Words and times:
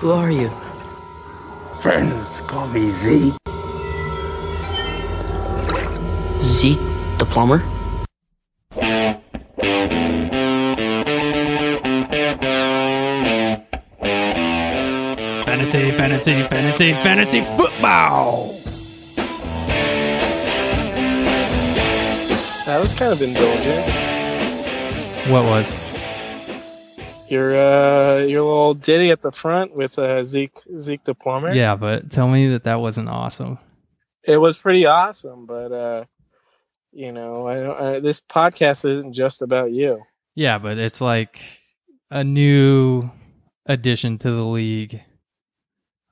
Who 0.00 0.12
are 0.12 0.30
you? 0.30 0.50
Friends 1.82 2.40
call 2.46 2.66
me 2.68 2.90
Zeke. 2.90 3.34
Zeke 6.40 6.78
the 7.18 7.26
plumber? 7.28 7.58
Fantasy, 15.44 15.90
fantasy, 15.90 16.42
fantasy, 16.44 16.94
fantasy 16.94 17.42
football. 17.42 18.58
That 22.64 22.78
was 22.80 22.94
kind 22.94 23.12
of 23.12 23.20
indulgent. 23.20 23.86
What 25.30 25.44
was? 25.44 25.89
Your 27.30 27.54
uh, 27.54 28.18
your 28.24 28.42
little 28.42 28.74
ditty 28.74 29.10
at 29.10 29.22
the 29.22 29.30
front 29.30 29.74
with 29.74 29.98
uh, 29.98 30.22
Zeke 30.24 30.58
Zeke 30.78 31.04
the 31.04 31.14
plumber. 31.14 31.54
Yeah, 31.54 31.76
but 31.76 32.10
tell 32.10 32.26
me 32.28 32.48
that 32.48 32.64
that 32.64 32.80
wasn't 32.80 33.08
awesome. 33.08 33.58
it 34.24 34.36
was 34.38 34.58
pretty 34.58 34.84
awesome. 34.84 35.46
But 35.46 35.72
uh, 35.72 36.04
you 36.92 37.12
know, 37.12 37.46
I, 37.46 37.94
I, 37.96 38.00
this 38.00 38.20
podcast 38.20 38.84
isn't 38.84 39.12
just 39.12 39.42
about 39.42 39.70
you. 39.70 40.02
Yeah, 40.34 40.58
but 40.58 40.76
it's 40.78 41.00
like 41.00 41.40
a 42.10 42.24
new 42.24 43.10
addition 43.66 44.18
to 44.18 44.30
the 44.30 44.44
league, 44.44 45.00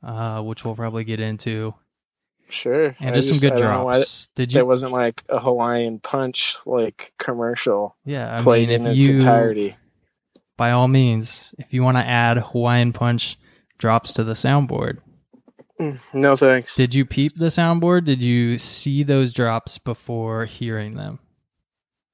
uh, 0.04 0.40
which 0.42 0.64
we'll 0.64 0.76
probably 0.76 1.02
get 1.02 1.18
into, 1.18 1.74
Sure, 2.48 2.94
and 3.00 3.10
I 3.10 3.12
just, 3.12 3.28
some 3.28 3.38
good 3.38 3.54
I 3.54 3.56
don't 3.56 3.84
why 3.84 3.92
drops. 3.94 4.28
Did 4.36 4.52
you? 4.52 4.60
It 4.60 4.66
wasn't 4.66 4.92
like 4.92 5.24
a 5.28 5.40
Hawaiian 5.40 5.98
punch 5.98 6.56
like 6.64 7.12
commercial 7.18 7.96
Yeah, 8.04 8.36
I 8.36 8.42
played 8.42 8.68
mean, 8.68 8.82
in 8.82 8.86
its 8.86 9.08
you, 9.08 9.14
entirety. 9.16 9.76
By 10.58 10.72
all 10.72 10.88
means, 10.88 11.54
if 11.58 11.72
you 11.72 11.82
want 11.82 11.96
to 11.96 12.06
add 12.06 12.36
Hawaiian 12.36 12.92
Punch 12.92 13.38
drops 13.78 14.12
to 14.14 14.24
the 14.24 14.34
soundboard, 14.34 14.98
Mm, 15.80 15.98
No 16.12 16.36
thanks. 16.36 16.74
did 16.74 16.94
you 16.94 17.06
peep 17.06 17.38
the 17.38 17.46
soundboard? 17.46 18.04
Did 18.04 18.22
you 18.22 18.58
see 18.58 19.04
those 19.04 19.32
drops 19.32 19.78
before 19.78 20.44
hearing 20.44 20.96
them? 20.96 21.20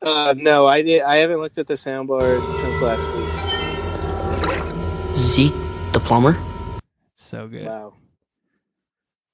uh, 0.02 0.34
no, 0.36 0.66
I 0.66 0.82
did. 0.82 1.02
I 1.02 1.16
haven't 1.16 1.38
looked 1.38 1.56
at 1.58 1.66
the 1.66 1.74
soundboard 1.74 2.40
since 2.60 2.80
last 2.82 3.06
week. 3.16 3.30
Zeke 5.16 5.54
the 5.92 6.00
plumber? 6.00 6.36
So 7.16 7.48
good. 7.48 7.66
Wow. 7.66 7.94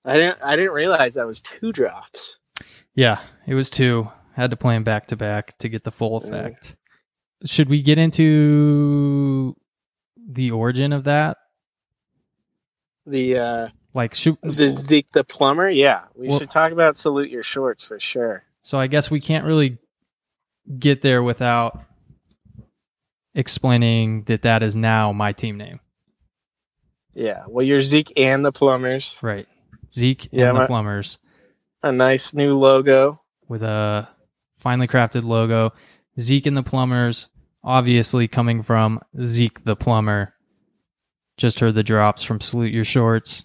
I 0.04 0.14
didn't. 0.14 0.38
I 0.42 0.56
didn't 0.56 0.72
realize 0.72 1.14
that 1.14 1.26
was 1.26 1.42
two 1.42 1.72
drops. 1.72 2.38
Yeah, 2.94 3.20
it 3.46 3.54
was 3.54 3.68
two. 3.68 4.08
I 4.36 4.40
Had 4.42 4.50
to 4.50 4.56
play 4.56 4.74
them 4.74 4.84
back 4.84 5.08
to 5.08 5.16
back 5.16 5.58
to 5.58 5.68
get 5.68 5.84
the 5.84 5.90
full 5.90 6.20
Mm. 6.20 6.24
effect. 6.28 6.76
Should 7.44 7.68
we 7.68 7.82
get 7.82 7.98
into 7.98 9.56
the 10.16 10.50
origin 10.50 10.92
of 10.92 11.04
that? 11.04 11.38
The 13.06 13.38
uh, 13.38 13.68
Like, 13.94 14.14
shoot. 14.14 14.38
the 14.42 14.70
Zeke 14.70 15.10
the 15.12 15.24
plumber. 15.24 15.68
Yeah, 15.70 16.02
we 16.14 16.28
Well- 16.28 16.38
should 16.38 16.50
talk 16.50 16.72
about 16.72 16.96
salute 16.96 17.30
your 17.30 17.42
shorts 17.42 17.82
for 17.82 17.98
sure. 17.98 18.44
So 18.62 18.78
I 18.78 18.86
guess 18.88 19.10
we 19.10 19.20
can't 19.20 19.46
really 19.46 19.78
get 20.78 21.00
there 21.02 21.22
without 21.22 21.80
explaining 23.34 24.24
that 24.24 24.42
that 24.42 24.62
is 24.62 24.76
now 24.76 25.12
my 25.12 25.32
team 25.32 25.56
name. 25.56 25.80
Yeah. 27.14 27.44
Well, 27.48 27.64
you're 27.64 27.80
Zeke 27.80 28.12
and 28.16 28.44
the 28.44 28.52
plumbers. 28.52 29.18
Right. 29.22 29.48
Zeke 29.92 30.28
Yeah, 30.30 30.50
and 30.50 30.58
the 30.58 30.66
Plumbers 30.66 31.18
A 31.82 31.90
nice 31.90 32.32
new 32.34 32.56
logo. 32.58 33.20
with 33.48 33.62
a 33.62 34.08
finely 34.58 34.86
crafted 34.86 35.24
logo. 35.24 35.72
Zeke 36.18 36.46
and 36.46 36.56
the 36.56 36.62
Plumbers, 36.62 37.28
obviously 37.62 38.26
coming 38.28 38.62
from 38.62 39.00
Zeke 39.22 39.64
the 39.64 39.76
Plumber. 39.76 40.34
Just 41.36 41.60
heard 41.60 41.74
the 41.74 41.82
drops 41.82 42.22
from 42.22 42.40
Salute 42.40 42.72
Your 42.72 42.84
Shorts. 42.84 43.44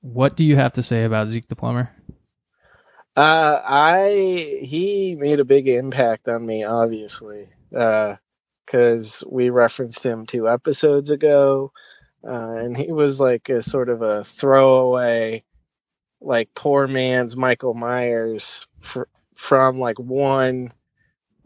What 0.00 0.36
do 0.36 0.44
you 0.44 0.56
have 0.56 0.72
to 0.74 0.82
say 0.82 1.04
about 1.04 1.28
Zeke 1.28 1.48
the 1.48 1.56
Plumber? 1.56 1.90
Uh, 3.16 3.60
I 3.66 4.60
he 4.62 5.16
made 5.18 5.40
a 5.40 5.44
big 5.44 5.66
impact 5.66 6.28
on 6.28 6.46
me, 6.46 6.62
obviously, 6.62 7.48
because 7.70 9.24
we 9.28 9.50
referenced 9.50 10.04
him 10.04 10.24
two 10.24 10.48
episodes 10.48 11.10
ago, 11.10 11.72
uh, 12.24 12.54
and 12.58 12.76
he 12.76 12.92
was 12.92 13.20
like 13.20 13.48
a 13.48 13.60
sort 13.60 13.88
of 13.88 14.02
a 14.02 14.22
throwaway, 14.22 15.42
like 16.20 16.54
poor 16.54 16.86
man's 16.86 17.36
Michael 17.36 17.74
Myers 17.74 18.68
fr- 18.78 19.02
from 19.34 19.80
like 19.80 19.98
one 19.98 20.72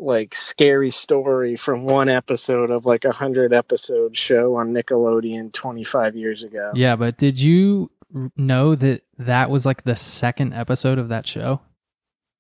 like 0.03 0.35
scary 0.35 0.91
story 0.91 1.57
from 1.57 1.85
one 1.85 2.09
episode 2.09 2.71
of 2.71 2.85
like 2.85 3.05
a 3.05 3.13
hundred 3.13 3.53
episode 3.53 4.17
show 4.17 4.57
on 4.57 4.73
Nickelodeon 4.73 5.53
25 5.53 6.17
years 6.17 6.43
ago. 6.43 6.73
Yeah, 6.75 6.97
but 6.97 7.17
did 7.17 7.41
you 7.41 7.91
know 8.37 8.75
that 8.75 9.03
that 9.19 9.51
was 9.51 9.65
like 9.65 9.85
the 9.85 9.97
second 9.97 10.53
episode 10.53 10.99
of 10.99 11.09
that 11.09 11.27
show? 11.27 11.61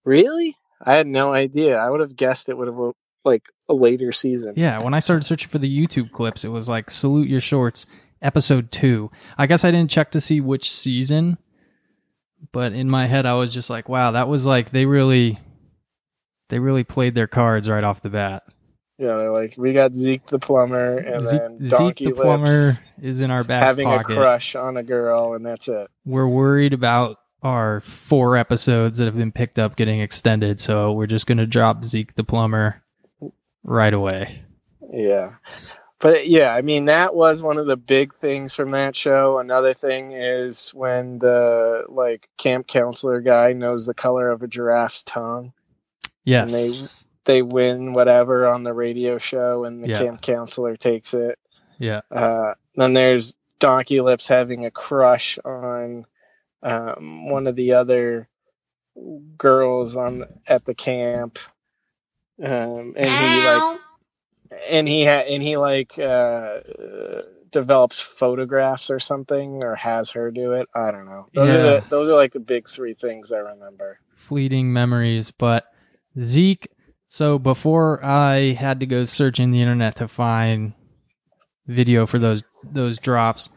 Really? 0.04 0.56
I 0.84 0.94
had 0.94 1.06
no 1.06 1.32
idea. 1.32 1.78
I 1.78 1.88
would 1.88 2.00
have 2.00 2.16
guessed 2.16 2.48
it 2.48 2.58
would 2.58 2.68
have 2.68 2.92
like 3.24 3.44
a 3.68 3.74
later 3.74 4.12
season. 4.12 4.54
Yeah, 4.56 4.82
when 4.82 4.94
I 4.94 4.98
started 4.98 5.24
searching 5.24 5.48
for 5.48 5.58
the 5.58 5.86
YouTube 5.86 6.10
clips, 6.10 6.44
it 6.44 6.48
was 6.48 6.68
like 6.68 6.90
Salute 6.90 7.28
Your 7.28 7.40
Shorts, 7.40 7.86
episode 8.20 8.72
two. 8.72 9.10
I 9.38 9.46
guess 9.46 9.64
I 9.64 9.70
didn't 9.70 9.90
check 9.90 10.10
to 10.12 10.20
see 10.20 10.40
which 10.40 10.70
season, 10.70 11.38
but 12.50 12.72
in 12.72 12.90
my 12.90 13.06
head, 13.06 13.26
I 13.26 13.34
was 13.34 13.54
just 13.54 13.70
like, 13.70 13.88
wow, 13.88 14.10
that 14.10 14.28
was 14.28 14.46
like, 14.46 14.70
they 14.70 14.86
really, 14.86 15.38
they 16.52 16.58
really 16.58 16.84
played 16.84 17.14
their 17.14 17.26
cards 17.26 17.66
right 17.66 17.82
off 17.82 18.02
the 18.02 18.10
bat. 18.10 18.42
Yeah, 18.98 19.16
they're 19.16 19.32
like 19.32 19.54
we 19.56 19.72
got 19.72 19.94
Zeke 19.94 20.26
the 20.26 20.38
plumber 20.38 20.98
and 20.98 21.26
Zeke, 21.26 21.40
then 21.40 21.58
Zeke 21.58 21.70
Donkey 21.70 22.04
the 22.04 22.12
plumber 22.12 22.72
is 23.00 23.22
in 23.22 23.30
our 23.30 23.42
back 23.42 23.62
having 23.62 23.86
pocket. 23.86 24.12
a 24.12 24.16
crush 24.16 24.54
on 24.54 24.76
a 24.76 24.82
girl, 24.82 25.32
and 25.32 25.46
that's 25.46 25.66
it. 25.68 25.88
We're 26.04 26.28
worried 26.28 26.74
about 26.74 27.16
our 27.42 27.80
four 27.80 28.36
episodes 28.36 28.98
that 28.98 29.06
have 29.06 29.16
been 29.16 29.32
picked 29.32 29.58
up 29.58 29.76
getting 29.76 30.00
extended, 30.00 30.60
so 30.60 30.92
we're 30.92 31.06
just 31.06 31.26
gonna 31.26 31.46
drop 31.46 31.86
Zeke 31.86 32.14
the 32.16 32.22
plumber 32.22 32.82
right 33.64 33.94
away. 33.94 34.42
Yeah. 34.92 35.36
But 36.00 36.28
yeah, 36.28 36.54
I 36.54 36.60
mean 36.60 36.84
that 36.84 37.14
was 37.14 37.42
one 37.42 37.56
of 37.56 37.66
the 37.66 37.78
big 37.78 38.14
things 38.14 38.54
from 38.54 38.72
that 38.72 38.94
show. 38.94 39.38
Another 39.38 39.72
thing 39.72 40.12
is 40.12 40.68
when 40.74 41.18
the 41.20 41.84
like 41.88 42.28
camp 42.36 42.66
counselor 42.66 43.22
guy 43.22 43.54
knows 43.54 43.86
the 43.86 43.94
color 43.94 44.28
of 44.28 44.42
a 44.42 44.48
giraffe's 44.48 45.02
tongue. 45.02 45.54
Yes. 46.24 46.52
they- 46.52 46.98
They 47.24 47.40
win 47.42 47.92
whatever 47.92 48.48
on 48.48 48.64
the 48.64 48.72
radio 48.74 49.16
show 49.16 49.62
and 49.64 49.84
the 49.84 49.90
Yeah. 49.90 49.98
camp 49.98 50.22
counselor 50.22 50.76
takes 50.76 51.14
it. 51.14 51.38
yeah. 51.78 52.00
Uh, 52.10 52.54
then 52.74 52.92
there's 52.94 53.34
Donkey 53.60 54.00
Lips 54.00 54.26
having 54.28 54.64
a 54.66 54.70
crush 54.72 55.38
on 55.44 56.04
um, 56.64 57.28
one 57.28 57.46
of 57.46 57.54
the 57.56 57.72
other 57.74 58.28
girls 59.38 59.96
on 59.96 60.24
at 60.46 60.64
the 60.64 60.74
camp, 60.74 61.38
um, 62.42 62.94
and 62.96 63.06
he 63.06 63.46
like, 63.46 63.78
and 64.70 64.88
he 64.88 65.04
ha- 65.04 65.24
and 65.28 65.42
he 65.42 65.56
like 65.56 65.98
uh, 65.98 66.02
uh, 66.02 67.22
develops 67.50 68.00
photographs 68.00 68.90
or 68.90 69.00
something, 69.00 69.62
or 69.62 69.74
has 69.76 70.10
her 70.12 70.30
do 70.30 70.52
it. 70.52 70.68
I 70.74 70.90
don't 70.90 71.06
know. 71.06 71.26
Those 71.34 71.54
are 71.54 71.58
Yeah. 71.64 71.80
the, 71.80 71.84
those 71.88 72.10
are 72.10 72.16
like 72.16 72.32
the 72.32 72.40
big 72.40 72.68
three 72.68 72.94
things 72.94 73.32
I 73.32 73.38
remember. 73.38 73.98
fleeting 74.14 74.72
memories, 74.72 75.30
but 75.32 75.64
Zeke. 76.18 76.68
So 77.08 77.38
before 77.38 78.02
I 78.04 78.52
had 78.52 78.80
to 78.80 78.86
go 78.86 79.04
searching 79.04 79.50
the 79.50 79.60
internet 79.60 79.96
to 79.96 80.08
find 80.08 80.72
video 81.66 82.06
for 82.06 82.18
those 82.18 82.42
those 82.64 82.98
drops, 82.98 83.50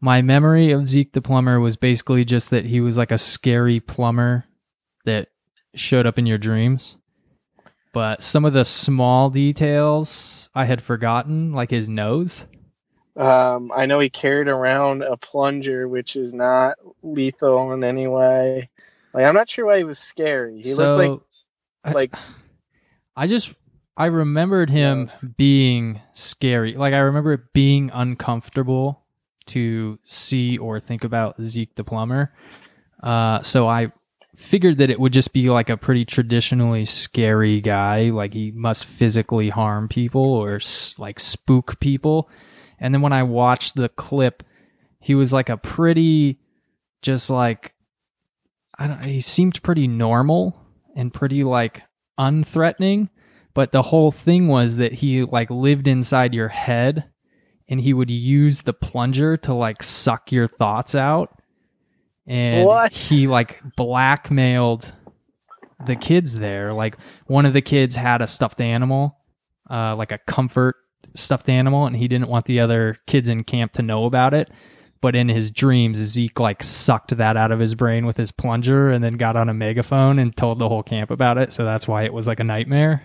my 0.00 0.22
memory 0.22 0.72
of 0.72 0.88
Zeke 0.88 1.12
the 1.12 1.22
plumber 1.22 1.60
was 1.60 1.76
basically 1.76 2.24
just 2.24 2.50
that 2.50 2.64
he 2.64 2.80
was 2.80 2.96
like 2.98 3.10
a 3.10 3.18
scary 3.18 3.80
plumber 3.80 4.44
that 5.04 5.28
showed 5.74 6.06
up 6.06 6.18
in 6.18 6.26
your 6.26 6.38
dreams. 6.38 6.96
But 7.92 8.22
some 8.22 8.44
of 8.44 8.52
the 8.52 8.64
small 8.64 9.30
details 9.30 10.48
I 10.54 10.64
had 10.64 10.82
forgotten, 10.82 11.52
like 11.52 11.70
his 11.70 11.88
nose. 11.88 12.46
Um, 13.16 13.72
I 13.74 13.86
know 13.86 13.98
he 13.98 14.08
carried 14.08 14.46
around 14.48 15.02
a 15.02 15.16
plunger, 15.16 15.88
which 15.88 16.14
is 16.14 16.32
not 16.32 16.76
lethal 17.02 17.72
in 17.72 17.82
any 17.82 18.06
way. 18.06 18.70
Like 19.12 19.24
I'm 19.24 19.34
not 19.34 19.48
sure 19.48 19.66
why 19.66 19.78
he 19.78 19.84
was 19.84 19.98
scary. 19.98 20.62
He 20.62 20.72
so, 20.72 20.96
looked 20.96 21.22
I- 21.22 21.26
like 21.84 22.14
I 23.16 23.26
just 23.26 23.52
I 23.96 24.06
remembered 24.06 24.70
him 24.70 25.04
Gross. 25.06 25.24
being 25.36 26.00
scary. 26.12 26.74
Like 26.74 26.94
I 26.94 26.98
remember 26.98 27.32
it 27.34 27.52
being 27.52 27.90
uncomfortable 27.92 29.02
to 29.46 29.98
see 30.02 30.58
or 30.58 30.78
think 30.80 31.04
about 31.04 31.42
Zeke 31.42 31.74
the 31.74 31.84
plumber. 31.84 32.32
Uh, 33.02 33.42
so 33.42 33.66
I 33.66 33.88
figured 34.36 34.78
that 34.78 34.90
it 34.90 35.00
would 35.00 35.12
just 35.12 35.32
be 35.32 35.50
like 35.50 35.68
a 35.68 35.76
pretty 35.76 36.04
traditionally 36.04 36.84
scary 36.84 37.60
guy. 37.60 38.10
Like 38.10 38.32
he 38.32 38.52
must 38.52 38.84
physically 38.84 39.48
harm 39.50 39.88
people 39.88 40.22
or 40.34 40.56
s- 40.56 40.98
like 40.98 41.18
spook 41.20 41.78
people. 41.80 42.28
And 42.78 42.94
then 42.94 43.02
when 43.02 43.12
I 43.12 43.22
watched 43.24 43.74
the 43.74 43.88
clip, 43.90 44.42
he 45.00 45.14
was 45.14 45.32
like 45.32 45.48
a 45.48 45.56
pretty, 45.56 46.38
just 47.02 47.28
like, 47.30 47.74
I 48.78 48.86
don't. 48.86 49.04
He 49.04 49.20
seemed 49.20 49.62
pretty 49.62 49.88
normal 49.88 50.56
and 51.00 51.14
pretty 51.14 51.44
like 51.44 51.82
unthreatening. 52.18 53.08
But 53.54 53.72
the 53.72 53.82
whole 53.82 54.12
thing 54.12 54.48
was 54.48 54.76
that 54.76 54.92
he 54.92 55.24
like 55.24 55.50
lived 55.50 55.88
inside 55.88 56.34
your 56.34 56.48
head 56.48 57.06
and 57.68 57.80
he 57.80 57.94
would 57.94 58.10
use 58.10 58.60
the 58.60 58.74
plunger 58.74 59.38
to 59.38 59.54
like 59.54 59.82
suck 59.82 60.30
your 60.30 60.46
thoughts 60.46 60.94
out. 60.94 61.40
And 62.26 62.66
What? 62.66 62.92
he 62.92 63.26
like 63.26 63.60
blackmailed 63.76 64.92
the 65.86 65.96
kids 65.96 66.38
there. 66.38 66.74
Like 66.74 66.96
one 67.26 67.46
of 67.46 67.54
the 67.54 67.62
kids 67.62 67.96
had 67.96 68.20
a 68.20 68.26
stuffed 68.26 68.60
animal, 68.60 69.16
uh, 69.70 69.96
like 69.96 70.12
a 70.12 70.18
comfort 70.18 70.76
stuffed 71.16 71.48
animal, 71.48 71.86
and 71.86 71.96
he 71.96 72.08
didn't 72.08 72.28
want 72.28 72.44
the 72.44 72.60
other 72.60 72.98
kids 73.06 73.28
in 73.28 73.42
camp 73.42 73.72
to 73.72 73.82
know 73.82 74.04
about 74.04 74.34
it. 74.34 74.50
But 75.02 75.16
in 75.16 75.28
his 75.28 75.50
dreams, 75.50 75.96
Zeke 75.96 76.38
like 76.38 76.62
sucked 76.62 77.16
that 77.16 77.36
out 77.36 77.52
of 77.52 77.58
his 77.58 77.74
brain 77.74 78.04
with 78.04 78.18
his 78.18 78.32
plunger 78.32 78.90
and 78.90 79.02
then 79.02 79.14
got 79.14 79.36
on 79.36 79.48
a 79.48 79.54
megaphone 79.54 80.18
and 80.18 80.36
told 80.36 80.58
the 80.58 80.68
whole 80.68 80.82
camp 80.82 81.10
about 81.10 81.38
it. 81.38 81.52
So 81.52 81.64
that's 81.64 81.88
why 81.88 82.04
it 82.04 82.12
was 82.12 82.26
like 82.26 82.40
a 82.40 82.44
nightmare. 82.44 83.02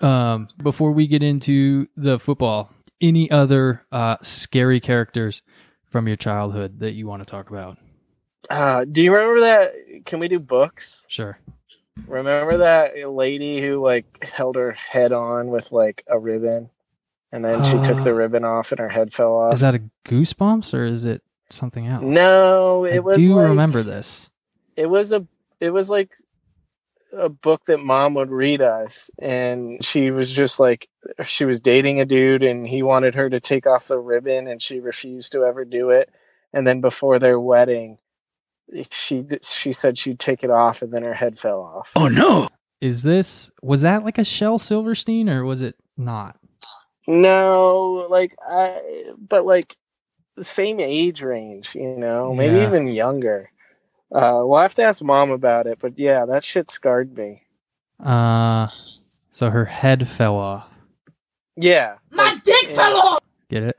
Um, 0.00 0.48
before 0.62 0.92
we 0.92 1.06
get 1.06 1.22
into 1.22 1.86
the 1.96 2.18
football, 2.18 2.70
any 3.00 3.30
other 3.30 3.84
uh, 3.92 4.16
scary 4.22 4.80
characters 4.80 5.42
from 5.84 6.06
your 6.06 6.16
childhood 6.16 6.80
that 6.80 6.92
you 6.92 7.06
want 7.06 7.20
to 7.20 7.26
talk 7.26 7.50
about? 7.50 7.78
Uh, 8.50 8.84
do 8.84 9.02
you 9.02 9.14
remember 9.14 9.40
that? 9.40 9.72
Can 10.04 10.18
we 10.20 10.28
do 10.28 10.38
books? 10.38 11.04
Sure. 11.08 11.38
Remember 12.06 12.58
that 12.58 13.08
lady 13.08 13.60
who 13.60 13.82
like 13.82 14.24
held 14.24 14.56
her 14.56 14.72
head 14.72 15.12
on 15.12 15.48
with 15.48 15.70
like 15.72 16.02
a 16.08 16.18
ribbon, 16.18 16.70
and 17.30 17.44
then 17.44 17.62
she 17.62 17.78
took 17.78 17.98
Uh, 18.00 18.04
the 18.04 18.14
ribbon 18.14 18.44
off 18.44 18.72
and 18.72 18.80
her 18.80 18.88
head 18.88 19.12
fell 19.12 19.34
off. 19.34 19.54
Is 19.54 19.60
that 19.60 19.76
a 19.76 19.82
Goosebumps 20.06 20.74
or 20.74 20.84
is 20.84 21.04
it 21.04 21.22
something 21.50 21.86
else? 21.86 22.02
no? 22.02 22.84
It 22.84 22.96
I 22.96 23.00
was. 23.00 23.16
do 23.16 23.34
like, 23.34 23.48
remember 23.48 23.82
this. 23.82 24.30
It 24.76 24.86
was 24.86 25.12
a. 25.12 25.26
It 25.60 25.70
was 25.70 25.88
like 25.88 26.12
a 27.16 27.28
book 27.28 27.64
that 27.66 27.78
mom 27.78 28.14
would 28.14 28.30
read 28.30 28.60
us, 28.60 29.10
and 29.18 29.84
she 29.84 30.10
was 30.10 30.30
just 30.30 30.58
like 30.58 30.88
she 31.24 31.44
was 31.44 31.60
dating 31.60 32.00
a 32.00 32.04
dude, 32.04 32.42
and 32.42 32.66
he 32.66 32.82
wanted 32.82 33.14
her 33.14 33.30
to 33.30 33.40
take 33.40 33.66
off 33.66 33.88
the 33.88 33.98
ribbon, 33.98 34.48
and 34.48 34.60
she 34.60 34.80
refused 34.80 35.32
to 35.32 35.44
ever 35.44 35.64
do 35.64 35.90
it. 35.90 36.10
And 36.52 36.66
then 36.66 36.80
before 36.80 37.18
their 37.18 37.38
wedding, 37.38 37.98
she 38.90 39.24
she 39.42 39.72
said 39.72 39.98
she'd 39.98 40.18
take 40.18 40.42
it 40.42 40.50
off, 40.50 40.82
and 40.82 40.92
then 40.92 41.02
her 41.04 41.14
head 41.14 41.38
fell 41.38 41.60
off. 41.60 41.92
Oh 41.96 42.08
no! 42.08 42.48
Is 42.80 43.02
this 43.02 43.50
was 43.62 43.82
that 43.82 44.04
like 44.04 44.18
a 44.18 44.24
Shel 44.24 44.58
Silverstein 44.58 45.28
or 45.28 45.44
was 45.44 45.62
it 45.62 45.76
not? 45.96 46.36
No, 47.06 48.06
like 48.10 48.34
I, 48.46 48.80
but 49.16 49.44
like 49.46 49.76
the 50.36 50.44
same 50.44 50.80
age 50.80 51.22
range, 51.22 51.74
you 51.74 51.96
know, 51.96 52.34
maybe 52.34 52.56
Yeah. 52.56 52.66
even 52.66 52.86
younger. 52.88 53.50
Uh, 54.12 54.42
we'll 54.44 54.60
have 54.60 54.74
to 54.74 54.82
ask 54.82 55.02
mom 55.02 55.30
about 55.30 55.66
it, 55.66 55.78
but 55.80 55.98
yeah, 55.98 56.24
that 56.26 56.44
shit 56.44 56.70
scarred 56.70 57.16
me. 57.16 57.42
Uh, 58.04 58.68
so 59.30 59.50
her 59.50 59.64
head 59.64 60.08
fell 60.08 60.36
off. 60.36 60.68
Yeah, 61.56 61.96
My 62.10 62.40
dick 62.44 62.66
fell 62.68 62.96
off. 62.96 63.20
Get 63.48 63.62
it? 63.64 63.76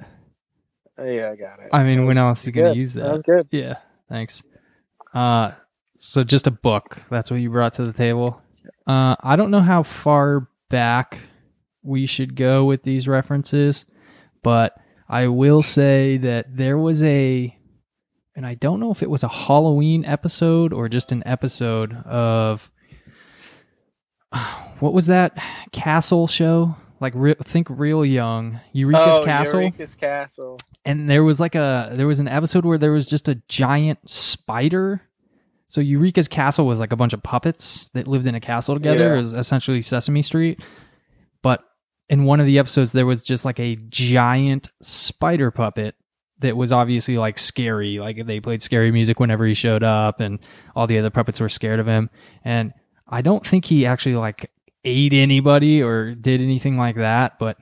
yeah, 0.98 1.32
I 1.32 1.36
got 1.36 1.60
it. 1.60 1.70
I 1.74 1.84
mean, 1.84 2.06
when 2.06 2.18
else 2.18 2.40
that's 2.40 2.48
are 2.48 2.50
you 2.50 2.54
gonna 2.56 2.70
good. 2.74 2.78
use 2.80 2.94
that? 2.94 3.04
That 3.04 3.12
was 3.12 3.22
good. 3.22 3.48
Yeah, 3.52 3.76
thanks. 4.10 4.44
Uh, 5.14 5.52
so 5.98 6.24
just 6.24 6.48
a 6.48 6.52
book. 6.52 6.98
That's 7.10 7.30
what 7.32 7.40
you 7.40 7.50
brought 7.50 7.74
to 7.74 7.86
the 7.86 7.94
table. 7.94 8.42
Uh, 8.88 9.16
I 9.22 9.36
don't 9.36 9.52
know 9.52 9.62
how 9.62 9.84
far 9.84 10.48
back 10.70 11.20
we 11.84 12.06
should 12.06 12.36
go 12.36 12.66
with 12.66 12.84
these 12.84 13.08
references, 13.08 13.86
but 14.44 14.74
I 15.08 15.28
will 15.28 15.62
say 15.62 16.18
that 16.18 16.56
there 16.56 16.78
was 16.78 17.04
a, 17.04 17.56
and 18.36 18.46
I 18.46 18.56
don't 18.56 18.80
know 18.80 18.92
if 18.92 19.04
it 19.04 19.10
was 19.10 19.24
a 19.24 19.28
Halloween 19.28 20.04
episode 20.06 20.74
or 20.74 20.90
just 20.90 21.12
an 21.12 21.24
episode 21.26 21.94
of, 22.06 22.70
what 24.80 24.94
was 24.94 25.08
that 25.08 25.38
Castle 25.72 26.28
show? 26.28 26.76
Like, 27.00 27.14
re- 27.16 27.36
think 27.44 27.68
real 27.70 28.06
young. 28.06 28.62
Eureka's 28.72 29.20
oh, 29.20 29.26
Castle 29.26 29.60
Eureka's 29.62 29.96
Castle. 29.96 30.60
and 30.86 31.10
there 31.10 31.24
was 31.24 31.40
like 31.40 31.54
a 31.54 31.92
there 31.94 32.08
was 32.08 32.20
an 32.20 32.28
episode 32.28 32.66
where 32.66 32.78
there 32.78 32.94
was 32.94 33.06
just 33.06 33.28
a 33.28 33.36
giant 33.48 34.10
spider. 34.10 35.02
So 35.68 35.82
Eureka's 35.82 36.28
castle 36.28 36.66
was 36.66 36.80
like 36.80 36.94
a 36.94 36.96
bunch 36.96 37.12
of 37.12 37.22
puppets 37.22 37.90
that 37.90 38.08
lived 38.08 38.28
in 38.28 38.36
a 38.36 38.40
castle 38.40 38.76
together. 38.76 39.08
Yeah. 39.08 39.14
It 39.16 39.18
was 39.18 39.34
essentially 39.34 39.82
Sesame 39.82 40.22
Street. 40.22 40.62
In 42.10 42.26
one 42.26 42.40
of 42.40 42.46
the 42.46 42.60
episodes 42.60 42.92
there 42.92 43.06
was 43.06 43.24
just 43.24 43.46
like 43.46 43.60
a 43.60 43.76
giant 43.76 44.70
spider 44.82 45.52
puppet 45.52 45.96
that 46.40 46.58
was 46.58 46.72
obviously 46.72 47.18
like 47.18 47.40
scary. 47.40 48.00
Like 48.00 48.26
they 48.26 48.40
played 48.40 48.62
scary 48.62 48.92
music 48.92 49.20
whenever 49.20 49.46
he 49.46 49.54
showed 49.54 49.84
up 49.84 50.20
and 50.20 50.40
all 50.76 50.88
the 50.88 51.00
other 51.00 51.10
puppets 51.10 51.40
were 51.40 51.50
scared 51.50 51.80
of 51.80 51.88
him. 51.88 52.10
And 52.44 52.74
I 53.08 53.22
don't 53.22 53.46
think 53.46 53.66
he 53.66 53.86
actually 53.86 54.16
like 54.16 54.52
ate 54.84 55.14
anybody 55.14 55.82
or 55.82 56.14
did 56.14 56.42
anything 56.42 56.78
like 56.78 56.96
that, 56.98 57.40
but 57.40 57.58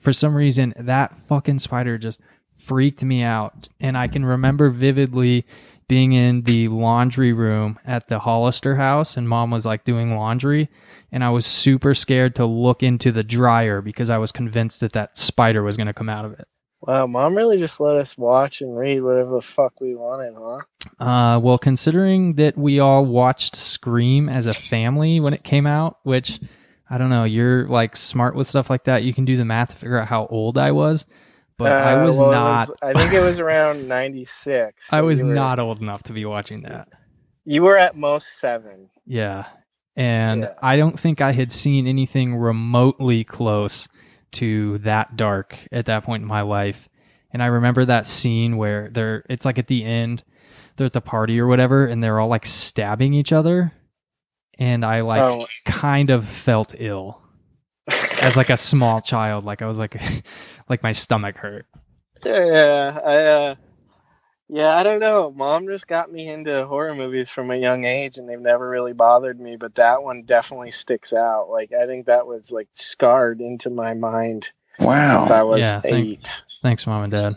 for 0.00 0.12
some 0.12 0.34
reason 0.34 0.74
that 0.76 1.18
fucking 1.26 1.58
spider 1.58 1.98
just 1.98 2.20
freaked 2.56 3.02
me 3.02 3.22
out. 3.22 3.68
And 3.80 3.96
I 3.96 4.08
can 4.08 4.24
remember 4.24 4.70
vividly 4.70 5.44
being 5.88 6.12
in 6.12 6.42
the 6.42 6.68
laundry 6.68 7.32
room 7.32 7.78
at 7.84 8.08
the 8.08 8.20
Hollister 8.20 8.76
house 8.76 9.16
and 9.16 9.28
mom 9.28 9.50
was 9.50 9.66
like 9.66 9.84
doing 9.84 10.14
laundry 10.14 10.68
and 11.10 11.24
I 11.24 11.30
was 11.30 11.46
super 11.46 11.94
scared 11.94 12.34
to 12.36 12.44
look 12.44 12.82
into 12.82 13.10
the 13.10 13.24
dryer 13.24 13.80
because 13.80 14.10
I 14.10 14.18
was 14.18 14.30
convinced 14.30 14.80
that 14.80 14.92
that 14.92 15.16
spider 15.16 15.62
was 15.62 15.76
going 15.76 15.86
to 15.86 15.94
come 15.94 16.08
out 16.10 16.26
of 16.26 16.32
it. 16.32 16.46
Wow, 16.80 17.06
mom 17.06 17.34
really 17.34 17.58
just 17.58 17.80
let 17.80 17.96
us 17.96 18.16
watch 18.16 18.60
and 18.60 18.76
read 18.76 19.00
whatever 19.02 19.34
the 19.34 19.42
fuck 19.42 19.80
we 19.80 19.96
wanted, 19.96 20.34
huh? 20.38 21.04
Uh, 21.04 21.40
well, 21.40 21.58
considering 21.58 22.34
that 22.34 22.56
we 22.56 22.78
all 22.78 23.04
watched 23.04 23.56
Scream 23.56 24.28
as 24.28 24.46
a 24.46 24.52
family 24.52 25.18
when 25.18 25.34
it 25.34 25.42
came 25.42 25.66
out, 25.66 25.98
which 26.04 26.38
I 26.88 26.98
don't 26.98 27.10
know, 27.10 27.24
you're 27.24 27.66
like 27.66 27.96
smart 27.96 28.36
with 28.36 28.46
stuff 28.46 28.70
like 28.70 28.84
that. 28.84 29.02
You 29.02 29.12
can 29.12 29.24
do 29.24 29.36
the 29.36 29.44
math 29.44 29.70
to 29.70 29.76
figure 29.76 29.98
out 29.98 30.06
how 30.06 30.26
old 30.26 30.56
I 30.56 30.70
was, 30.70 31.04
but 31.58 31.72
I 31.72 31.94
Uh, 31.94 32.04
was 32.04 32.20
well, 32.20 32.30
not. 32.30 32.70
I 32.82 32.92
think 32.94 33.12
it 33.12 33.20
was 33.20 33.38
around 33.38 33.86
ninety 33.96 34.24
six. 34.24 34.92
I 34.92 35.02
was 35.02 35.22
not 35.22 35.58
old 35.58 35.80
enough 35.82 36.04
to 36.04 36.12
be 36.12 36.24
watching 36.24 36.62
that. 36.62 36.88
You 37.44 37.62
were 37.62 37.76
at 37.78 37.96
most 37.96 38.38
seven. 38.38 38.88
Yeah. 39.06 39.46
And 39.96 40.42
Yeah. 40.42 40.54
I 40.62 40.76
don't 40.76 40.98
think 40.98 41.20
I 41.20 41.32
had 41.32 41.50
seen 41.52 41.86
anything 41.86 42.36
remotely 42.36 43.24
close 43.24 43.88
to 44.32 44.78
that 44.78 45.16
dark 45.16 45.58
at 45.72 45.86
that 45.86 46.04
point 46.04 46.22
in 46.22 46.28
my 46.28 46.42
life. 46.42 46.88
And 47.32 47.42
I 47.42 47.46
remember 47.46 47.84
that 47.84 48.06
scene 48.06 48.56
where 48.56 48.88
they're 48.90 49.24
it's 49.28 49.44
like 49.44 49.58
at 49.58 49.66
the 49.66 49.84
end, 49.84 50.24
they're 50.76 50.86
at 50.86 50.92
the 50.92 51.00
party 51.00 51.40
or 51.40 51.46
whatever, 51.46 51.86
and 51.86 52.02
they're 52.02 52.20
all 52.20 52.28
like 52.28 52.46
stabbing 52.46 53.12
each 53.14 53.32
other. 53.32 53.72
And 54.58 54.84
I 54.84 55.00
like 55.02 55.20
oh, 55.22 55.46
kind 55.64 56.10
of 56.10 56.26
felt 56.26 56.74
ill 56.78 57.22
as 58.22 58.36
like 58.36 58.50
a 58.50 58.56
small 58.56 59.00
child. 59.00 59.44
Like 59.44 59.62
I 59.62 59.66
was 59.66 59.78
like 59.78 59.96
like 60.68 60.82
my 60.82 60.92
stomach 60.92 61.36
hurt. 61.36 61.66
yeah, 62.24 62.98
I, 63.04 63.16
uh, 63.24 63.54
yeah, 64.48 64.76
I 64.76 64.82
don't 64.82 65.00
know. 65.00 65.30
Mom 65.30 65.66
just 65.66 65.86
got 65.86 66.10
me 66.10 66.28
into 66.28 66.66
horror 66.66 66.94
movies 66.94 67.30
from 67.30 67.50
a 67.50 67.56
young 67.56 67.84
age, 67.84 68.16
and 68.18 68.28
they've 68.28 68.40
never 68.40 68.68
really 68.68 68.92
bothered 68.94 69.38
me. 69.38 69.56
But 69.56 69.74
that 69.76 70.02
one 70.02 70.22
definitely 70.22 70.70
sticks 70.70 71.12
out. 71.12 71.48
Like 71.50 71.72
I 71.72 71.86
think 71.86 72.06
that 72.06 72.26
was 72.26 72.50
like 72.50 72.68
scarred 72.72 73.40
into 73.40 73.70
my 73.70 73.94
mind 73.94 74.52
Wow. 74.80 75.18
since 75.20 75.30
I 75.30 75.42
was 75.42 75.60
Yeah, 75.60 75.80
thank- 75.80 75.94
eight. 76.06 76.42
Thanks, 76.62 76.86
mom 76.86 77.04
and 77.04 77.12
dad. 77.12 77.34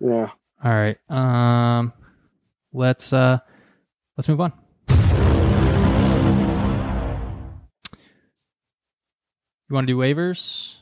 Yeah. 0.00 0.30
All 0.64 0.72
right. 0.72 0.96
Um 1.10 1.92
let's 2.72 3.12
uh 3.12 3.38
let's 4.16 4.28
move 4.28 4.40
on. 4.40 4.52
You 9.70 9.74
want 9.74 9.86
to 9.86 9.92
do 9.92 9.98
waivers? 9.98 10.76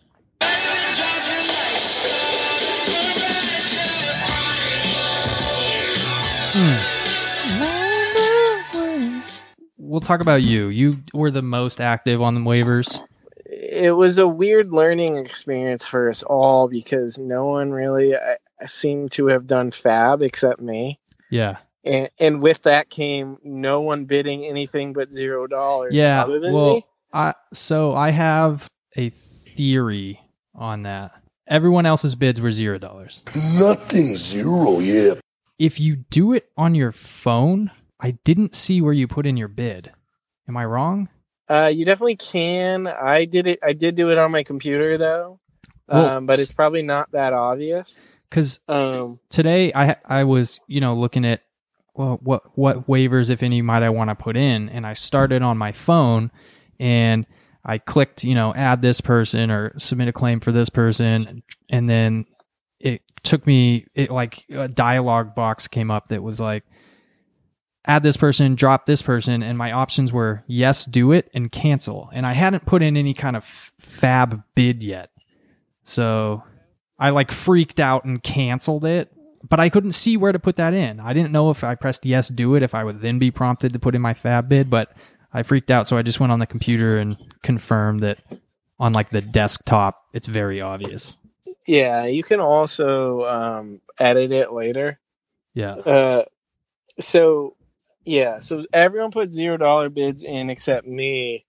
Hmm. 6.52 6.97
We'll 9.76 10.00
talk 10.00 10.21
about 10.21 10.43
you. 10.43 10.69
You 10.69 11.02
were 11.12 11.33
the 11.33 11.43
most 11.43 11.81
active 11.81 12.23
on 12.23 12.37
the 12.37 12.40
waivers. 12.40 13.00
It 13.45 13.97
was 13.97 14.19
a 14.19 14.28
weird 14.28 14.71
learning 14.71 15.16
experience 15.16 15.85
for 15.85 16.09
us 16.09 16.23
all 16.23 16.69
because 16.69 17.19
no 17.19 17.47
one 17.47 17.73
really 17.73 18.14
seemed 18.66 19.11
to 19.12 19.26
have 19.26 19.49
done 19.49 19.73
fab 19.73 20.23
except 20.23 20.61
me. 20.61 21.00
Yeah. 21.28 21.57
And, 21.83 22.09
and 22.21 22.40
with 22.40 22.62
that 22.62 22.88
came 22.88 23.38
no 23.43 23.81
one 23.81 24.05
bidding 24.05 24.45
anything 24.45 24.93
but 24.93 25.12
zero 25.12 25.49
dollars. 25.49 25.93
Yeah. 25.93 26.23
other 26.23 26.38
than 26.38 26.52
well, 26.52 26.75
me. 26.75 26.87
I 27.12 27.35
so 27.52 27.93
I 27.95 28.11
have 28.11 28.69
a 28.96 29.10
theory 29.10 30.20
on 30.54 30.82
that. 30.82 31.12
Everyone 31.48 31.86
else's 31.86 32.14
bids 32.14 32.40
were 32.40 32.50
zero 32.50 32.78
dollars. 32.78 33.22
Nothing 33.54 34.16
zero, 34.16 34.80
yeah. 34.80 35.14
If 35.58 35.78
you 35.80 35.96
do 35.96 36.32
it 36.32 36.50
on 36.56 36.74
your 36.74 36.92
phone, 36.92 37.70
I 38.00 38.12
didn't 38.24 38.54
see 38.54 38.80
where 38.80 38.92
you 38.92 39.06
put 39.06 39.26
in 39.26 39.36
your 39.36 39.48
bid. 39.48 39.92
Am 40.48 40.56
I 40.56 40.64
wrong? 40.64 41.08
Uh, 41.48 41.70
you 41.72 41.84
definitely 41.84 42.16
can. 42.16 42.86
I 42.86 43.24
did 43.24 43.46
it. 43.46 43.60
I 43.62 43.72
did 43.72 43.94
do 43.94 44.10
it 44.10 44.18
on 44.18 44.32
my 44.32 44.42
computer 44.42 44.98
though, 44.98 45.38
Well, 45.88 46.10
um, 46.10 46.26
but 46.26 46.40
it's 46.40 46.52
probably 46.52 46.82
not 46.82 47.12
that 47.12 47.32
obvious. 47.32 48.08
Because 48.28 48.58
Um, 48.68 49.20
today 49.30 49.72
I 49.72 49.96
I 50.04 50.24
was 50.24 50.60
you 50.66 50.80
know 50.80 50.94
looking 50.94 51.24
at 51.24 51.42
well 51.94 52.18
what 52.22 52.58
what 52.58 52.88
waivers 52.88 53.30
if 53.30 53.42
any 53.44 53.62
might 53.62 53.84
I 53.84 53.90
want 53.90 54.10
to 54.10 54.16
put 54.16 54.36
in, 54.36 54.68
and 54.68 54.84
I 54.84 54.94
started 54.94 55.42
on 55.42 55.56
my 55.56 55.70
phone, 55.70 56.32
and 56.80 57.24
I 57.66 57.78
clicked 57.78 58.25
you 58.25 58.35
know 58.35 58.54
add 58.54 58.80
this 58.80 59.00
person 59.00 59.50
or 59.50 59.76
submit 59.78 60.08
a 60.08 60.12
claim 60.12 60.40
for 60.40 60.52
this 60.52 60.70
person, 60.70 61.42
and 61.68 61.88
then 61.88 62.25
it 62.80 63.02
took 63.23 63.46
me 63.46 63.87
it 63.94 64.11
like 64.11 64.44
a 64.50 64.68
dialogue 64.68 65.35
box 65.35 65.66
came 65.66 65.90
up 65.90 66.08
that 66.08 66.23
was 66.23 66.40
like 66.40 66.64
add 67.87 68.02
this 68.02 68.16
person, 68.16 68.54
drop 68.54 68.87
this 68.87 69.02
person, 69.02 69.42
and 69.42 69.56
my 69.56 69.73
options 69.73 70.12
were 70.12 70.42
yes, 70.46 70.85
do 70.85 71.12
it, 71.12 71.30
and 71.35 71.50
cancel. 71.50 72.11
And 72.12 72.26
I 72.26 72.32
hadn't 72.32 72.66
put 72.66 72.82
in 72.82 72.96
any 72.96 73.14
kind 73.14 73.37
of 73.37 73.44
fab 73.44 74.42
bid 74.54 74.82
yet. 74.82 75.11
So 75.85 76.42
I 76.99 77.11
like 77.11 77.30
freaked 77.30 77.78
out 77.80 78.04
and 78.04 78.23
canceled 78.23 78.85
it, 78.85 79.12
but 79.49 79.61
I 79.61 79.68
couldn't 79.68 79.92
see 79.92 80.16
where 80.16 80.32
to 80.32 80.38
put 80.38 80.56
that 80.56 80.75
in. 80.75 80.99
I 80.99 81.12
didn't 81.12 81.30
know 81.32 81.50
if 81.50 81.62
I 81.62 81.75
pressed 81.76 82.04
yes, 82.04 82.28
do 82.28 82.54
it, 82.56 82.62
if 82.62 82.75
I 82.75 82.82
would 82.85 83.00
then 83.00 83.18
be 83.18 83.30
prompted 83.30 83.73
to 83.73 83.78
put 83.78 83.94
in 83.94 84.02
my 84.02 84.14
fab 84.14 84.49
bid, 84.49 84.68
but 84.68 84.92
I 85.37 85.43
freaked 85.43 85.71
out. 85.71 85.87
So 85.87 85.99
I 85.99 86.02
just 86.02 86.19
went 86.19 86.33
on 86.33 86.38
the 86.38 86.47
computer 86.47 86.97
and 86.97 87.19
confirmed 87.43 88.00
that 88.00 88.19
on 88.81 88.95
like 88.95 89.11
the 89.11 89.21
desktop, 89.21 89.97
it's 90.14 90.26
very 90.26 90.62
obvious. 90.62 91.19
Yeah, 91.66 92.07
you 92.07 92.23
can 92.23 92.40
also 92.40 93.26
um, 93.26 93.81
edit 93.99 94.33
it 94.33 94.50
later. 94.50 94.99
Yeah. 95.52 95.75
Uh, 95.75 96.25
so 96.99 97.55
yeah, 98.07 98.38
so 98.38 98.64
everyone 98.73 99.11
put 99.11 99.31
zero 99.31 99.59
dollar 99.59 99.90
bids 99.90 100.23
in 100.23 100.49
except 100.49 100.87
me. 100.87 101.45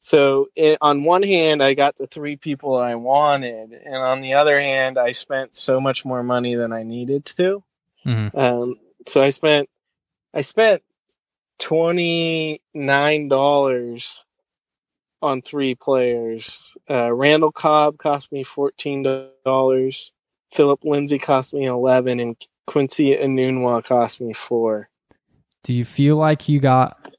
So 0.00 0.48
it, 0.56 0.78
on 0.80 1.04
one 1.04 1.22
hand, 1.22 1.62
I 1.62 1.74
got 1.74 1.96
the 1.96 2.08
three 2.08 2.36
people 2.36 2.76
I 2.76 2.96
wanted, 2.96 3.72
and 3.72 3.96
on 3.96 4.20
the 4.20 4.34
other 4.34 4.58
hand, 4.58 4.98
I 4.98 5.12
spent 5.12 5.54
so 5.54 5.80
much 5.80 6.04
more 6.04 6.24
money 6.24 6.56
than 6.56 6.72
I 6.72 6.82
needed 6.82 7.24
to. 7.36 7.62
Mhm. 8.04 8.34
Um, 8.36 8.76
so 9.06 9.22
I 9.22 9.28
spent 9.28 9.68
I 10.34 10.40
spent 10.40 10.82
twenty 11.58 12.60
nine 12.74 13.28
dollars 13.28 14.24
on 15.20 15.42
three 15.42 15.74
players. 15.74 16.76
Uh, 16.88 17.12
Randall 17.12 17.52
Cobb 17.52 17.98
cost 17.98 18.30
me 18.32 18.44
fourteen 18.44 19.04
dollars. 19.44 20.12
Phillip 20.52 20.84
Lindsay 20.84 21.18
cost 21.18 21.52
me 21.52 21.66
eleven, 21.66 22.20
and 22.20 22.36
Quincy 22.66 23.16
Enunwa 23.16 23.84
cost 23.84 24.20
me 24.20 24.32
four. 24.32 24.88
Do 25.64 25.74
you 25.74 25.84
feel 25.84 26.16
like 26.16 26.48
you 26.48 26.60
got 26.60 27.12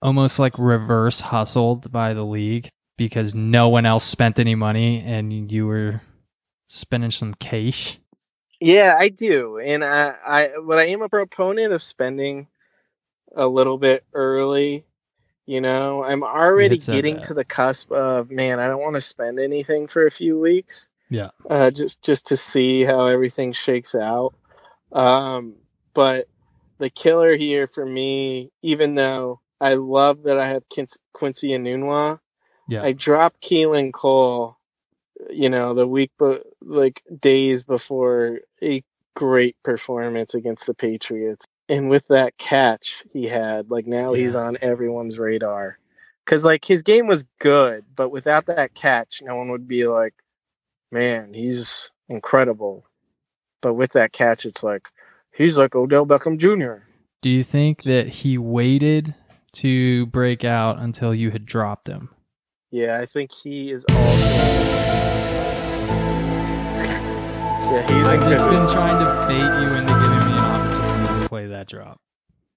almost 0.00 0.38
like 0.38 0.58
reverse 0.58 1.20
hustled 1.20 1.90
by 1.90 2.14
the 2.14 2.24
league 2.24 2.68
because 2.96 3.34
no 3.34 3.68
one 3.68 3.86
else 3.86 4.04
spent 4.04 4.38
any 4.38 4.54
money 4.54 5.02
and 5.04 5.50
you 5.50 5.66
were 5.66 6.02
spending 6.66 7.10
some 7.10 7.34
cash? 7.34 7.98
Yeah, 8.60 8.96
I 8.98 9.08
do, 9.08 9.58
and 9.58 9.84
I, 9.84 10.14
I, 10.26 10.50
but 10.66 10.78
I 10.78 10.88
am 10.88 11.02
a 11.02 11.08
proponent 11.08 11.72
of 11.72 11.82
spending 11.82 12.48
a 13.34 13.46
little 13.46 13.78
bit 13.78 14.04
early. 14.12 14.84
You 15.46 15.60
know, 15.62 16.04
I'm 16.04 16.22
already 16.22 16.76
getting 16.76 17.20
to 17.22 17.34
the 17.34 17.44
cusp 17.44 17.90
of 17.90 18.30
man. 18.30 18.60
I 18.60 18.66
don't 18.66 18.80
want 18.82 18.96
to 18.96 19.00
spend 19.00 19.40
anything 19.40 19.86
for 19.86 20.06
a 20.06 20.10
few 20.10 20.38
weeks. 20.38 20.90
Yeah. 21.10 21.30
uh, 21.48 21.70
just 21.70 22.02
just 22.02 22.26
to 22.26 22.36
see 22.36 22.84
how 22.84 23.06
everything 23.06 23.52
shakes 23.52 23.94
out. 23.94 24.34
Um, 24.92 25.54
but 25.94 26.28
the 26.78 26.90
killer 26.90 27.34
here 27.36 27.66
for 27.66 27.86
me, 27.86 28.50
even 28.62 28.94
though 28.94 29.40
I 29.60 29.74
love 29.74 30.24
that 30.24 30.38
I 30.38 30.48
have 30.48 30.68
Quin- 30.68 30.86
Quincy 31.14 31.48
Enunwa, 31.48 32.20
Yeah. 32.68 32.82
I 32.82 32.92
dropped 32.92 33.42
Keelan 33.42 33.92
Cole. 33.92 34.56
You 35.30 35.48
know, 35.50 35.74
the 35.74 35.86
week, 35.86 36.12
but 36.16 36.44
like 36.62 37.02
days 37.20 37.64
before 37.64 38.38
a 38.62 38.84
great 39.16 39.56
performance 39.64 40.32
against 40.32 40.66
the 40.66 40.74
Patriots, 40.74 41.44
and 41.68 41.90
with 41.90 42.08
that 42.08 42.38
catch 42.38 43.04
he 43.12 43.24
had, 43.24 43.70
like 43.70 43.86
now 43.86 44.14
he's 44.14 44.34
on 44.34 44.58
everyone's 44.60 45.18
radar. 45.18 45.78
Cause 46.26 46.44
like 46.44 46.64
his 46.64 46.82
game 46.82 47.06
was 47.06 47.24
good, 47.38 47.84
but 47.94 48.10
without 48.10 48.46
that 48.46 48.74
catch, 48.74 49.22
no 49.22 49.36
one 49.36 49.50
would 49.50 49.66
be 49.66 49.86
like, 49.86 50.14
man, 50.92 51.32
he's 51.32 51.90
incredible. 52.08 52.84
But 53.62 53.74
with 53.74 53.92
that 53.92 54.12
catch, 54.12 54.44
it's 54.44 54.62
like 54.62 54.88
he's 55.32 55.56
like 55.58 55.74
Odell 55.74 56.06
Beckham 56.06 56.38
Jr. 56.38 56.84
Do 57.22 57.30
you 57.30 57.42
think 57.42 57.82
that 57.84 58.08
he 58.08 58.38
waited 58.38 59.14
to 59.54 60.06
break 60.06 60.44
out 60.44 60.78
until 60.78 61.14
you 61.14 61.30
had 61.30 61.46
dropped 61.46 61.88
him? 61.88 62.10
Yeah, 62.70 62.98
I 63.00 63.06
think 63.06 63.32
he 63.32 63.70
is 63.72 63.84
also. 63.90 63.98
yeah, 67.72 67.82
he's 67.82 68.06
I've 68.06 68.20
just 68.28 68.44
been 68.44 68.68
trying 68.68 69.04
to 69.04 69.26
bait 69.26 69.38
you 69.38 69.74
into 69.74 69.92
giving 69.94 70.32
me 70.32 70.37
that 71.68 71.76
drop. 71.76 72.00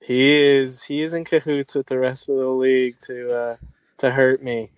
He 0.01 0.31
is 0.33 0.83
he 0.83 1.03
is 1.03 1.13
in 1.13 1.25
cahoots 1.25 1.75
with 1.75 1.87
the 1.87 1.99
rest 1.99 2.27
of 2.29 2.37
the 2.37 2.47
league 2.47 2.95
to 3.01 3.31
uh, 3.31 3.55
to 3.99 4.11
hurt 4.11 4.41
me. 4.43 4.71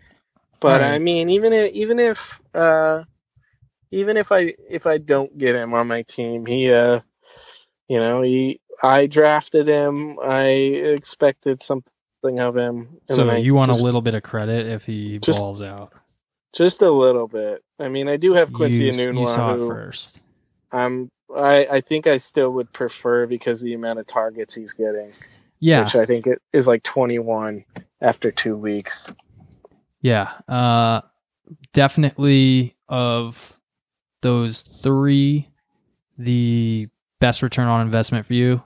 But 0.59 0.81
Alright. 0.81 0.93
I 0.93 0.99
mean, 0.99 1.29
even 1.29 1.53
if 1.53 1.73
even 1.73 1.99
if 1.99 2.41
uh, 2.53 3.03
even 3.91 4.17
if 4.17 4.31
I 4.31 4.53
if 4.69 4.85
I 4.85 4.97
don't 4.97 5.37
get 5.37 5.55
him 5.55 5.73
on 5.73 5.87
my 5.87 6.01
team, 6.01 6.45
he 6.45 6.71
uh, 6.71 6.99
you 7.87 7.99
know 7.99 8.21
he 8.21 8.59
I 8.81 9.07
drafted 9.07 9.67
him. 9.67 10.19
I 10.19 10.47
expected 10.47 11.61
something 11.61 12.39
of 12.39 12.57
him. 12.57 12.97
So 13.09 13.33
you 13.35 13.55
want 13.55 13.69
just, 13.69 13.81
a 13.81 13.85
little 13.85 14.01
bit 14.01 14.15
of 14.15 14.23
credit 14.23 14.67
if 14.67 14.85
he 14.85 15.19
just- 15.19 15.39
balls 15.39 15.61
out. 15.61 15.93
just 16.53 16.81
a 16.81 16.91
little 16.91 17.27
bit. 17.27 17.63
I 17.79 17.87
mean, 17.87 18.07
I 18.07 18.17
do 18.17 18.33
have 18.33 18.51
Quincy 18.53 18.85
you, 18.85 18.91
Enunwa, 18.91 19.19
you 19.19 19.25
saw 19.25 19.53
it 19.53 19.57
who 19.57 19.67
first. 19.67 20.21
I'm. 20.71 21.09
I 21.35 21.67
I 21.71 21.81
think 21.81 22.07
I 22.07 22.17
still 22.17 22.51
would 22.51 22.71
prefer 22.73 23.25
because 23.25 23.61
of 23.61 23.65
the 23.65 23.73
amount 23.73 23.99
of 23.99 24.07
targets 24.07 24.55
he's 24.55 24.73
getting. 24.73 25.13
Yeah. 25.59 25.83
which 25.83 25.95
I 25.95 26.05
think 26.05 26.27
it 26.27 26.41
is 26.51 26.67
like 26.67 26.83
21 26.83 27.63
after 28.01 28.31
two 28.31 28.57
weeks. 28.57 29.09
Yeah, 30.01 30.29
uh, 30.49 30.99
definitely 31.71 32.75
of 32.89 33.57
those 34.21 34.61
three, 34.61 35.47
the 36.17 36.89
best 37.21 37.41
return 37.41 37.67
on 37.67 37.85
investment 37.85 38.25
for 38.25 38.33
you, 38.33 38.61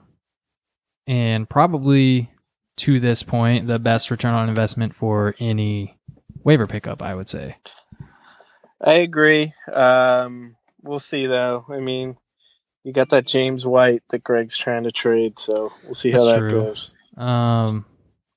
and 1.06 1.48
probably 1.48 2.32
to 2.78 2.98
this 2.98 3.22
point, 3.22 3.68
the 3.68 3.78
best 3.78 4.10
return 4.10 4.34
on 4.34 4.48
investment 4.48 4.96
for 4.96 5.36
any 5.38 5.96
waiver 6.42 6.66
pickup. 6.66 7.00
I 7.00 7.14
would 7.14 7.28
say. 7.28 7.56
I 8.80 8.94
agree. 8.94 9.54
Um, 9.72 10.56
we'll 10.82 10.98
see 10.98 11.26
though. 11.26 11.64
I 11.68 11.78
mean, 11.78 12.16
you 12.88 12.94
got 12.94 13.10
that 13.10 13.26
James 13.26 13.66
White 13.66 14.02
that 14.08 14.24
Greg's 14.24 14.56
trying 14.56 14.84
to 14.84 14.90
trade, 14.90 15.38
so 15.38 15.70
we'll 15.84 15.92
see 15.92 16.10
how 16.10 16.24
That's 16.24 16.32
that 16.32 16.38
true. 16.38 16.50
goes. 16.50 16.94
Um, 17.18 17.84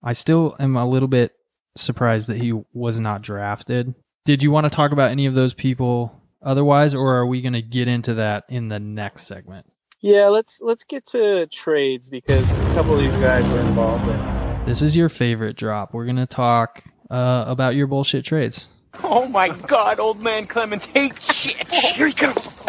I 0.04 0.12
still 0.12 0.58
am 0.60 0.76
a 0.76 0.86
little 0.86 1.08
bit 1.08 1.32
surprised 1.78 2.28
that 2.28 2.36
he 2.36 2.52
was 2.74 3.00
not 3.00 3.22
drafted. 3.22 3.96
Did 4.26 4.44
you 4.44 4.52
want 4.52 4.66
to 4.66 4.70
talk 4.70 4.92
about 4.92 5.10
any 5.10 5.26
of 5.26 5.36
those 5.36 5.54
people 5.54 6.22
otherwise, 6.44 6.94
or 6.94 7.16
are 7.16 7.26
we 7.26 7.42
going 7.42 7.54
to 7.54 7.62
get 7.62 7.88
into 7.88 8.16
that 8.16 8.44
in 8.50 8.68
the 8.68 8.78
next 8.78 9.26
segment? 9.26 9.68
Yeah, 10.02 10.28
let's 10.28 10.60
let's 10.60 10.84
get 10.84 11.06
to 11.12 11.48
trades 11.48 12.10
because 12.10 12.52
a 12.52 12.56
couple 12.74 12.96
of 12.96 13.00
these 13.00 13.16
guys 13.16 13.48
were 13.48 13.62
involved 13.62 14.10
in. 14.10 14.66
This 14.66 14.82
is 14.82 14.98
your 14.98 15.08
favorite 15.08 15.56
drop. 15.56 15.94
We're 15.94 16.04
going 16.06 16.18
to 16.18 16.26
talk 16.26 16.84
uh, 17.10 17.46
about 17.48 17.76
your 17.76 17.88
bullshit 17.88 18.26
trades. 18.26 18.68
Oh 19.02 19.30
my 19.30 19.48
god, 19.48 20.02
old 20.02 20.22
man 20.22 20.46
Clemens 20.46 20.84
hates 20.84 21.34
shit. 21.34 21.72
Here 21.72 22.08
he 22.08 22.14
comes. 22.14 22.61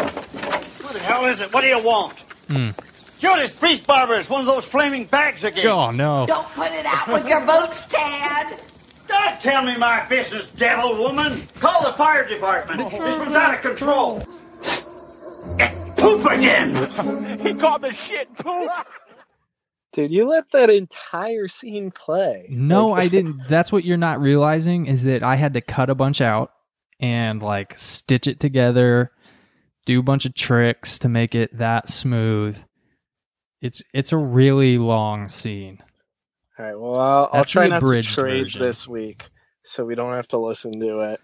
What 1.02 1.08
the 1.08 1.14
hell 1.14 1.24
is 1.26 1.40
it? 1.40 1.52
What 1.52 1.60
do 1.62 1.66
you 1.68 1.82
want? 1.82 2.18
Hmm. 2.48 2.70
Judas 3.18 3.52
Priest 3.52 3.86
Barber 3.86 4.14
is 4.14 4.28
one 4.28 4.40
of 4.40 4.46
those 4.46 4.64
flaming 4.64 5.04
bags 5.06 5.44
again. 5.44 5.66
Oh, 5.68 5.90
no. 5.90 6.26
Don't 6.26 6.46
put 6.50 6.72
it 6.72 6.84
out 6.86 7.08
with 7.08 7.26
your 7.28 7.40
boots, 7.40 7.84
Tad. 7.86 8.58
Don't 9.06 9.40
tell 9.40 9.64
me 9.64 9.76
my 9.76 10.04
business, 10.08 10.48
devil 10.50 10.96
woman. 10.96 11.42
Call 11.60 11.84
the 11.90 11.96
fire 11.96 12.26
department. 12.26 12.90
This 12.90 13.16
one's 13.18 13.34
out 13.34 13.54
of 13.54 13.60
control. 13.60 14.26
Poop 15.96 16.24
again. 16.30 17.38
He 17.42 17.54
called 17.54 17.82
the 17.82 17.92
shit 17.92 18.32
poop. 18.38 18.70
Dude, 19.92 20.10
you 20.12 20.26
let 20.26 20.50
that 20.52 20.70
entire 20.70 21.48
scene 21.48 21.90
play. 21.90 22.46
No, 22.48 22.88
Like- 22.88 23.02
I 23.04 23.08
didn't. 23.16 23.48
That's 23.48 23.70
what 23.72 23.84
you're 23.84 23.96
not 23.96 24.20
realizing 24.20 24.86
is 24.86 25.02
that 25.04 25.22
I 25.24 25.34
had 25.36 25.54
to 25.54 25.60
cut 25.60 25.90
a 25.90 25.94
bunch 25.96 26.20
out 26.20 26.52
and 27.00 27.42
like 27.42 27.78
stitch 27.78 28.26
it 28.28 28.38
together, 28.40 29.10
do 29.86 30.00
a 30.00 30.02
bunch 30.02 30.24
of 30.24 30.34
tricks 30.34 30.98
to 31.00 31.08
make 31.08 31.34
it 31.34 31.56
that 31.58 31.88
smooth. 31.88 32.56
It's 33.60 33.82
it's 33.94 34.12
a 34.12 34.16
really 34.16 34.78
long 34.78 35.28
scene. 35.28 35.78
All 36.58 36.64
right. 36.66 36.78
Well, 36.78 37.00
I'll, 37.00 37.30
I'll 37.32 37.44
try 37.44 37.68
not 37.68 37.80
to 37.80 38.02
trade 38.02 38.42
version. 38.44 38.62
this 38.62 38.86
week, 38.88 39.28
so 39.64 39.84
we 39.84 39.94
don't 39.94 40.14
have 40.14 40.28
to 40.28 40.38
listen 40.38 40.72
to 40.80 41.00
it. 41.00 41.20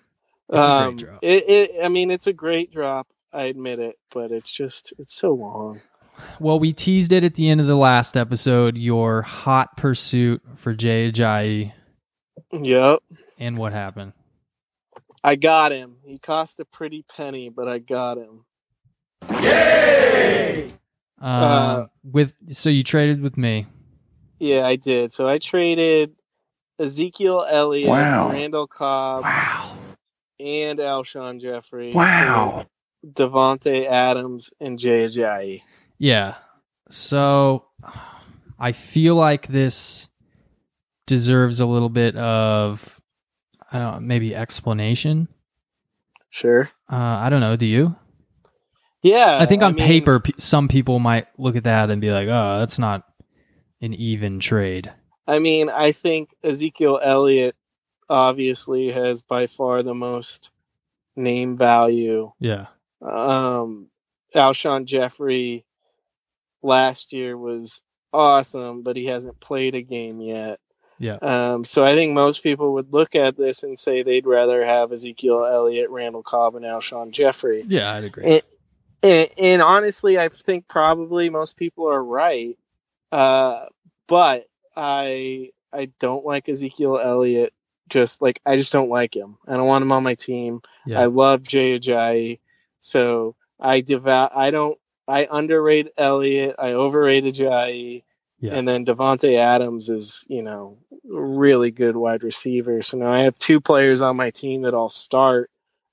It's 0.49 0.59
um. 0.59 0.99
It, 1.23 1.49
it. 1.49 1.71
I 1.85 1.89
mean, 1.89 2.11
it's 2.11 2.27
a 2.27 2.33
great 2.33 2.71
drop. 2.73 3.09
I 3.33 3.45
admit 3.45 3.79
it, 3.79 3.97
but 4.13 4.31
it's 4.33 4.51
just 4.51 4.93
it's 4.99 5.15
so 5.15 5.33
long. 5.35 5.81
Well, 6.41 6.59
we 6.59 6.73
teased 6.73 7.13
it 7.13 7.23
at 7.25 7.35
the 7.37 7.49
end 7.49 7.61
of 7.61 7.67
the 7.69 7.77
last 7.77 8.17
episode, 8.17 8.77
your 8.79 9.23
hot 9.23 9.77
pursuit 9.77 10.43
for 10.57 10.75
Jay 10.75 11.11
Ajayi, 11.13 11.73
Yep. 12.53 13.01
and 13.39 13.57
what 13.59 13.73
happened. 13.73 14.15
I 15.23 15.37
got 15.37 15.71
him. 15.73 15.97
He 16.05 16.19
cost 16.19 16.59
a 16.61 16.65
pretty 16.65 17.05
penny, 17.15 17.51
but 17.51 17.69
I 17.69 17.79
got 17.79 18.19
him. 18.19 18.45
Uh, 19.23 20.69
Uh, 21.21 21.87
with 22.05 22.35
so 22.51 22.71
you 22.71 22.83
traded 22.83 23.21
with 23.21 23.37
me. 23.37 23.67
Yeah, 24.39 24.67
I 24.67 24.77
did. 24.77 25.13
So 25.13 25.29
I 25.29 25.39
traded 25.39 26.15
Ezekiel 26.79 27.45
Elliott, 27.49 27.89
Wow. 27.89 28.31
Randall 28.31 28.67
Cobb, 28.69 29.25
Wow. 29.25 29.73
and 30.39 30.79
Alshon 30.79 31.41
Jeffery. 31.41 31.93
Wow. 31.93 32.67
Davante 33.05 33.87
Adams 33.89 34.51
and 34.61 34.79
Jay 34.79 35.07
Ajayi. 35.07 35.63
Yeah. 35.99 36.35
So 36.89 37.65
I 38.59 38.73
feel 38.73 39.17
like 39.17 39.49
this 39.49 40.09
deserves 41.07 41.59
a 41.61 41.67
little 41.67 41.89
bit 41.89 42.15
of 42.17 43.01
I 43.73 43.79
don't 43.79 43.93
know, 43.95 44.01
maybe 44.01 44.35
explanation. 44.35 45.29
Sure. 46.31 46.71
Uh, 46.91 46.95
I 46.97 47.29
don't 47.29 47.41
know. 47.41 47.57
Do 47.57 47.67
you? 47.67 47.97
Yeah. 49.03 49.27
I 49.29 49.47
think 49.47 49.63
on 49.63 49.75
mean, 49.75 49.87
paper, 49.87 50.21
pe- 50.21 50.33
some 50.39 50.69
people 50.69 50.99
might 50.99 51.27
look 51.39 51.57
at 51.57 51.65
that 51.65 51.91
and 51.91 52.01
be 52.01 52.11
like, 52.11 52.29
"Oh, 52.29 52.59
that's 52.59 52.79
not 52.79 53.05
an 53.81 53.95
even 53.95 54.41
trade." 54.41 54.93
I 55.27 55.39
mean, 55.39 55.69
I 55.69 55.93
think 55.93 56.35
Ezekiel 56.43 56.99
Elliott 57.03 57.55
obviously 58.09 58.91
has 58.91 59.23
by 59.23 59.47
far 59.47 59.83
the 59.83 59.95
most 59.95 60.51
name 61.15 61.57
value. 61.57 62.33
Yeah. 62.41 62.67
Um, 63.03 63.89
Alshon 64.35 64.87
Jeffery 64.87 65.65
last 66.63 67.13
year 67.13 67.37
was 67.37 67.83
awesome, 68.13 68.83
but 68.83 68.97
he 68.97 69.07
hasn't 69.07 69.39
played 69.41 69.75
a 69.75 69.83
game 69.83 70.21
yet. 70.21 70.61
Yeah. 70.99 71.19
Um, 71.23 71.63
so 71.63 71.85
I 71.85 71.95
think 71.95 72.13
most 72.13 72.43
people 72.43 72.75
would 72.75 72.93
look 72.93 73.15
at 73.15 73.37
this 73.37 73.63
and 73.63 73.79
say 73.79 74.03
they'd 74.03 74.27
rather 74.27 74.65
have 74.65 74.93
Ezekiel 74.93 75.45
Elliott, 75.45 75.91
Randall 75.91 76.25
Cobb, 76.25 76.57
and 76.57 76.65
Alshon 76.65 77.13
Jeffery. 77.13 77.65
Yeah, 77.69 77.95
I'd 77.95 78.07
agree. 78.07 78.25
And, 78.25 78.43
and, 79.03 79.29
and 79.39 79.63
honestly, 79.63 80.19
I 80.19 80.29
think 80.29 80.69
probably 80.69 81.31
most 81.31 81.57
people 81.57 81.89
are 81.89 82.03
right. 82.03 82.59
Uh, 83.11 83.67
but 84.07 84.47
I 84.77 85.51
I 85.73 85.91
don't 85.99 86.25
like 86.25 86.49
Ezekiel 86.49 86.99
Elliott. 87.03 87.53
Just 87.89 88.21
like 88.21 88.41
I 88.45 88.57
just 88.57 88.73
don't 88.73 88.91
like 88.91 89.17
him. 89.17 89.39
I 89.47 89.57
don't 89.57 89.67
want 89.67 89.83
him 89.83 89.93
on 89.93 90.03
my 90.03 90.15
team. 90.15 90.61
Yeah. 90.85 91.01
I 91.01 91.07
love 91.07 91.43
Jay 91.43 91.79
Ajayi, 91.79 92.41
so 92.81 93.35
I 93.59 93.81
devout. 93.81 94.33
I 94.35 94.51
don't. 94.51 94.79
I 95.07 95.27
underrate 95.31 95.89
Elliott. 95.97 96.57
I 96.59 96.73
overrate 96.73 97.25
Ajayi. 97.25 98.03
Yeah. 98.41 98.55
And 98.55 98.69
then 98.69 98.85
Davante 98.85 99.37
Adams 99.37 99.89
is, 99.89 100.25
you 100.29 100.43
know, 100.43 100.79
really 101.05 101.71
good 101.71 101.97
wide 101.97 102.23
receiver. 102.23 102.83
So 102.83 102.99
now 102.99 103.11
I 103.11 103.21
have 103.21 103.39
two 103.39 103.61
players 103.61 104.01
on 104.01 104.17
my 104.17 104.31
team 104.31 104.63
that 104.63 104.75
I'll 104.75 104.91
start 104.91 105.51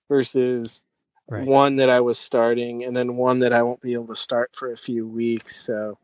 versus 0.09 0.81
Right. 1.27 1.45
one 1.45 1.77
that 1.77 1.89
I 1.89 2.01
was 2.01 2.19
starting 2.19 2.83
and 2.83 2.95
then 2.95 3.17
one 3.17 3.39
that 3.39 3.51
I 3.51 3.63
won't 3.63 3.81
be 3.81 3.93
able 3.93 4.07
to 4.07 4.15
start 4.15 4.51
for 4.53 4.71
a 4.71 4.77
few 4.77 5.07
weeks. 5.07 5.55
So, 5.55 5.97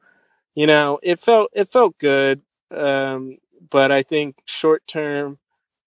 you 0.55 0.65
know, 0.65 0.99
it 1.03 1.19
felt 1.19 1.51
it 1.53 1.69
felt 1.69 1.97
good. 1.99 2.41
Um, 2.71 3.37
but 3.69 3.91
I 3.91 4.01
think 4.01 4.37
short 4.45 4.87
term 4.87 5.37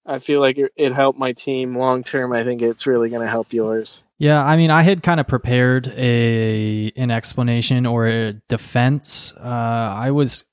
I 0.06 0.18
feel 0.18 0.40
like 0.40 0.58
it, 0.58 0.72
it 0.76 0.92
helped 0.92 1.18
my 1.18 1.32
team. 1.32 1.76
Long 1.76 2.02
term, 2.04 2.32
I 2.32 2.44
think 2.44 2.60
it's 2.62 2.86
really 2.86 3.08
going 3.08 3.22
to 3.22 3.30
help 3.30 3.52
yours. 3.52 4.02
Yeah, 4.18 4.44
I 4.44 4.56
mean, 4.56 4.70
I 4.70 4.82
had 4.82 5.02
kind 5.02 5.18
of 5.18 5.26
prepared 5.26 5.88
a 5.88 6.92
an 6.96 7.10
explanation 7.10 7.86
or 7.86 8.06
a 8.06 8.32
defense. 8.48 9.32
Uh, 9.32 9.94
I 9.96 10.10
was 10.10 10.44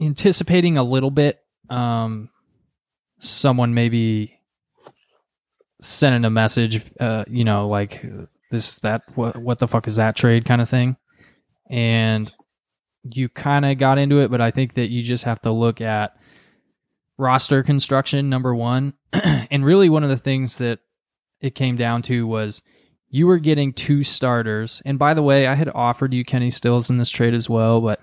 anticipating 0.00 0.76
a 0.76 0.82
little 0.82 1.10
bit. 1.10 1.38
Um, 1.70 2.30
someone 3.18 3.74
maybe 3.74 4.37
sending 5.80 6.24
a 6.24 6.30
message, 6.30 6.82
uh, 7.00 7.24
you 7.28 7.44
know, 7.44 7.68
like 7.68 8.04
this, 8.50 8.76
that, 8.78 9.02
what, 9.14 9.36
what 9.36 9.58
the 9.58 9.68
fuck 9.68 9.86
is 9.86 9.96
that 9.96 10.16
trade 10.16 10.44
kind 10.44 10.60
of 10.60 10.68
thing, 10.68 10.96
and 11.70 12.32
you 13.04 13.28
kind 13.28 13.64
of 13.64 13.78
got 13.78 13.98
into 13.98 14.20
it. 14.20 14.30
But 14.30 14.40
I 14.40 14.50
think 14.50 14.74
that 14.74 14.90
you 14.90 15.02
just 15.02 15.24
have 15.24 15.40
to 15.42 15.52
look 15.52 15.80
at 15.80 16.16
roster 17.16 17.62
construction 17.62 18.28
number 18.28 18.54
one, 18.54 18.94
and 19.12 19.64
really 19.64 19.88
one 19.88 20.04
of 20.04 20.10
the 20.10 20.16
things 20.16 20.58
that 20.58 20.80
it 21.40 21.54
came 21.54 21.76
down 21.76 22.02
to 22.02 22.26
was 22.26 22.62
you 23.10 23.26
were 23.26 23.38
getting 23.38 23.72
two 23.72 24.04
starters. 24.04 24.82
And 24.84 24.98
by 24.98 25.14
the 25.14 25.22
way, 25.22 25.46
I 25.46 25.54
had 25.54 25.70
offered 25.74 26.12
you 26.12 26.24
Kenny 26.24 26.50
Stills 26.50 26.90
in 26.90 26.98
this 26.98 27.10
trade 27.10 27.34
as 27.34 27.48
well, 27.48 27.80
but 27.80 28.00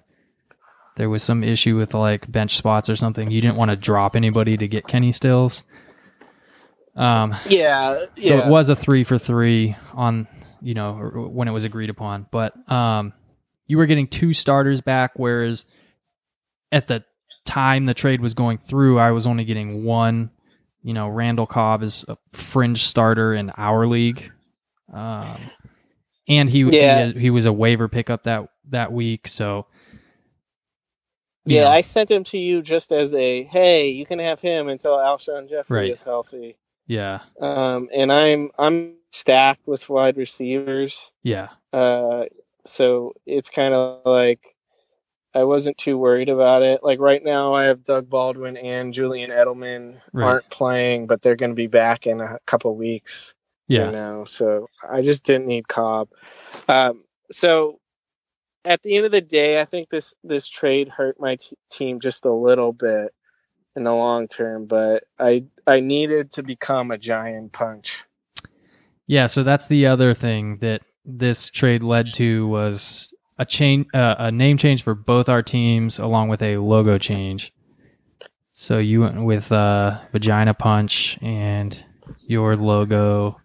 there 0.97 1.09
was 1.09 1.23
some 1.23 1.43
issue 1.43 1.77
with 1.77 1.93
like 1.93 2.31
bench 2.31 2.55
spots 2.55 2.89
or 2.89 2.95
something. 2.95 3.29
You 3.29 3.41
didn't 3.41 3.57
want 3.57 3.71
to 3.71 3.77
drop 3.77 4.15
anybody 4.15 4.57
to 4.57 4.67
get 4.67 4.87
Kenny 4.87 5.11
Stills. 5.11 5.63
Um, 6.95 7.35
Yeah. 7.47 8.05
so 8.21 8.37
it 8.39 8.47
was 8.47 8.69
a 8.69 8.75
three 8.75 9.03
for 9.03 9.17
three 9.17 9.75
on, 9.93 10.27
you 10.61 10.73
know, 10.73 10.93
when 11.31 11.47
it 11.47 11.51
was 11.51 11.63
agreed 11.65 11.89
upon. 11.89 12.27
But 12.31 12.53
um, 12.71 13.13
you 13.67 13.77
were 13.77 13.85
getting 13.85 14.07
two 14.07 14.33
starters 14.33 14.81
back, 14.81 15.11
whereas 15.15 15.65
at 16.71 16.87
the 16.87 17.03
time 17.45 17.85
the 17.85 17.93
trade 17.93 18.21
was 18.21 18.33
going 18.33 18.57
through, 18.57 18.97
I 18.99 19.11
was 19.11 19.27
only 19.27 19.43
getting 19.43 19.83
one. 19.83 20.31
You 20.83 20.93
know, 20.93 21.09
Randall 21.09 21.47
Cobb 21.47 21.81
is 21.83 22.05
a 22.07 22.17
fringe 22.33 22.83
starter 22.85 23.33
in 23.33 23.49
our 23.57 23.87
league, 23.87 24.31
um, 24.93 25.49
and 26.27 26.47
he, 26.49 26.59
Yeah. 26.61 27.07
he 27.07 27.19
he 27.21 27.29
was 27.31 27.45
a 27.47 27.53
waiver 27.53 27.87
pickup 27.87 28.23
that 28.23 28.49
that 28.69 28.91
week. 28.93 29.27
So 29.27 29.65
Yeah, 31.45 31.63
know, 31.63 31.69
I 31.71 31.81
sent 31.81 32.09
him 32.11 32.23
to 32.25 32.37
you 32.37 32.61
just 32.61 32.91
as 32.91 33.13
a 33.15 33.43
hey, 33.43 33.89
you 33.89 34.05
can 34.05 34.19
have 34.19 34.41
him 34.41 34.67
until 34.67 34.91
Alshon 34.93 35.49
Jeffery 35.49 35.79
Right. 35.79 35.91
is 35.91 36.03
healthy. 36.03 36.57
Yeah, 36.87 37.21
Um, 37.39 37.89
and 37.93 38.11
I'm 38.11 38.51
I'm 38.57 38.95
stacked 39.11 39.67
with 39.67 39.89
wide 39.89 40.17
receivers. 40.17 41.11
yeah, 41.23 41.49
Uh, 41.73 42.25
so 42.65 43.13
it's 43.25 43.49
kind 43.49 43.73
of 43.73 44.01
like 44.05 44.55
I 45.33 45.43
wasn't 45.43 45.77
too 45.77 45.97
worried 45.97 46.29
about 46.29 46.61
it. 46.61 46.81
Like 46.83 46.99
right 46.99 47.23
now, 47.23 47.53
I 47.53 47.65
have 47.65 47.83
Doug 47.83 48.09
Baldwin 48.09 48.55
and 48.57 48.93
Julian 48.93 49.31
Edelman 49.31 49.99
Right. 50.13 50.25
aren't 50.25 50.49
playing, 50.49 51.07
but 51.07 51.21
they're 51.21 51.35
going 51.35 51.51
to 51.51 51.55
be 51.55 51.67
back 51.67 52.07
in 52.07 52.21
a 52.21 52.39
couple 52.45 52.75
weeks. 52.75 53.35
yeah, 53.67 53.87
you 53.87 53.91
know 53.91 54.23
so 54.25 54.67
i 54.87 55.01
just 55.01 55.23
didn't 55.25 55.47
need 55.47 55.67
cobb 55.67 56.07
um, 56.69 57.03
so 57.31 57.79
at 58.63 58.83
the 58.83 58.95
end 58.95 59.05
of 59.07 59.11
the 59.11 59.21
day 59.21 59.59
i 59.59 59.65
think 59.65 59.89
this 59.89 60.13
this 60.23 60.47
trade 60.47 60.87
hurt 60.87 61.19
my 61.19 61.35
t- 61.35 61.57
team 61.71 61.99
just 61.99 62.25
a 62.25 62.31
little 62.31 62.71
bit 62.73 63.11
in 63.75 63.83
the 63.83 63.93
long 63.93 64.27
term 64.27 64.65
but 64.65 65.03
i 65.19 65.43
i 65.67 65.79
needed 65.79 66.31
to 66.31 66.43
become 66.43 66.91
a 66.91 66.97
giant 66.97 67.51
punch 67.51 68.03
Yeah, 69.07 69.27
so 69.27 69.43
that's 69.43 69.67
the 69.67 69.85
other 69.87 70.13
thing 70.15 70.57
that 70.59 70.81
this 71.05 71.49
trade 71.51 71.83
led 71.83 72.13
to 72.15 72.47
was 72.47 73.13
a 73.37 73.45
change, 73.45 73.87
uh, 73.93 74.15
a 74.17 74.31
name 74.31 74.57
change 74.57 74.83
for 74.83 74.95
both 74.95 75.29
our 75.29 75.43
teams, 75.43 75.99
along 75.99 76.29
with 76.29 76.41
a 76.41 76.57
logo 76.57 76.97
change. 76.97 77.53
So 78.53 78.79
you 78.79 79.01
went 79.01 79.23
with 79.23 79.51
uh, 79.51 79.99
Vagina 80.11 80.53
Punch, 80.55 81.19
and 81.21 81.85
your 82.27 82.55
logo 82.55 83.39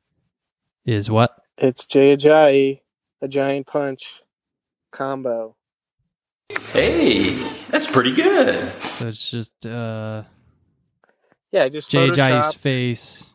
is 0.86 1.10
what? 1.10 1.36
it's 1.58 1.84
jay 1.84 2.16
ajayi 2.16 2.80
a 3.20 3.28
giant 3.28 3.66
punch 3.66 4.22
combo 4.92 5.56
Hey, 6.72 7.34
that's 7.68 7.90
pretty 7.90 8.14
good. 8.14 8.72
So 8.98 9.08
it's 9.08 9.30
just 9.30 9.66
uh, 9.66 10.22
yeah 11.52 11.68
just 11.68 11.90
Jay 11.90 12.08
Ajayi's 12.08 12.54
photoshopped- 12.54 12.58
face 12.58 13.30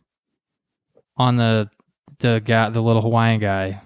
on 1.17 1.38
the 1.38 1.69
the 2.19 2.41
guy, 2.43 2.69
the 2.69 2.82
little 2.82 3.01
Hawaiian 3.01 3.39
guy, 3.39 3.82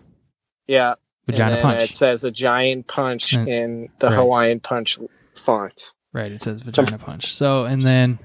yeah 0.67 0.95
Vagina 1.25 1.51
and 1.51 1.55
then 1.57 1.63
Punch. 1.63 1.89
it 1.91 1.95
says 1.95 2.23
a 2.23 2.31
giant 2.31 2.87
punch 2.87 3.31
Mm. 3.35 3.47
in 3.47 3.89
the 3.99 4.07
Right. 4.07 4.15
hawaiian 4.15 4.59
punch 4.59 4.97
font 5.35 5.91
Right, 6.13 6.31
it 6.31 6.41
says 6.41 6.61
vagina 6.61 6.97
punch. 6.97 7.31
So, 7.33 7.65
and 7.65 7.85
then 7.85 8.17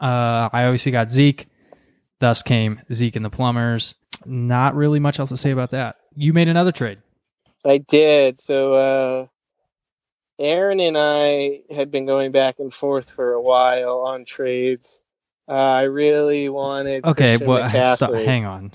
uh, 0.00 0.48
I 0.52 0.64
obviously 0.64 0.90
got 0.92 1.10
Zeke. 1.10 1.46
Thus 2.20 2.42
came 2.42 2.80
Zeke 2.92 3.16
and 3.16 3.24
the 3.24 3.30
Plumbers. 3.30 3.94
Not 4.24 4.74
really 4.74 4.98
much 4.98 5.18
else 5.20 5.28
to 5.28 5.36
say 5.36 5.50
about 5.50 5.70
that. 5.72 5.96
You 6.16 6.32
made 6.32 6.48
another 6.48 6.72
trade. 6.72 6.98
I 7.64 7.78
did. 7.78 8.40
So 8.40 8.74
uh 8.74 9.26
Aaron 10.38 10.80
and 10.80 10.96
I 10.98 11.60
had 11.74 11.90
been 11.90 12.06
going 12.06 12.32
back 12.32 12.58
and 12.58 12.72
forth 12.72 13.10
for 13.10 13.32
a 13.32 13.42
while 13.42 14.00
on 14.06 14.24
trades. 14.24 15.02
Uh, 15.48 15.52
I 15.52 15.82
really 15.82 16.48
wanted 16.48 17.04
to. 17.04 17.10
Okay, 17.10 17.38
Christian 17.38 17.48
well, 17.48 17.94
stop, 17.96 18.12
hang 18.14 18.44
on. 18.44 18.72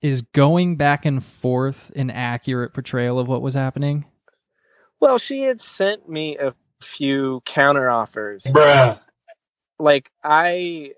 Is 0.00 0.22
going 0.22 0.76
back 0.76 1.06
and 1.06 1.24
forth 1.24 1.90
an 1.96 2.10
accurate 2.10 2.74
portrayal 2.74 3.18
of 3.18 3.26
what 3.26 3.42
was 3.42 3.54
happening? 3.54 4.04
Well, 5.00 5.18
she 5.18 5.42
had 5.42 5.60
sent 5.60 6.08
me 6.08 6.36
a 6.36 6.54
few 6.80 7.42
counter 7.44 7.90
offers. 7.90 8.44
Bruh. 8.44 9.00
Like 9.78 10.12
I 10.22 10.92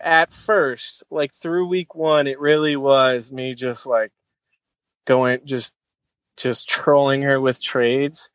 at 0.00 0.32
first, 0.32 1.02
like 1.10 1.34
through 1.34 1.68
week 1.68 1.94
1, 1.94 2.26
it 2.26 2.40
really 2.40 2.76
was 2.76 3.30
me 3.30 3.54
just 3.54 3.86
like 3.86 4.12
going 5.06 5.40
just 5.44 5.74
just 6.36 6.68
trolling 6.68 7.22
her 7.22 7.40
with 7.40 7.62
trades. 7.62 8.30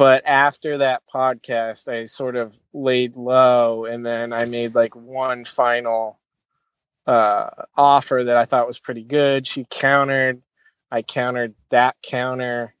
But 0.00 0.24
after 0.26 0.78
that 0.78 1.04
podcast, 1.12 1.88
I 1.88 2.06
sort 2.06 2.36
of 2.36 2.58
laid 2.74 3.16
low 3.16 3.86
and 3.86 4.06
then 4.06 4.32
I 4.32 4.46
made 4.46 4.74
like 4.74 4.96
one 4.96 5.44
final 5.46 6.20
uh 7.06 7.50
offer 7.76 8.22
that 8.24 8.36
I 8.36 8.44
thought 8.46 8.66
was 8.66 8.78
pretty 8.80 9.04
good. 9.04 9.46
She 9.46 9.66
countered, 9.70 10.42
I 10.90 11.02
countered 11.02 11.54
that 11.70 11.96
counter, 12.02 12.74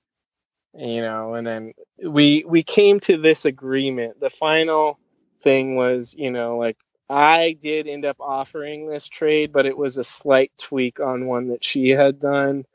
you 0.74 1.02
know, 1.02 1.34
and 1.34 1.46
then 1.46 1.74
we 2.04 2.44
we 2.46 2.62
came 2.62 3.00
to 3.02 3.16
this 3.16 3.44
agreement. 3.44 4.20
The 4.20 4.30
final 4.30 4.98
thing 5.42 5.76
was, 5.76 6.14
you 6.18 6.30
know, 6.30 6.58
like 6.58 6.78
I 7.10 7.56
did 7.60 7.88
end 7.88 8.04
up 8.04 8.18
offering 8.20 8.88
this 8.88 9.08
trade, 9.08 9.52
but 9.52 9.66
it 9.66 9.76
was 9.78 9.98
a 9.98 10.04
slight 10.04 10.52
tweak 10.58 11.00
on 11.00 11.26
one 11.26 11.46
that 11.48 11.64
she 11.64 11.90
had 11.90 12.20
done. 12.20 12.66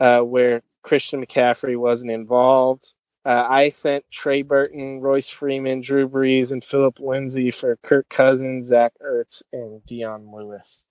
uh, 0.00 0.20
where 0.20 0.62
Christian 0.82 1.24
McCaffrey 1.26 1.76
wasn't 1.78 2.12
involved. 2.12 2.94
Uh, 3.24 3.46
I 3.48 3.70
sent 3.70 4.04
Trey 4.10 4.42
Burton, 4.42 5.00
Royce 5.00 5.30
Freeman, 5.30 5.80
Drew 5.80 6.08
Brees, 6.08 6.52
and 6.52 6.62
Phillip 6.62 7.00
Lindsay 7.00 7.50
for 7.50 7.76
Kirk 7.76 8.08
Cousins, 8.10 8.66
Zach 8.66 8.92
Ertz, 9.02 9.42
and 9.52 9.84
Dion 9.86 10.30
Lewis. 10.30 10.84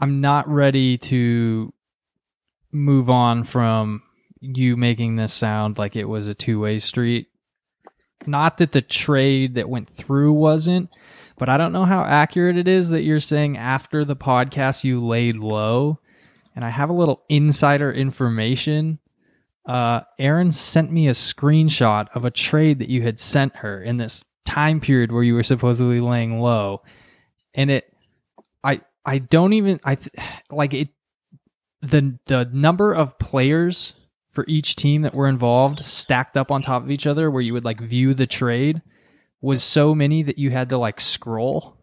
I'm 0.00 0.20
not 0.20 0.48
ready 0.48 0.96
to 0.98 1.72
move 2.72 3.10
on 3.10 3.44
from 3.44 4.02
you 4.40 4.76
making 4.76 5.16
this 5.16 5.34
sound 5.34 5.78
like 5.78 5.96
it 5.96 6.04
was 6.04 6.28
a 6.28 6.34
two 6.34 6.60
way 6.60 6.78
street. 6.78 7.28
Not 8.26 8.58
that 8.58 8.72
the 8.72 8.82
trade 8.82 9.54
that 9.54 9.68
went 9.68 9.90
through 9.90 10.32
wasn't, 10.32 10.90
but 11.38 11.48
I 11.48 11.56
don't 11.56 11.72
know 11.72 11.84
how 11.84 12.04
accurate 12.04 12.56
it 12.56 12.68
is 12.68 12.88
that 12.88 13.02
you're 13.02 13.20
saying 13.20 13.56
after 13.56 14.04
the 14.04 14.16
podcast 14.16 14.84
you 14.84 15.04
laid 15.04 15.36
low. 15.36 15.98
And 16.54 16.64
I 16.64 16.70
have 16.70 16.88
a 16.88 16.94
little 16.94 17.22
insider 17.28 17.92
information. 17.92 18.98
Uh, 19.66 20.02
Aaron 20.18 20.52
sent 20.52 20.92
me 20.92 21.08
a 21.08 21.12
screenshot 21.12 22.06
of 22.14 22.24
a 22.24 22.30
trade 22.30 22.78
that 22.78 22.88
you 22.88 23.02
had 23.02 23.18
sent 23.18 23.56
her 23.56 23.82
in 23.82 23.96
this 23.96 24.24
time 24.44 24.80
period 24.80 25.10
where 25.10 25.24
you 25.24 25.34
were 25.34 25.42
supposedly 25.42 26.00
laying 26.00 26.40
low. 26.40 26.82
And 27.54 27.70
it, 27.70 27.92
I, 28.62 28.82
I 29.04 29.18
don't 29.18 29.52
even, 29.54 29.80
I 29.82 29.96
th- 29.96 30.14
like 30.50 30.72
it, 30.72 30.88
the, 31.82 32.18
the 32.26 32.48
number 32.52 32.94
of 32.94 33.18
players 33.18 33.94
for 34.30 34.44
each 34.46 34.76
team 34.76 35.02
that 35.02 35.14
were 35.14 35.28
involved 35.28 35.84
stacked 35.84 36.36
up 36.36 36.50
on 36.50 36.62
top 36.62 36.82
of 36.82 36.90
each 36.90 37.06
other 37.06 37.30
where 37.30 37.42
you 37.42 37.52
would 37.52 37.64
like 37.64 37.80
view 37.80 38.14
the 38.14 38.26
trade 38.26 38.82
was 39.40 39.62
so 39.62 39.94
many 39.94 40.22
that 40.22 40.38
you 40.38 40.50
had 40.50 40.68
to 40.68 40.78
like 40.78 41.00
scroll. 41.00 41.76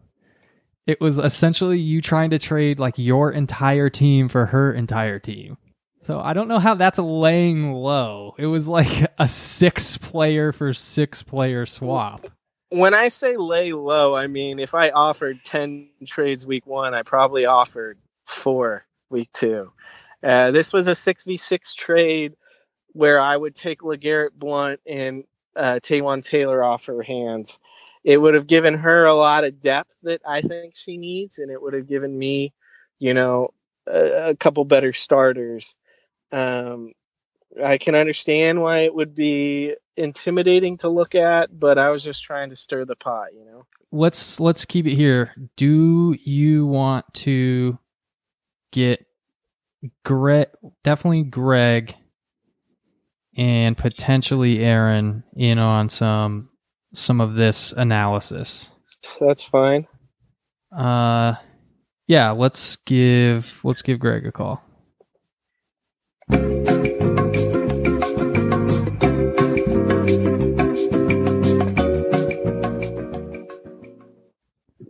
It 0.86 1.00
was 1.00 1.18
essentially 1.18 1.78
you 1.78 2.00
trying 2.00 2.30
to 2.30 2.38
trade 2.38 2.78
like 2.78 2.94
your 2.96 3.32
entire 3.32 3.90
team 3.90 4.28
for 4.28 4.46
her 4.46 4.72
entire 4.72 5.18
team. 5.18 5.56
So 6.04 6.20
I 6.20 6.34
don't 6.34 6.48
know 6.48 6.58
how 6.58 6.74
that's 6.74 6.98
laying 6.98 7.72
low. 7.72 8.34
It 8.36 8.44
was 8.44 8.68
like 8.68 9.10
a 9.18 9.26
six 9.26 9.96
player 9.96 10.52
for 10.52 10.74
six 10.74 11.22
player 11.22 11.64
swap. 11.64 12.26
When 12.68 12.92
I 12.92 13.08
say 13.08 13.38
lay 13.38 13.72
low, 13.72 14.14
I 14.14 14.26
mean 14.26 14.58
if 14.58 14.74
I 14.74 14.90
offered 14.90 15.38
10 15.46 15.88
trades 16.06 16.46
week 16.46 16.66
one, 16.66 16.92
I 16.92 17.04
probably 17.04 17.46
offered 17.46 17.96
four 18.26 18.84
week 19.08 19.30
two. 19.32 19.72
Uh, 20.22 20.50
this 20.50 20.74
was 20.74 20.88
a 20.88 20.92
6v6 20.92 21.74
trade 21.74 22.34
where 22.88 23.18
I 23.18 23.34
would 23.34 23.54
take 23.54 23.80
LeGarrette 23.80 24.34
Blunt 24.34 24.80
and 24.86 25.24
uh, 25.56 25.80
Taywan 25.82 26.22
Taylor 26.22 26.62
off 26.62 26.84
her 26.84 27.00
hands. 27.00 27.58
It 28.04 28.18
would 28.18 28.34
have 28.34 28.46
given 28.46 28.74
her 28.74 29.06
a 29.06 29.14
lot 29.14 29.44
of 29.44 29.58
depth 29.58 29.96
that 30.02 30.20
I 30.26 30.42
think 30.42 30.76
she 30.76 30.98
needs, 30.98 31.38
and 31.38 31.50
it 31.50 31.62
would 31.62 31.72
have 31.72 31.86
given 31.86 32.18
me, 32.18 32.52
you 32.98 33.14
know, 33.14 33.54
a, 33.86 34.30
a 34.30 34.36
couple 34.36 34.64
better 34.66 34.92
starters. 34.92 35.76
Um, 36.34 36.92
I 37.62 37.78
can 37.78 37.94
understand 37.94 38.60
why 38.60 38.80
it 38.80 38.94
would 38.94 39.14
be 39.14 39.74
intimidating 39.96 40.76
to 40.78 40.88
look 40.88 41.14
at, 41.14 41.58
but 41.58 41.78
I 41.78 41.90
was 41.90 42.02
just 42.02 42.24
trying 42.24 42.50
to 42.50 42.56
stir 42.56 42.84
the 42.84 42.96
pot, 42.96 43.28
you 43.32 43.44
know. 43.44 43.66
Let's 43.92 44.40
let's 44.40 44.64
keep 44.64 44.86
it 44.86 44.96
here. 44.96 45.32
Do 45.56 46.16
you 46.24 46.66
want 46.66 47.04
to 47.14 47.78
get 48.72 49.06
Greg 50.04 50.48
definitely 50.82 51.22
Greg 51.22 51.94
and 53.36 53.76
potentially 53.76 54.60
Aaron 54.60 55.22
in 55.36 55.58
on 55.58 55.88
some 55.88 56.50
some 56.92 57.20
of 57.20 57.34
this 57.34 57.72
analysis. 57.72 58.72
That's 59.20 59.44
fine. 59.44 59.86
Uh 60.76 61.34
yeah, 62.06 62.30
let's 62.30 62.76
give 62.76 63.60
let's 63.62 63.82
give 63.82 63.98
Greg 63.98 64.26
a 64.26 64.32
call. 64.32 64.62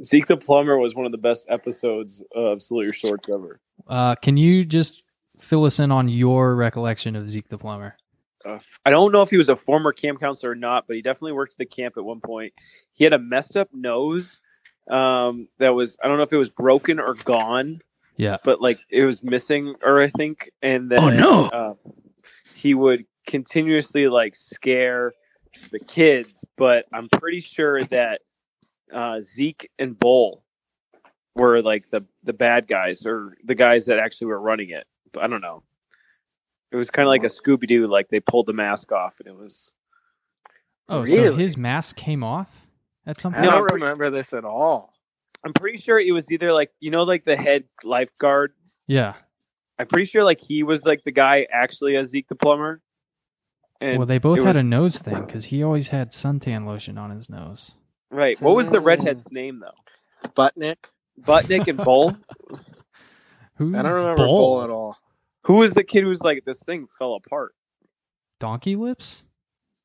Zeke 0.05 0.27
the 0.27 0.37
Plumber 0.37 0.79
was 0.79 0.95
one 0.95 1.07
of 1.07 1.13
the 1.13 1.19
best 1.19 1.47
episodes 1.49 2.23
of 2.35 2.63
Salute 2.63 2.85
Your 2.85 2.93
Shorts 2.93 3.29
ever. 3.29 3.61
Uh 3.89 4.15
can 4.17 4.37
you 4.37 4.65
just 4.65 5.03
fill 5.41 5.65
us 5.65 5.81
in 5.81 5.91
on 5.91 6.09
your 6.09 6.55
recollection 6.55 7.17
of 7.17 7.29
Zeke 7.29 7.49
the 7.49 7.59
Plumber? 7.59 7.97
Uh, 8.45 8.59
I 8.85 8.91
don't 8.91 9.11
know 9.11 9.23
if 9.23 9.31
he 9.31 9.39
was 9.39 9.49
a 9.49 9.57
former 9.57 9.93
camp 9.93 10.21
counselor 10.21 10.53
or 10.53 10.55
not, 10.55 10.87
but 10.87 10.97
he 10.97 11.03
definitely 11.03 11.33
worked 11.33 11.55
at 11.55 11.59
the 11.59 11.67
camp 11.67 11.95
at 11.97 12.05
one 12.05 12.21
point. 12.21 12.53
He 12.93 13.05
had 13.05 13.15
a 13.15 13.19
messed 13.19 13.57
up 13.57 13.71
nose 13.73 14.39
um, 14.91 15.49
that 15.59 15.75
was 15.75 15.97
I 16.03 16.09
don't 16.09 16.19
know 16.19 16.25
if 16.25 16.33
it 16.33 16.39
was 16.39 16.51
broken 16.51 17.01
or 17.01 17.15
gone. 17.15 17.81
Yeah, 18.17 18.37
but 18.45 18.61
like 18.61 18.79
it 18.91 19.05
was 19.05 19.23
missing, 19.23 19.75
or 19.83 20.01
I 20.01 20.07
think, 20.07 20.51
and 20.63 20.91
then 20.91 21.03
Oh, 21.03 21.11
no. 21.11 21.49
uh, 21.49 21.75
he 22.55 22.75
would 22.75 23.05
continuously 23.27 24.07
like 24.09 24.35
scare 24.35 25.13
the 25.73 25.81
kids. 25.81 26.45
But 26.57 26.87
I'm 26.93 27.09
pretty 27.09 27.41
sure 27.41 27.83
that 27.85 28.21
uh, 28.93 29.21
Zeke 29.21 29.71
and 29.79 29.99
Bull 29.99 30.45
were 31.35 31.61
like 31.61 31.91
the 31.91 32.05
the 32.23 32.33
bad 32.33 32.69
guys 32.69 33.05
or 33.05 33.37
the 33.45 33.57
guys 33.57 33.87
that 33.87 33.99
actually 33.99 34.29
were 34.29 34.41
running 34.41 34.71
it. 34.71 34.87
But 35.13 35.25
I 35.25 35.27
don't 35.27 35.41
know. 35.41 35.65
It 36.71 36.77
was 36.77 36.91
kind 36.91 37.07
of 37.07 37.11
like 37.11 37.25
a 37.25 37.29
Scooby 37.29 37.67
Doo. 37.67 37.87
Like 37.89 38.09
they 38.09 38.21
pulled 38.21 38.47
the 38.47 38.53
mask 38.53 38.93
off, 38.93 39.19
and 39.21 39.29
it 39.29 39.37
was. 39.37 39.73
Oh, 40.89 41.05
so 41.05 41.35
his 41.35 41.57
mask 41.57 41.97
came 41.97 42.23
off 42.23 42.67
at 43.07 43.21
some 43.21 43.33
I 43.35 43.39
point? 43.39 43.51
No, 43.51 43.59
don't 43.67 43.73
remember 43.81 44.11
this 44.11 44.33
at 44.35 44.45
all. 44.45 44.94
I'm 45.45 45.53
pretty 45.53 45.79
sure 45.79 45.99
it 45.99 46.13
was 46.13 46.31
either 46.31 46.53
like 46.53 46.71
you 46.81 46.91
know 46.91 47.03
like 47.03 47.25
the 47.25 47.37
head 47.37 47.65
lifeguard. 47.83 48.53
Yeah. 48.87 49.15
I'm 49.79 49.87
pretty 49.87 50.09
sure 50.09 50.25
like 50.25 50.41
he 50.41 50.63
was 50.63 50.85
like 50.85 51.05
the 51.05 51.13
guy 51.13 51.47
actually 51.53 51.97
as 51.97 52.09
Zeke 52.09 52.29
the 52.29 52.37
plumber. 52.37 52.81
And 53.81 53.99
well, 53.99 54.07
they 54.07 54.19
both 54.19 54.39
had 54.39 54.47
was- 54.47 54.57
a 54.57 54.63
nose 54.63 54.99
thing 54.99 55.25
because 55.25 55.47
he 55.47 55.63
always 55.63 55.89
had 55.89 56.13
suntan 56.13 56.65
lotion 56.65 56.97
on 56.97 57.11
his 57.11 57.29
nose. 57.29 57.75
right. 58.11 58.41
What 58.41 58.57
was 58.57 58.69
the 58.69 58.81
redhead's 58.81 59.29
hmm. 59.29 59.35
name 59.35 59.61
though? 59.61 60.29
Budnick. 60.31 60.91
Budnick 61.21 61.69
and 61.69 61.79
Bull. 61.79 62.17
Who's 63.59 63.75
I 63.75 63.83
don't 63.83 63.93
remember 63.93 64.25
Bull? 64.25 64.57
Bull 64.57 64.65
at 64.65 64.71
all. 64.71 64.97
Who 65.43 65.55
was 65.55 65.73
the 65.73 65.85
kid 65.85 66.03
who 66.03 66.09
was 66.09 66.23
like 66.23 66.45
this 66.45 66.63
thing 66.63 66.87
fell 66.99 67.15
apart? 67.15 67.55
Donkey 68.41 68.77
lips? 68.77 69.25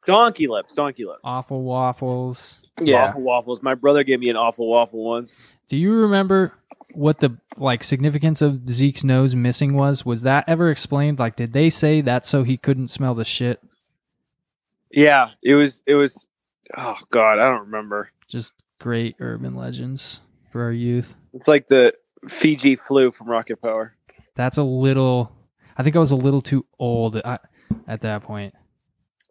Donkey 0.05 0.47
lips. 0.47 0.73
Donkey 0.73 1.05
lips. 1.05 1.19
Awful 1.23 1.61
waffles. 1.61 2.58
Yeah. 2.81 3.09
Awful 3.09 3.21
waffles. 3.21 3.61
My 3.61 3.75
brother 3.75 4.03
gave 4.03 4.19
me 4.19 4.29
an 4.29 4.35
awful 4.35 4.67
waffle 4.67 5.03
once. 5.03 5.35
Do 5.67 5.77
you 5.77 5.93
remember 5.93 6.53
what 6.93 7.19
the 7.19 7.37
like 7.57 7.83
significance 7.83 8.41
of 8.41 8.69
Zeke's 8.69 9.03
nose 9.03 9.35
missing 9.35 9.75
was? 9.75 10.05
Was 10.05 10.21
that 10.23 10.45
ever 10.47 10.71
explained? 10.71 11.19
Like, 11.19 11.35
did 11.35 11.53
they 11.53 11.69
say 11.69 12.01
that 12.01 12.25
so 12.25 12.43
he 12.43 12.57
couldn't 12.57 12.87
smell 12.87 13.15
the 13.15 13.25
shit? 13.25 13.61
Yeah, 14.91 15.31
it 15.43 15.55
was. 15.55 15.81
It 15.85 15.95
was. 15.95 16.25
Oh 16.75 16.97
God, 17.11 17.39
I 17.39 17.51
don't 17.51 17.65
remember. 17.67 18.11
Just 18.27 18.53
great 18.79 19.15
urban 19.19 19.55
legends 19.55 20.21
for 20.51 20.63
our 20.63 20.71
youth. 20.71 21.15
It's 21.33 21.47
like 21.47 21.67
the 21.67 21.93
Fiji 22.27 22.75
flu 22.75 23.11
from 23.11 23.27
Rocket 23.29 23.61
Power. 23.61 23.93
That's 24.35 24.57
a 24.57 24.63
little. 24.63 25.31
I 25.77 25.83
think 25.83 25.95
I 25.95 25.99
was 25.99 26.11
a 26.11 26.15
little 26.15 26.41
too 26.41 26.65
old 26.77 27.15
at, 27.17 27.41
at 27.87 28.01
that 28.01 28.23
point. 28.23 28.53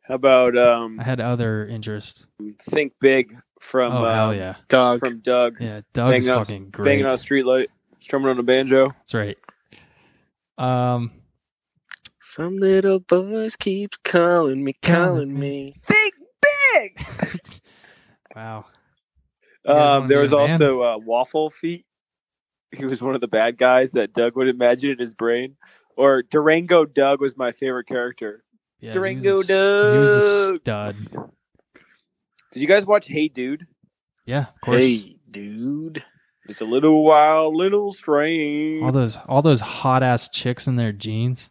How 0.09 0.15
about 0.15 0.57
um, 0.57 0.99
I 0.99 1.03
had 1.05 1.21
other 1.21 1.67
interests. 1.67 2.27
Think 2.63 2.95
Big 2.99 3.37
from 3.61 3.93
oh 3.93 4.05
hell 4.05 4.31
um, 4.31 4.37
yeah, 4.37 4.55
Doug. 4.69 5.01
from 5.01 5.21
Doug. 5.21 5.57
yeah. 5.61 5.83
Doug's 5.93 6.11
banging 6.13 6.31
on- 6.31 6.45
fucking 6.45 6.71
great. 6.71 6.85
banging 6.87 7.07
on 7.07 7.13
a 7.15 7.19
street 7.19 7.45
light, 7.45 7.69
strumming 8.01 8.31
on 8.31 8.39
a 8.39 8.43
banjo. 8.43 8.89
That's 8.89 9.13
right. 9.15 9.37
Um, 10.57 11.13
Some 12.21 12.57
little 12.57 13.01
voice 13.07 13.55
keeps 13.57 13.99
calling 14.03 14.65
me, 14.65 14.73
calling 14.83 15.39
me. 15.39 15.75
Think 15.85 16.15
Big. 16.73 17.07
wow. 18.35 18.65
You 19.65 19.75
guys 19.75 19.77
wanna 19.77 19.99
Um, 20.05 20.09
there 20.09 20.21
was 20.21 20.33
also 20.33 20.83
uh, 20.83 20.99
Waffle 20.99 21.51
Feet. 21.51 21.85
He 22.75 22.85
was 22.87 23.03
one 23.03 23.15
of 23.15 23.21
the 23.21 23.29
bad 23.29 23.59
guys 23.59 23.93
that 23.93 24.13
Doug 24.13 24.37
would 24.37 24.49
imagine 24.49 24.91
in 24.91 24.99
his 24.99 25.13
brain. 25.15 25.57
Or 25.97 26.23
Durango 26.23 26.85
Doug 26.85 27.21
was 27.21 27.37
my 27.37 27.53
favorite 27.53 27.87
character. 27.87 28.45
Yeah, 28.81 28.93
Durango 28.93 29.23
he 29.23 29.31
was, 29.39 29.51
a, 29.51 29.53
s- 29.55 29.93
he 29.95 29.99
was 30.01 30.51
a 30.51 30.59
Doug. 30.61 30.97
stud. 30.97 31.31
Did 32.53 32.63
you 32.63 32.69
guys 32.69 32.87
watch 32.87 33.07
Hey 33.07 33.29
Dude? 33.29 33.67
Yeah, 34.27 34.47
of 34.55 34.61
course. 34.63 34.79
Hey, 34.79 35.17
dude. 35.31 36.05
It's 36.49 36.61
a 36.61 36.65
little 36.65 37.05
wild, 37.05 37.55
little 37.57 37.93
strange. 37.93 38.83
All 38.85 38.93
those 38.93 39.19
all 39.29 39.43
those 39.43 39.61
hot 39.61 40.03
ass 40.03 40.29
chicks 40.29 40.67
in 40.67 40.77
their 40.77 40.93
jeans. 40.93 41.51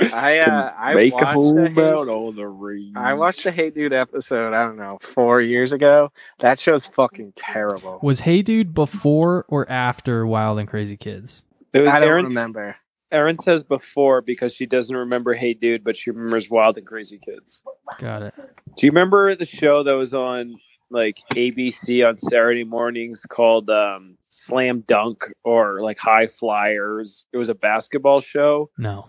I 0.00 0.38
uh, 0.40 0.72
I 0.76 0.94
Make 0.94 1.12
a 1.12 1.16
watched 1.16 1.34
home 1.34 1.56
the 1.56 1.70
Hey- 1.70 1.82
out 1.88 2.08
on 2.08 2.34
the 2.34 2.46
range. 2.48 2.96
I 2.96 3.14
watched 3.14 3.44
the 3.44 3.52
Hey 3.52 3.70
Dude 3.70 3.92
episode. 3.92 4.52
I 4.52 4.62
don't 4.64 4.76
know, 4.76 4.98
four 5.00 5.40
years 5.40 5.72
ago. 5.72 6.10
That 6.40 6.58
show's 6.58 6.84
fucking 6.86 7.34
terrible. 7.36 8.00
Was 8.02 8.20
Hey 8.20 8.42
Dude 8.42 8.74
before 8.74 9.44
or 9.48 9.70
after 9.70 10.26
Wild 10.26 10.58
and 10.58 10.68
Crazy 10.68 10.96
Kids? 10.96 11.44
Was 11.72 11.86
I 11.86 12.00
don't 12.00 12.08
Aaron, 12.08 12.24
remember. 12.26 12.76
Aaron 13.12 13.36
says 13.36 13.62
before 13.62 14.20
because 14.20 14.54
she 14.54 14.66
doesn't 14.66 14.96
remember 14.96 15.34
Hey 15.34 15.54
Dude, 15.54 15.84
but 15.84 15.96
she 15.96 16.10
remembers 16.10 16.50
Wild 16.50 16.78
and 16.78 16.86
Crazy 16.86 17.18
Kids. 17.18 17.62
Got 17.98 18.22
it. 18.22 18.34
Do 18.76 18.86
you 18.86 18.90
remember 18.90 19.34
the 19.34 19.46
show 19.46 19.82
that 19.82 19.92
was 19.92 20.14
on 20.14 20.56
like 20.90 21.18
ABC 21.34 22.06
on 22.06 22.18
Saturday 22.18 22.64
mornings 22.64 23.24
called 23.28 23.70
um, 23.70 24.16
Slam 24.30 24.80
Dunk 24.80 25.32
or 25.44 25.80
like 25.80 25.98
High 25.98 26.26
Flyers? 26.26 27.24
It 27.32 27.36
was 27.36 27.48
a 27.48 27.54
basketball 27.54 28.20
show. 28.20 28.70
No. 28.78 29.06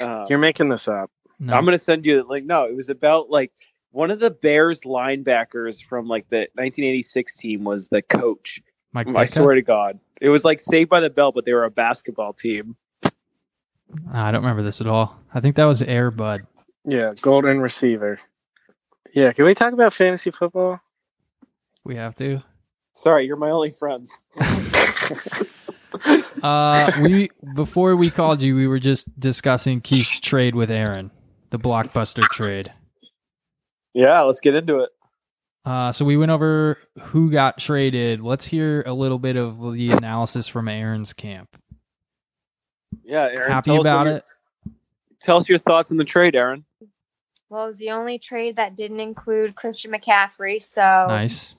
Um, 0.00 0.26
You're 0.28 0.38
making 0.38 0.68
this 0.68 0.88
up. 0.88 1.10
No. 1.38 1.54
I'm 1.54 1.64
gonna 1.64 1.78
send 1.78 2.04
you 2.04 2.22
like 2.28 2.44
no, 2.44 2.64
it 2.64 2.76
was 2.76 2.88
about 2.88 3.30
like 3.30 3.52
one 3.92 4.10
of 4.10 4.20
the 4.20 4.30
Bears 4.30 4.82
linebackers 4.82 5.82
from 5.82 6.06
like 6.06 6.28
the 6.28 6.48
1986 6.54 7.36
team 7.36 7.64
was 7.64 7.88
the 7.88 8.02
coach. 8.02 8.60
Mike 8.92 9.08
I 9.08 9.24
Ditka? 9.26 9.34
swear 9.34 9.54
to 9.54 9.62
God, 9.62 9.98
it 10.20 10.28
was 10.28 10.44
like 10.44 10.60
Saved 10.60 10.90
by 10.90 11.00
the 11.00 11.10
Bell, 11.10 11.32
but 11.32 11.44
they 11.44 11.52
were 11.52 11.64
a 11.64 11.70
basketball 11.70 12.32
team. 12.32 12.76
I 14.12 14.30
don't 14.30 14.42
remember 14.42 14.62
this 14.62 14.80
at 14.80 14.86
all. 14.86 15.18
I 15.34 15.40
think 15.40 15.56
that 15.56 15.64
was 15.64 15.82
Air 15.82 16.10
Bud. 16.10 16.46
Yeah, 16.84 17.12
golden 17.20 17.60
receiver. 17.60 18.20
Yeah, 19.14 19.32
can 19.32 19.44
we 19.44 19.54
talk 19.54 19.72
about 19.72 19.92
fantasy 19.92 20.30
football? 20.30 20.80
We 21.84 21.96
have 21.96 22.14
to. 22.16 22.42
Sorry, 22.94 23.26
you're 23.26 23.36
my 23.36 23.50
only 23.50 23.70
friends. 23.72 24.22
Uh, 26.42 26.90
we 27.02 27.28
before 27.54 27.96
we 27.96 28.10
called 28.10 28.40
you, 28.42 28.54
we 28.54 28.66
were 28.68 28.78
just 28.78 29.18
discussing 29.20 29.80
Keith's 29.80 30.18
trade 30.20 30.54
with 30.54 30.70
Aaron, 30.70 31.10
the 31.50 31.58
blockbuster 31.58 32.22
trade. 32.22 32.72
Yeah, 33.92 34.20
let's 34.22 34.40
get 34.40 34.54
into 34.54 34.78
it. 34.78 34.90
Uh, 35.64 35.92
so 35.92 36.04
we 36.04 36.16
went 36.16 36.30
over 36.30 36.78
who 37.00 37.30
got 37.30 37.58
traded. 37.58 38.22
Let's 38.22 38.46
hear 38.46 38.82
a 38.86 38.92
little 38.94 39.18
bit 39.18 39.36
of 39.36 39.60
the 39.74 39.90
analysis 39.90 40.48
from 40.48 40.68
Aaron's 40.68 41.12
camp. 41.12 41.56
Yeah, 43.04 43.28
Aaron, 43.30 43.52
Happy 43.52 43.70
tell 43.70 43.80
us 43.80 43.84
about 43.84 44.06
your- 44.06 44.16
it? 44.16 44.24
Tell 45.20 45.36
us 45.36 45.48
your 45.48 45.58
thoughts 45.58 45.90
on 45.90 45.98
the 45.98 46.04
trade, 46.04 46.34
Aaron. 46.34 46.64
Well, 47.50 47.64
it 47.64 47.68
was 47.68 47.78
the 47.78 47.90
only 47.90 48.18
trade 48.18 48.56
that 48.56 48.74
didn't 48.74 49.00
include 49.00 49.54
Christian 49.54 49.90
McCaffrey, 49.92 50.62
so 50.62 50.80
Nice. 50.80 51.56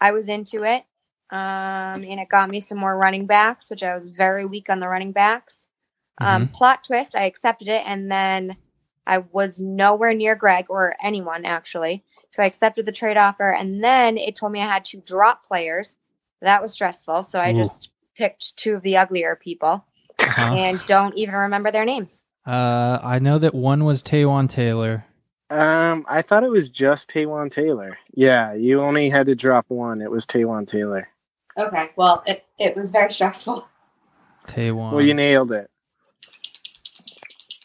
I 0.00 0.12
was 0.12 0.28
into 0.28 0.62
it. 0.64 0.84
Um, 1.30 2.02
and 2.04 2.18
it 2.20 2.28
got 2.28 2.50
me 2.50 2.58
some 2.60 2.78
more 2.78 2.96
running 2.96 3.26
backs, 3.26 3.70
which 3.70 3.82
I 3.82 3.94
was 3.94 4.08
very 4.08 4.44
weak 4.44 4.68
on 4.68 4.80
the 4.80 4.88
running 4.88 5.12
backs. 5.12 5.66
Um, 6.18 6.48
plot 6.48 6.84
twist, 6.84 7.14
I 7.16 7.22
accepted 7.24 7.68
it, 7.68 7.82
and 7.86 8.10
then 8.10 8.56
I 9.06 9.18
was 9.18 9.58
nowhere 9.60 10.12
near 10.12 10.34
Greg 10.34 10.66
or 10.68 10.94
anyone 11.02 11.44
actually. 11.44 12.04
So 12.32 12.42
I 12.42 12.46
accepted 12.46 12.86
the 12.86 12.92
trade 12.92 13.16
offer, 13.16 13.50
and 13.52 13.82
then 13.82 14.16
it 14.16 14.36
told 14.36 14.52
me 14.52 14.60
I 14.60 14.66
had 14.66 14.84
to 14.86 15.00
drop 15.00 15.44
players. 15.44 15.96
That 16.40 16.62
was 16.62 16.72
stressful. 16.72 17.24
So 17.24 17.40
I 17.40 17.52
Ooh. 17.52 17.56
just 17.56 17.90
picked 18.16 18.56
two 18.56 18.74
of 18.74 18.82
the 18.82 18.96
uglier 18.96 19.36
people 19.36 19.84
Uh-huh. 20.20 20.54
and 20.54 20.80
don't 20.86 21.16
even 21.16 21.34
remember 21.34 21.70
their 21.70 21.84
names. 21.84 22.22
Uh, 22.46 22.98
I 23.02 23.18
know 23.18 23.38
that 23.38 23.54
one 23.54 23.84
was 23.84 24.02
Taywan 24.02 24.48
Taylor. 24.48 25.06
Um, 25.50 26.06
I 26.08 26.22
thought 26.22 26.44
it 26.44 26.50
was 26.50 26.70
just 26.70 27.10
Taywan 27.10 27.50
Taylor. 27.50 27.98
Yeah, 28.14 28.54
you 28.54 28.80
only 28.80 29.10
had 29.10 29.26
to 29.26 29.34
drop 29.34 29.66
one. 29.68 30.00
It 30.00 30.10
was 30.10 30.26
Taywan 30.26 30.66
Taylor. 30.66 31.08
Okay, 31.58 31.90
well, 31.96 32.22
it, 32.26 32.44
it 32.58 32.76
was 32.76 32.92
very 32.92 33.12
stressful. 33.12 33.66
Taywan. 34.46 34.92
Well, 34.92 35.02
you 35.02 35.14
nailed 35.14 35.50
it. 35.52 35.68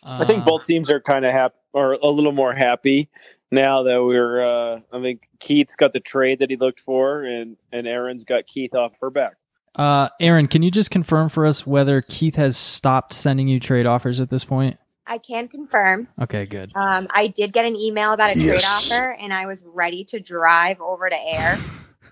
I 0.03 0.25
think 0.25 0.41
Uh, 0.43 0.45
both 0.45 0.65
teams 0.65 0.89
are 0.89 0.99
kind 0.99 1.25
of 1.25 1.31
happy 1.31 1.55
or 1.73 1.93
a 1.93 2.07
little 2.07 2.31
more 2.31 2.53
happy 2.53 3.09
now 3.55 3.83
that 3.83 4.03
we're. 4.03 4.41
Uh, 4.41 4.81
I 4.91 5.01
think 5.01 5.27
Keith's 5.39 5.75
got 5.75 5.93
the 5.93 5.99
trade 5.99 6.39
that 6.39 6.51
he 6.51 6.55
looked 6.55 6.79
for, 6.79 7.23
and 7.23 7.57
and 7.71 7.87
Aaron's 7.87 8.23
got 8.23 8.45
Keith 8.45 8.75
off 8.75 8.99
her 9.01 9.09
back. 9.09 9.33
Uh, 9.75 10.09
Aaron, 10.19 10.47
can 10.47 10.61
you 10.61 10.71
just 10.71 10.91
confirm 10.91 11.29
for 11.29 11.45
us 11.45 11.65
whether 11.65 12.01
Keith 12.01 12.35
has 12.35 12.55
stopped 12.55 13.13
sending 13.13 13.47
you 13.47 13.59
trade 13.59 13.85
offers 13.85 14.21
at 14.21 14.29
this 14.29 14.45
point? 14.45 14.77
I 15.07 15.17
can 15.17 15.47
confirm. 15.47 16.07
Okay, 16.21 16.45
good. 16.45 16.71
Um, 16.75 17.07
I 17.11 17.27
did 17.27 17.53
get 17.53 17.65
an 17.65 17.75
email 17.75 18.13
about 18.13 18.31
a 18.31 18.33
trade 18.33 18.63
offer, 18.65 19.11
and 19.19 19.33
I 19.33 19.45
was 19.45 19.63
ready 19.65 20.03
to 20.05 20.19
drive 20.19 20.81
over 20.81 21.09
to 21.09 21.15
air 21.15 21.59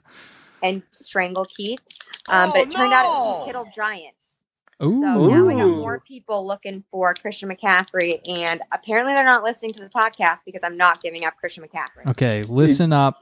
and 0.63 0.84
strangle 0.91 1.45
Keith. 1.45 1.79
Um, 2.27 2.51
but 2.51 2.62
it 2.62 2.71
turned 2.71 2.93
out 2.93 3.06
it 3.06 3.10
was 3.10 3.39
the 3.39 3.45
Kittle 3.45 3.69
Giants. 3.75 4.22
Ooh. 4.81 5.01
So 5.01 5.27
now 5.27 5.49
I 5.49 5.53
got 5.53 5.67
more 5.67 5.99
people 5.99 6.45
looking 6.47 6.83
for 6.91 7.13
Christian 7.13 7.49
McCaffrey, 7.49 8.19
and 8.27 8.62
apparently 8.71 9.13
they're 9.13 9.23
not 9.23 9.43
listening 9.43 9.73
to 9.73 9.79
the 9.81 9.89
podcast 9.89 10.39
because 10.45 10.63
I'm 10.63 10.77
not 10.77 11.01
giving 11.01 11.25
up 11.25 11.36
Christian 11.38 11.63
McCaffrey. 11.63 12.09
Okay, 12.12 12.43
listen 12.43 12.91
up. 12.93 13.19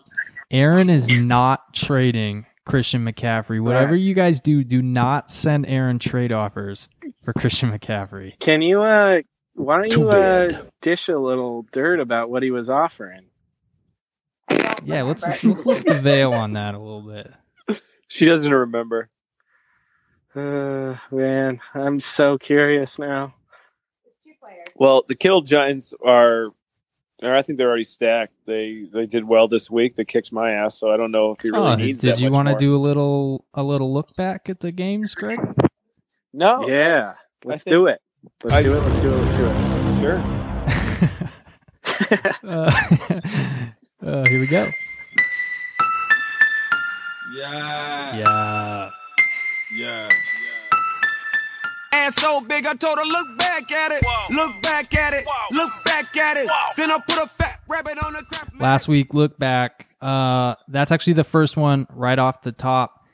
Aaron 0.50 0.90
is 0.90 1.08
not 1.24 1.74
trading 1.74 2.46
Christian 2.66 3.06
McCaffrey. 3.06 3.62
Whatever 3.62 3.96
you 3.96 4.14
guys 4.14 4.40
do, 4.40 4.64
do 4.64 4.82
not 4.82 5.32
send 5.32 5.66
Aaron 5.66 6.00
trade 6.00 6.32
offers 6.32 6.90
for 7.24 7.34
Christian 7.34 7.72
McCaffrey. 7.72 8.38
Can 8.40 8.62
you 8.62 8.82
uh 8.82 9.22
why 9.54 9.78
don't 9.78 9.92
Too 9.92 10.02
you 10.02 10.10
uh 10.10 10.48
bad. 10.50 10.72
dish 10.82 11.10
a 11.10 11.18
little 11.18 11.66
dirt 11.72 12.00
about 12.00 12.30
what 12.30 12.44
he 12.44 12.52
was 12.52 12.70
offering? 12.70 13.28
Yeah, 14.84 15.04
let's 15.04 15.24
let's 15.44 15.66
lift 15.66 15.86
the 15.86 16.00
veil 16.00 16.34
on 16.34 16.54
that 16.54 16.76
a 16.76 16.80
little 16.80 17.02
bit. 17.02 17.32
She 18.08 18.26
doesn't 18.26 18.52
remember. 18.52 19.10
Uh 20.36 20.96
man, 21.12 21.60
I'm 21.74 22.00
so 22.00 22.38
curious 22.38 22.98
now. 23.00 23.34
Well, 24.76 25.04
the 25.08 25.16
Kittle 25.16 25.42
Giants 25.42 25.94
are. 26.06 26.50
Or 27.24 27.36
I 27.36 27.44
think 27.44 27.60
they're 27.60 27.68
already 27.68 27.84
stacked. 27.84 28.34
They 28.48 28.88
they 28.92 29.06
did 29.06 29.26
well 29.26 29.48
this 29.48 29.70
week. 29.70 29.94
They 29.96 30.06
kicked 30.06 30.32
my 30.34 30.54
ass, 30.54 30.80
so 30.80 30.92
I 30.92 30.98
don't 30.98 31.12
know 31.12 31.34
if 31.34 31.42
he 31.42 31.52
really 31.52 31.68
Oh, 31.68 31.76
needs. 31.76 32.02
did 32.02 32.14
that 32.16 32.20
you 32.20 32.32
want 32.32 32.48
to 32.48 32.56
do 32.56 32.76
a 32.76 32.80
little 32.82 33.46
a 33.54 33.62
little 33.62 33.94
look 33.94 34.16
back 34.16 34.50
at 34.50 34.60
the 34.60 34.72
games, 34.72 35.14
Greg? 35.14 35.40
No. 36.34 36.68
Yeah, 36.68 37.14
let's 37.46 37.64
think- 37.64 37.74
do 37.76 37.86
it. 37.86 38.02
Let's 38.44 38.56
I- 38.56 38.64
do 38.64 38.74
it. 38.74 38.80
Let's 38.82 39.00
do 39.02 39.14
it. 39.14 39.18
Let's 39.18 39.36
do 39.36 39.46
it. 39.46 40.00
Sure. 40.02 40.18
uh, 42.50 42.72
uh, 44.08 44.26
here 44.28 44.40
we 44.40 44.48
go. 44.48 44.68
Yeah. 47.36 48.18
Yeah. 48.18 48.92
Yeah. 49.74 50.10
Ass 51.94 52.16
so 52.16 52.42
big, 52.42 52.66
I 52.66 52.74
told 52.74 52.98
her, 52.98 53.06
look 53.06 53.38
back 53.38 53.72
at 53.72 53.92
it. 53.92 54.04
Look 54.34 54.62
back 54.64 54.94
at 54.96 55.14
it. 55.14 55.26
Look 55.52 55.70
back 55.86 56.16
at 56.18 56.38
it. 56.38 56.50
Then 56.78 56.90
I 56.92 57.00
put 57.08 57.18
a 57.18 57.28
fat 57.28 57.60
rabbit 57.68 57.98
on 58.04 58.14
the 58.14 58.24
crap. 58.30 58.60
Last 58.60 58.88
week, 58.88 59.14
look 59.14 59.38
back. 59.38 59.88
Uh, 60.02 60.56
that's 60.68 60.92
actually 60.92 61.14
the 61.14 61.24
first 61.24 61.58
one 61.58 61.88
right 61.94 62.18
off 62.18 62.42
the 62.44 62.52
top. 62.52 63.06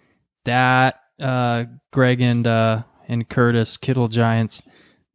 That 0.45 0.99
uh, 1.19 1.65
Greg 1.91 2.21
and 2.21 2.45
uh, 2.45 2.83
and 3.07 3.27
Curtis 3.27 3.77
Kittle 3.77 4.07
Giants, 4.07 4.61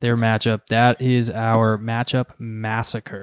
their 0.01 0.17
matchup. 0.17 0.67
That 0.69 1.01
is 1.01 1.31
our 1.31 1.79
matchup 1.79 2.31
massacre. 2.39 3.21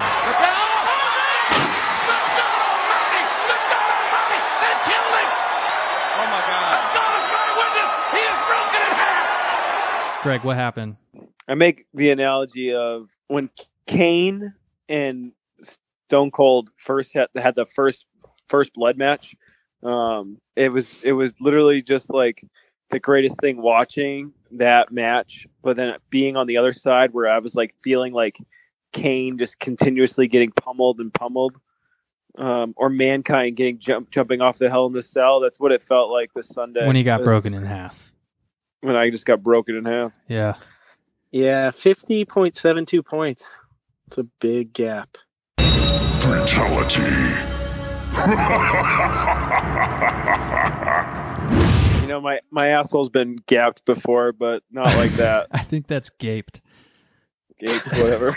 Greg, 10.22 10.44
what 10.44 10.56
happened? 10.56 10.96
I 11.48 11.54
make 11.54 11.86
the 11.94 12.10
analogy 12.10 12.74
of 12.74 13.08
when 13.28 13.48
Kane 13.86 14.52
and 14.88 15.32
Stone 16.08 16.30
Cold 16.30 16.70
first 16.76 17.14
had, 17.14 17.28
had 17.34 17.56
the 17.56 17.64
first 17.64 18.06
first 18.46 18.74
blood 18.74 18.98
match. 18.98 19.34
Um, 19.82 20.38
it 20.56 20.70
was 20.72 20.94
it 21.02 21.12
was 21.12 21.32
literally 21.40 21.80
just 21.80 22.12
like 22.12 22.44
the 22.90 23.00
greatest 23.00 23.40
thing 23.40 23.62
watching 23.62 24.32
that 24.52 24.92
match, 24.92 25.46
but 25.62 25.76
then 25.76 25.94
being 26.10 26.36
on 26.36 26.46
the 26.46 26.58
other 26.58 26.74
side 26.74 27.14
where 27.14 27.28
I 27.28 27.38
was 27.38 27.54
like 27.54 27.74
feeling 27.80 28.12
like 28.12 28.36
Kane 28.92 29.38
just 29.38 29.58
continuously 29.58 30.28
getting 30.28 30.50
pummeled 30.50 31.00
and 31.00 31.14
pummeled, 31.14 31.58
um, 32.36 32.74
or 32.76 32.90
mankind 32.90 33.56
getting 33.56 33.78
jump 33.78 34.10
jumping 34.10 34.42
off 34.42 34.58
the 34.58 34.68
hell 34.68 34.84
in 34.84 34.92
the 34.92 35.02
cell. 35.02 35.40
That's 35.40 35.58
what 35.58 35.72
it 35.72 35.82
felt 35.82 36.10
like 36.10 36.34
this 36.34 36.48
Sunday 36.48 36.86
When 36.86 36.96
he 36.96 37.04
got 37.04 37.22
broken 37.22 37.54
in 37.54 37.64
half. 37.64 38.09
When 38.80 38.96
I 38.96 39.10
just 39.10 39.26
got 39.26 39.42
broken 39.42 39.76
in 39.76 39.84
half. 39.84 40.18
Yeah. 40.28 40.54
Yeah, 41.30 41.70
fifty 41.70 42.24
point 42.24 42.56
seven 42.56 42.86
two 42.86 43.02
points. 43.02 43.58
It's 44.06 44.18
a 44.18 44.24
big 44.24 44.72
gap. 44.72 45.18
Fatality. 45.58 47.02
You 52.00 52.06
know, 52.06 52.20
my 52.20 52.40
my 52.50 52.68
asshole's 52.68 53.10
been 53.10 53.36
gapped 53.46 53.84
before, 53.84 54.32
but 54.32 54.62
not 54.70 54.86
like 54.96 55.12
that. 55.12 55.48
I 55.52 55.60
think 55.60 55.86
that's 55.86 56.10
gaped. 56.10 56.60
Gaped, 57.60 57.86
whatever. 57.92 58.30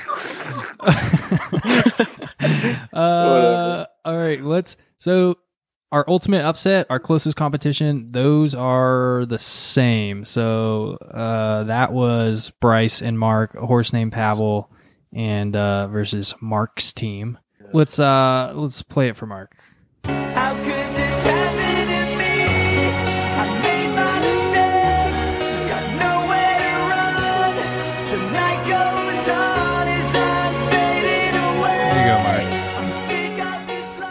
uh, 2.94 3.86
all 4.06 4.18
right, 4.18 4.42
let's. 4.42 4.78
So, 4.98 5.38
our 5.94 6.04
ultimate 6.08 6.44
upset, 6.44 6.88
our 6.90 7.00
closest 7.00 7.38
competition, 7.38 8.12
those 8.12 8.56
are 8.56 9.26
the 9.28 9.38
same. 9.38 10.24
So, 10.24 10.98
uh, 11.00 11.66
that 11.66 11.94
was 11.94 12.50
Bryce 12.60 13.04
and 13.04 13.18
Mark, 13.18 13.54
a 13.54 13.68
horse 13.68 13.94
named 13.94 14.12
Pavel, 14.12 14.72
and 15.14 15.56
uh, 15.56 15.88
versus 15.90 16.34
Mark's 16.42 16.94
team. 16.94 17.38
Let's 17.74 18.00
uh, 18.00 18.54
let's 18.56 18.82
play 18.82 19.10
it 19.10 19.18
for 19.18 19.28
Mark. 19.28 19.56
How 20.04 20.63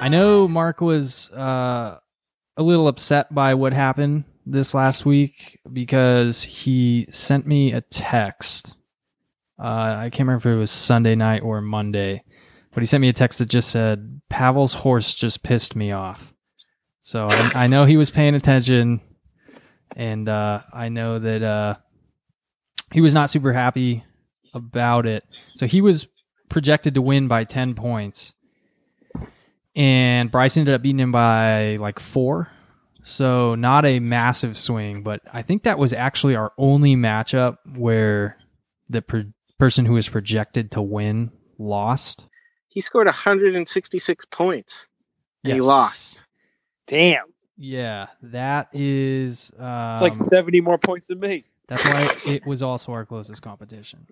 I 0.03 0.09
know 0.09 0.49
Mark 0.49 0.81
was 0.81 1.31
uh, 1.31 1.99
a 2.57 2.63
little 2.63 2.89
upset 2.89 3.33
by 3.33 3.55
what 3.55 3.73
happened 3.73 4.25
this 4.45 4.75
last 4.75 5.07
week 5.07 5.61
because 5.73 6.43
he 6.43 7.07
sent 7.09 7.47
me 7.47 7.73
a 7.73 7.83
text 7.83 8.77
Uh, 9.59 9.95
I 9.97 10.11
can't 10.11 10.27
remember 10.27 10.51
if 10.51 10.57
it 10.57 10.59
was 10.59 10.71
Sunday 10.73 11.15
night 11.15 11.43
or 11.43 11.61
Monday, 11.61 12.25
but 12.75 12.81
he 12.81 12.87
sent 12.87 13.01
me 13.01 13.09
a 13.09 13.13
text 13.13 13.39
that 13.39 13.49
just 13.49 13.71
said, 13.71 14.21
Pavel's 14.29 14.75
horse 14.75 15.15
just 15.15 15.45
pissed 15.45 15.77
me 15.77 15.93
off. 15.93 16.35
So 17.03 17.29
I, 17.31 17.53
I 17.55 17.67
know 17.69 17.85
he 17.85 17.97
was 17.97 18.11
paying 18.11 18.35
attention, 18.35 19.01
and 19.95 20.29
uh, 20.29 20.63
I 20.73 20.89
know 20.89 21.21
that 21.21 21.43
uh, 21.45 21.77
he 22.93 23.01
was 23.01 23.15
not 23.15 23.31
super 23.31 23.53
happy 23.53 24.05
about 24.53 25.07
it. 25.07 25.25
So 25.55 25.67
he 25.67 25.81
was 25.81 26.09
projected 26.49 26.95
to 26.95 27.03
win 27.03 27.29
by 27.29 27.45
10 27.45 27.75
points, 27.75 28.35
and 29.75 30.31
Bryce 30.31 30.57
ended 30.57 30.75
up 30.75 30.83
beating 30.83 31.01
him 31.01 31.13
by 31.13 31.77
like 31.77 31.99
four. 31.99 32.51
So 33.03 33.55
not 33.57 33.85
a 33.85 33.99
massive 33.99 34.57
swing, 34.57 35.03
but 35.03 35.21
I 35.33 35.43
think 35.43 35.65
that 35.65 35.79
was 35.79 35.93
actually 35.93 36.37
our 36.37 36.53
only 36.57 36.95
matchup 36.95 37.57
where 37.77 38.37
the 38.89 39.03
pro- 39.03 39.33
person 39.59 39.85
who 39.87 39.95
was 39.95 40.09
projected 40.09 40.71
to 40.73 40.83
win 40.83 41.33
lost. 41.59 42.29
He 42.69 42.81
scored 42.81 43.07
166 43.07 44.25
points. 44.27 44.87
And 45.45 45.55
he 45.55 45.61
lost. 45.61 46.21
Damn. 46.87 47.25
Yeah, 47.57 48.07
that 48.23 48.69
is. 48.73 49.51
Um, 49.59 49.93
It's 49.95 50.03
like 50.03 50.17
70 50.17 50.61
more 50.61 50.79
points 50.79 51.09
than 51.09 51.19
me. 51.21 51.45
That's 51.69 51.85
why 51.85 52.15
it 52.27 52.47
was 52.47 52.63
also 52.63 52.93
our 52.93 53.05
closest 53.05 53.43
competition. 53.43 54.07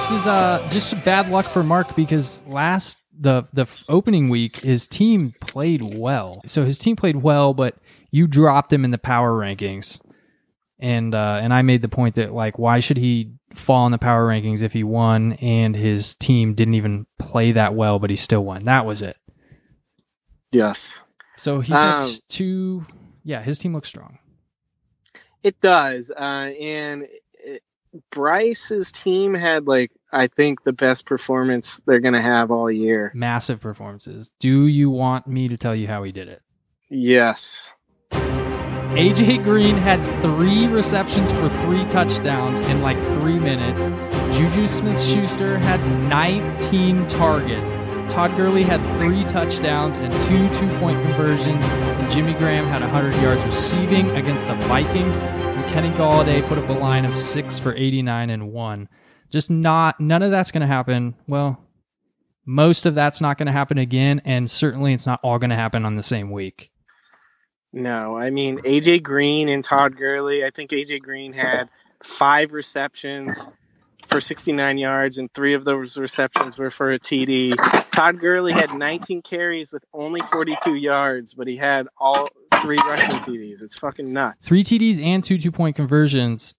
This 0.00 0.22
is 0.22 0.26
uh 0.26 0.66
just 0.72 1.04
bad 1.04 1.28
luck 1.28 1.44
for 1.44 1.62
Mark 1.62 1.94
because 1.94 2.40
last 2.46 2.96
the 3.20 3.46
the 3.52 3.66
opening 3.86 4.30
week 4.30 4.56
his 4.60 4.86
team 4.86 5.34
played 5.42 5.82
well. 5.82 6.40
So 6.46 6.64
his 6.64 6.78
team 6.78 6.96
played 6.96 7.16
well, 7.16 7.52
but 7.52 7.76
you 8.10 8.26
dropped 8.26 8.72
him 8.72 8.84
in 8.84 8.92
the 8.92 8.98
power 8.98 9.32
rankings. 9.32 10.00
And 10.78 11.14
uh 11.14 11.40
and 11.42 11.52
I 11.52 11.60
made 11.60 11.82
the 11.82 11.88
point 11.88 12.14
that 12.14 12.32
like 12.32 12.58
why 12.58 12.80
should 12.80 12.96
he 12.96 13.34
fall 13.54 13.84
in 13.84 13.92
the 13.92 13.98
power 13.98 14.26
rankings 14.26 14.62
if 14.62 14.72
he 14.72 14.82
won 14.84 15.34
and 15.34 15.76
his 15.76 16.14
team 16.14 16.54
didn't 16.54 16.74
even 16.74 17.06
play 17.18 17.52
that 17.52 17.74
well 17.74 17.98
but 17.98 18.08
he 18.08 18.16
still 18.16 18.42
won. 18.44 18.64
That 18.64 18.86
was 18.86 19.02
it. 19.02 19.18
Yes. 20.50 20.98
So 21.36 21.60
he's 21.60 21.76
Um, 21.76 22.00
at 22.00 22.20
two 22.30 22.86
yeah, 23.22 23.42
his 23.42 23.58
team 23.58 23.74
looks 23.74 23.88
strong. 23.88 24.18
It 25.42 25.60
does. 25.60 26.10
Uh, 26.10 26.52
and 26.58 27.06
Bryce's 28.10 28.92
team 28.92 29.34
had, 29.34 29.66
like, 29.66 29.90
I 30.12 30.26
think 30.26 30.62
the 30.62 30.72
best 30.72 31.06
performance 31.06 31.80
they're 31.86 32.00
going 32.00 32.14
to 32.14 32.22
have 32.22 32.50
all 32.50 32.70
year. 32.70 33.12
Massive 33.14 33.60
performances. 33.60 34.30
Do 34.38 34.66
you 34.66 34.90
want 34.90 35.26
me 35.26 35.48
to 35.48 35.56
tell 35.56 35.74
you 35.74 35.86
how 35.86 36.02
he 36.02 36.12
did 36.12 36.28
it? 36.28 36.42
Yes. 36.88 37.72
AJ 38.10 39.44
Green 39.44 39.76
had 39.76 40.00
three 40.20 40.66
receptions 40.66 41.30
for 41.30 41.48
three 41.62 41.84
touchdowns 41.86 42.60
in 42.62 42.82
like 42.82 42.98
three 43.14 43.38
minutes. 43.38 43.84
Juju 44.36 44.66
Smith 44.66 45.00
Schuster 45.00 45.58
had 45.58 45.80
19 46.08 47.06
targets. 47.06 47.70
Todd 48.10 48.36
Gurley 48.36 48.64
had 48.64 48.80
three 48.98 49.22
touchdowns 49.22 49.98
and 49.98 50.12
two 50.12 50.48
two 50.58 50.68
point 50.80 51.00
conversions. 51.04 51.64
And 51.68 52.10
Jimmy 52.10 52.34
Graham 52.34 52.66
had 52.66 52.80
100 52.80 53.14
yards 53.22 53.42
receiving 53.44 54.10
against 54.16 54.44
the 54.48 54.54
Vikings. 54.66 55.18
And 55.20 55.72
Kenny 55.72 55.90
Golladay 55.90 56.46
put 56.48 56.58
up 56.58 56.68
a 56.68 56.72
line 56.72 57.04
of 57.04 57.14
six 57.14 57.56
for 57.56 57.72
89 57.72 58.30
and 58.30 58.52
one. 58.52 58.88
Just 59.30 59.48
not, 59.48 60.00
none 60.00 60.24
of 60.24 60.32
that's 60.32 60.50
going 60.50 60.62
to 60.62 60.66
happen. 60.66 61.14
Well, 61.28 61.64
most 62.44 62.84
of 62.84 62.96
that's 62.96 63.20
not 63.20 63.38
going 63.38 63.46
to 63.46 63.52
happen 63.52 63.78
again. 63.78 64.20
And 64.24 64.50
certainly 64.50 64.92
it's 64.92 65.06
not 65.06 65.20
all 65.22 65.38
going 65.38 65.50
to 65.50 65.56
happen 65.56 65.84
on 65.84 65.94
the 65.94 66.02
same 66.02 66.32
week. 66.32 66.72
No, 67.72 68.18
I 68.18 68.30
mean, 68.30 68.58
AJ 68.62 69.04
Green 69.04 69.48
and 69.48 69.62
Todd 69.62 69.96
Gurley. 69.96 70.44
I 70.44 70.50
think 70.50 70.72
AJ 70.72 71.02
Green 71.02 71.32
had 71.32 71.68
five 72.02 72.52
receptions 72.52 73.46
for 74.10 74.20
69 74.20 74.78
yards, 74.78 75.18
and 75.18 75.32
three 75.34 75.54
of 75.54 75.64
those 75.64 75.96
receptions 75.96 76.58
were 76.58 76.70
for 76.70 76.92
a 76.92 76.98
TD. 76.98 77.54
Todd 77.92 78.18
Gurley 78.20 78.52
had 78.52 78.74
19 78.74 79.22
carries 79.22 79.72
with 79.72 79.84
only 79.92 80.20
42 80.22 80.74
yards, 80.74 81.34
but 81.34 81.46
he 81.46 81.56
had 81.56 81.86
all 81.98 82.28
three 82.62 82.76
rushing 82.78 83.16
TDs. 83.20 83.62
It's 83.62 83.78
fucking 83.78 84.12
nuts. 84.12 84.46
three 84.46 84.62
TDs 84.62 85.00
and 85.02 85.22
two 85.24 85.38
two 85.38 85.50
point 85.52 85.76
conversions. 85.76 86.54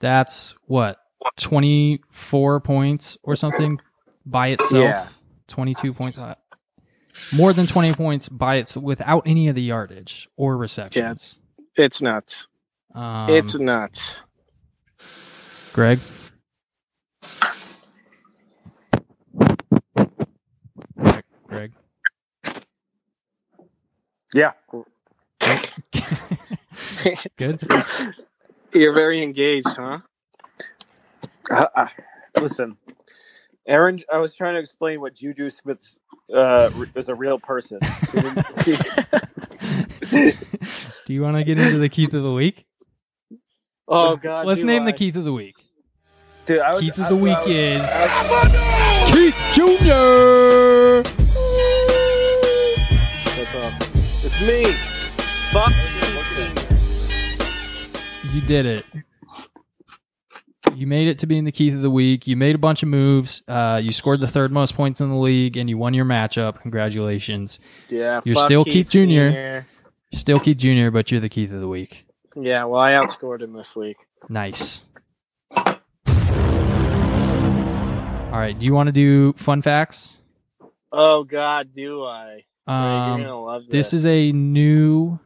That's 0.00 0.54
what 0.66 0.98
twenty 1.38 2.00
four 2.10 2.60
points 2.60 3.16
or 3.22 3.36
something 3.36 3.80
by 4.24 4.48
itself. 4.48 4.72
Yeah. 4.84 5.08
twenty 5.48 5.74
two 5.74 5.92
points. 5.94 6.18
uh, 6.18 6.34
More 7.34 7.52
than 7.52 7.66
twenty 7.66 7.92
points 7.94 8.28
by 8.28 8.56
its 8.56 8.76
without 8.76 9.22
any 9.26 9.48
of 9.48 9.54
the 9.54 9.62
yardage 9.62 10.28
or 10.36 10.56
receptions. 10.56 11.38
It's 11.76 12.02
nuts. 12.02 12.48
Um, 12.94 13.30
it's 13.30 13.58
nuts. 13.58 14.22
Greg. 15.72 15.98
Greg. 21.48 21.72
Yeah. 24.36 24.52
Good. 27.38 27.66
You're 28.74 28.92
very 28.92 29.22
engaged, 29.22 29.68
huh? 29.68 30.00
Uh, 31.50 31.66
uh, 31.74 31.86
listen, 32.38 32.76
Aaron, 33.66 34.02
I 34.12 34.18
was 34.18 34.34
trying 34.34 34.52
to 34.54 34.60
explain 34.60 35.00
what 35.00 35.14
Juju 35.14 35.48
Smith 35.48 35.96
uh, 36.34 36.68
is 36.94 37.08
a 37.08 37.14
real 37.14 37.38
person. 37.38 37.78
Do 40.10 41.14
you 41.14 41.22
want 41.22 41.36
to 41.38 41.44
get 41.44 41.58
into 41.58 41.78
the 41.78 41.88
Keith 41.88 42.12
of 42.12 42.22
the 42.22 42.32
week? 42.32 42.66
oh 43.88 44.16
God! 44.16 44.44
Let's 44.46 44.64
name 44.64 44.82
I? 44.82 44.86
the 44.86 44.92
Keith 44.92 45.16
of 45.16 45.24
the 45.24 45.32
week. 45.32 45.56
Dude, 46.44 46.58
I 46.58 46.74
was, 46.74 46.82
Keith 46.82 46.98
of 46.98 47.04
I- 47.04 47.08
the 47.08 47.16
week 47.16 47.36
I 47.36 47.42
was- 47.42 47.50
is 47.50 47.80
I 47.82 49.12
Keith 49.14 49.34
Jr. 49.54 51.02
That's 53.40 53.54
awesome. 53.54 53.85
It's 54.38 54.46
me. 54.46 54.64
Fuck. 55.50 55.72
You 58.34 58.40
did 58.42 58.66
it. 58.66 58.84
You 60.74 60.86
made 60.86 61.08
it 61.08 61.20
to 61.20 61.26
being 61.26 61.44
the 61.44 61.52
Keith 61.52 61.72
of 61.72 61.80
the 61.80 61.90
week. 61.90 62.26
You 62.26 62.36
made 62.36 62.54
a 62.54 62.58
bunch 62.58 62.82
of 62.82 62.90
moves. 62.90 63.42
Uh, 63.48 63.80
you 63.82 63.92
scored 63.92 64.20
the 64.20 64.28
third 64.28 64.52
most 64.52 64.74
points 64.74 65.00
in 65.00 65.08
the 65.08 65.16
league, 65.16 65.56
and 65.56 65.70
you 65.70 65.78
won 65.78 65.94
your 65.94 66.04
matchup. 66.04 66.60
Congratulations. 66.60 67.60
Yeah. 67.88 68.20
You're 68.26 68.34
fuck 68.34 68.44
still 68.44 68.64
Keith, 68.64 68.90
Jr. 68.90 68.98
Senior. 68.98 69.66
You're 70.10 70.18
still 70.18 70.38
Keith 70.38 70.58
Jr., 70.58 70.90
but 70.90 71.10
you're 71.10 71.20
the 71.20 71.30
Keith 71.30 71.50
of 71.50 71.60
the 71.60 71.68
week. 71.68 72.04
Yeah, 72.36 72.64
well, 72.64 72.82
I 72.82 72.92
outscored 72.92 73.40
him 73.40 73.54
this 73.54 73.74
week. 73.74 73.96
Nice. 74.28 74.84
All 75.56 75.78
right. 78.32 78.54
Do 78.58 78.66
you 78.66 78.74
want 78.74 78.88
to 78.88 78.92
do 78.92 79.32
fun 79.32 79.62
facts? 79.62 80.18
Oh 80.92 81.24
God, 81.24 81.72
do 81.72 82.04
I? 82.04 82.44
Um, 82.66 83.20
you're 83.20 83.28
gonna 83.28 83.40
love 83.40 83.62
this. 83.62 83.90
This 83.90 83.92
is 83.92 84.04
a 84.06 84.32
new 84.32 85.20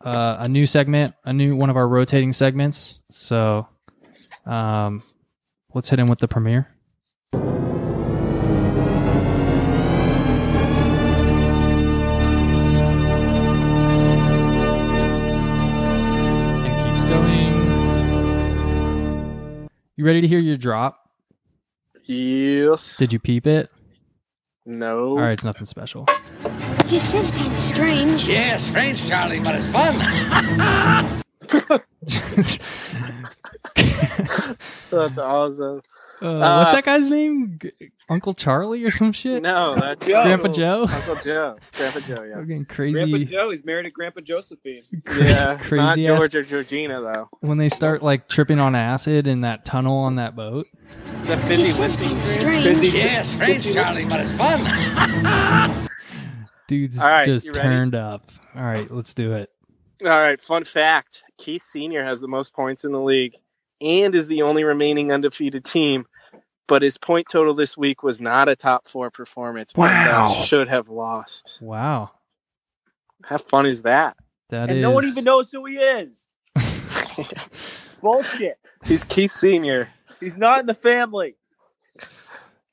uh, 0.00 0.36
a 0.40 0.48
new 0.48 0.66
segment, 0.66 1.14
a 1.24 1.32
new 1.32 1.54
one 1.56 1.70
of 1.70 1.76
our 1.76 1.88
rotating 1.88 2.32
segments. 2.32 3.00
So 3.10 3.68
um, 4.44 5.02
let's 5.74 5.88
hit 5.88 5.98
him 6.00 6.08
with 6.08 6.18
the 6.18 6.28
premiere. 6.28 6.68
And 16.64 16.92
keeps 16.92 17.04
going. 17.08 17.68
You 19.96 20.04
ready 20.04 20.20
to 20.22 20.28
hear 20.28 20.40
your 20.40 20.56
drop? 20.56 21.08
Yes. 22.04 22.96
Did 22.96 23.12
you 23.12 23.18
peep 23.20 23.46
it? 23.46 23.70
No. 24.68 25.12
All 25.12 25.20
right, 25.20 25.32
it's 25.32 25.44
nothing 25.44 25.64
special. 25.64 26.04
This 26.84 27.14
is 27.14 27.30
kind 27.30 27.54
of 27.54 27.58
strange. 27.58 28.28
Yeah, 28.28 28.58
strange, 28.58 29.08
Charlie, 29.08 29.40
but 29.40 29.54
it's 29.54 29.66
fun. 29.66 29.96
That's 34.90 35.18
awesome. 35.18 35.80
Uh, 36.20 36.26
Uh, 36.26 36.64
what's 36.64 36.84
that 36.84 36.90
guy's 36.90 37.08
name? 37.10 37.58
G- 37.62 37.72
Uncle 38.08 38.34
Charlie 38.34 38.82
or 38.84 38.90
some 38.90 39.12
shit? 39.12 39.42
No, 39.42 39.74
that's 39.78 40.04
Grandpa 40.04 40.48
Joe. 40.48 40.86
Uncle 40.88 41.14
Joe. 41.24 41.56
Grandpa 41.76 42.00
Joe. 42.00 42.22
Yeah. 42.24 42.34
Fucking 42.40 42.46
Grandpa 42.64 42.74
crazy. 42.74 43.24
Joe, 43.26 43.50
he's 43.50 43.64
married 43.64 43.84
to 43.84 43.90
Grandpa 43.90 44.20
Josephine. 44.20 44.82
Yeah. 45.18 45.56
crazy 45.56 46.02
not 46.06 46.22
ass- 46.22 46.34
or 46.34 46.42
Georgina 46.42 47.00
though. 47.00 47.28
When 47.40 47.58
they 47.58 47.68
start 47.68 48.02
like 48.02 48.28
tripping 48.28 48.58
on 48.58 48.74
acid 48.74 49.26
in 49.26 49.42
that 49.42 49.64
tunnel 49.64 49.96
on 49.98 50.16
that 50.16 50.34
boat. 50.36 50.66
The 51.26 51.36
fizzy 51.38 51.64
This 51.64 51.78
is 51.78 51.96
whipping 51.98 52.16
kind 52.16 52.26
strange. 52.26 52.94
Yeah, 52.94 53.22
strange, 53.22 53.72
Charlie, 53.72 54.04
but 54.06 54.20
it's 54.20 54.32
fun. 54.32 55.88
Dude's 56.66 56.98
All 56.98 57.08
right, 57.08 57.24
just 57.24 57.52
turned 57.54 57.94
up. 57.94 58.30
All 58.54 58.62
right, 58.62 58.90
let's 58.90 59.14
do 59.14 59.32
it. 59.34 59.50
All 60.02 60.08
right. 60.10 60.40
Fun 60.40 60.64
fact: 60.64 61.22
Keith 61.38 61.62
Senior 61.62 62.04
has 62.04 62.20
the 62.20 62.28
most 62.28 62.52
points 62.54 62.84
in 62.84 62.92
the 62.92 63.00
league, 63.00 63.36
and 63.80 64.14
is 64.14 64.28
the 64.28 64.42
only 64.42 64.64
remaining 64.64 65.12
undefeated 65.12 65.64
team. 65.64 66.06
But 66.66 66.82
his 66.82 66.98
point 66.98 67.26
total 67.30 67.54
this 67.54 67.76
week 67.78 68.02
was 68.02 68.20
not 68.20 68.48
a 68.48 68.54
top 68.54 68.86
four 68.86 69.10
performance. 69.10 69.72
Wow. 69.74 70.44
Should 70.44 70.68
have 70.68 70.88
lost. 70.88 71.58
Wow. 71.62 72.10
How 73.24 73.38
fun 73.38 73.66
is 73.66 73.82
that? 73.82 74.16
That 74.50 74.68
and 74.68 74.78
is 74.78 74.82
no 74.82 74.90
one 74.90 75.04
even 75.04 75.24
knows 75.24 75.50
who 75.50 75.64
he 75.66 75.76
is. 75.76 76.26
Bullshit. 78.02 78.58
He's 78.84 79.04
Keith 79.04 79.32
Senior. 79.32 79.88
He's 80.20 80.36
not 80.36 80.60
in 80.60 80.66
the 80.66 80.74
family. 80.74 81.36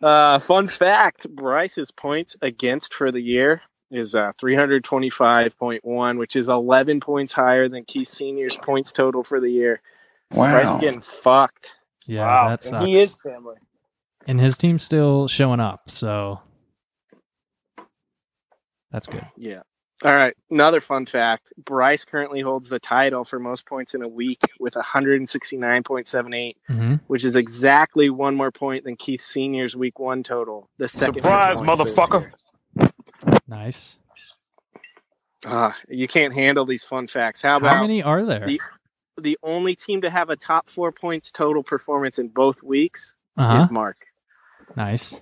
Uh, 0.01 0.39
fun 0.39 0.67
fact: 0.67 1.27
Bryce's 1.29 1.91
points 1.91 2.35
against 2.41 2.93
for 2.93 3.11
the 3.11 3.21
year 3.21 3.61
is 3.91 4.15
uh, 4.15 4.31
325.1, 4.41 6.17
which 6.17 6.35
is 6.35 6.49
11 6.49 6.99
points 6.99 7.33
higher 7.33 7.69
than 7.69 7.85
Keith 7.85 8.07
Senior's 8.07 8.57
points 8.57 8.91
total 8.91 9.23
for 9.23 9.39
the 9.39 9.49
year. 9.49 9.81
Bryce 10.31 10.69
is 10.69 10.79
getting 10.81 11.01
fucked. 11.01 11.75
Yeah, 12.07 12.25
wow. 12.25 12.49
that 12.49 12.65
and 12.65 12.85
he 12.85 12.97
is 12.99 13.17
family. 13.21 13.55
and 14.27 14.39
his 14.39 14.57
team's 14.57 14.83
still 14.83 15.27
showing 15.27 15.59
up, 15.59 15.89
so 15.89 16.39
that's 18.91 19.07
good. 19.07 19.25
Yeah. 19.37 19.61
All 20.03 20.13
right. 20.13 20.35
Another 20.51 20.81
fun 20.81 21.05
fact: 21.05 21.53
Bryce 21.57 22.03
currently 22.05 22.41
holds 22.41 22.67
the 22.69 22.79
title 22.79 23.23
for 23.23 23.39
most 23.39 23.65
points 23.65 23.95
in 23.95 24.01
a 24.01 24.07
week 24.07 24.41
with 24.59 24.75
169.78, 24.75 26.57
Mhm. 26.69 26.99
which 27.07 27.23
is 27.23 27.35
exactly 27.35 28.09
one 28.09 28.35
more 28.35 28.51
point 28.51 28.83
than 28.83 28.97
Keith 28.97 29.21
Senior's 29.21 29.75
week 29.75 29.97
one 29.99 30.21
total. 30.21 30.69
The 30.77 30.87
second 30.89 31.15
Surprise, 31.21 31.61
most 31.61 31.77
points 31.95 31.95
this 31.95 32.09
motherfucker. 32.09 32.31
Nice. 33.47 33.99
Ah, 35.45 35.75
you 35.87 36.07
can't 36.07 36.33
handle 36.33 36.65
these 36.65 36.83
fun 36.83 37.07
facts. 37.07 37.41
How 37.41 37.57
about 37.57 37.75
How 37.77 37.81
many 37.81 38.03
are 38.03 38.23
there? 38.25 38.45
the 38.45 38.59
the 39.19 39.37
only 39.43 39.75
team 39.75 40.01
to 40.01 40.09
have 40.09 40.29
a 40.29 40.35
top 40.35 40.69
four 40.69 40.91
points 40.91 41.31
total 41.31 41.63
performance 41.63 42.19
in 42.19 42.27
both 42.29 42.61
weeks 42.63 43.15
Uh-huh. 43.37 43.59
is 43.59 43.71
Mark. 43.71 44.07
Nice. 44.75 45.21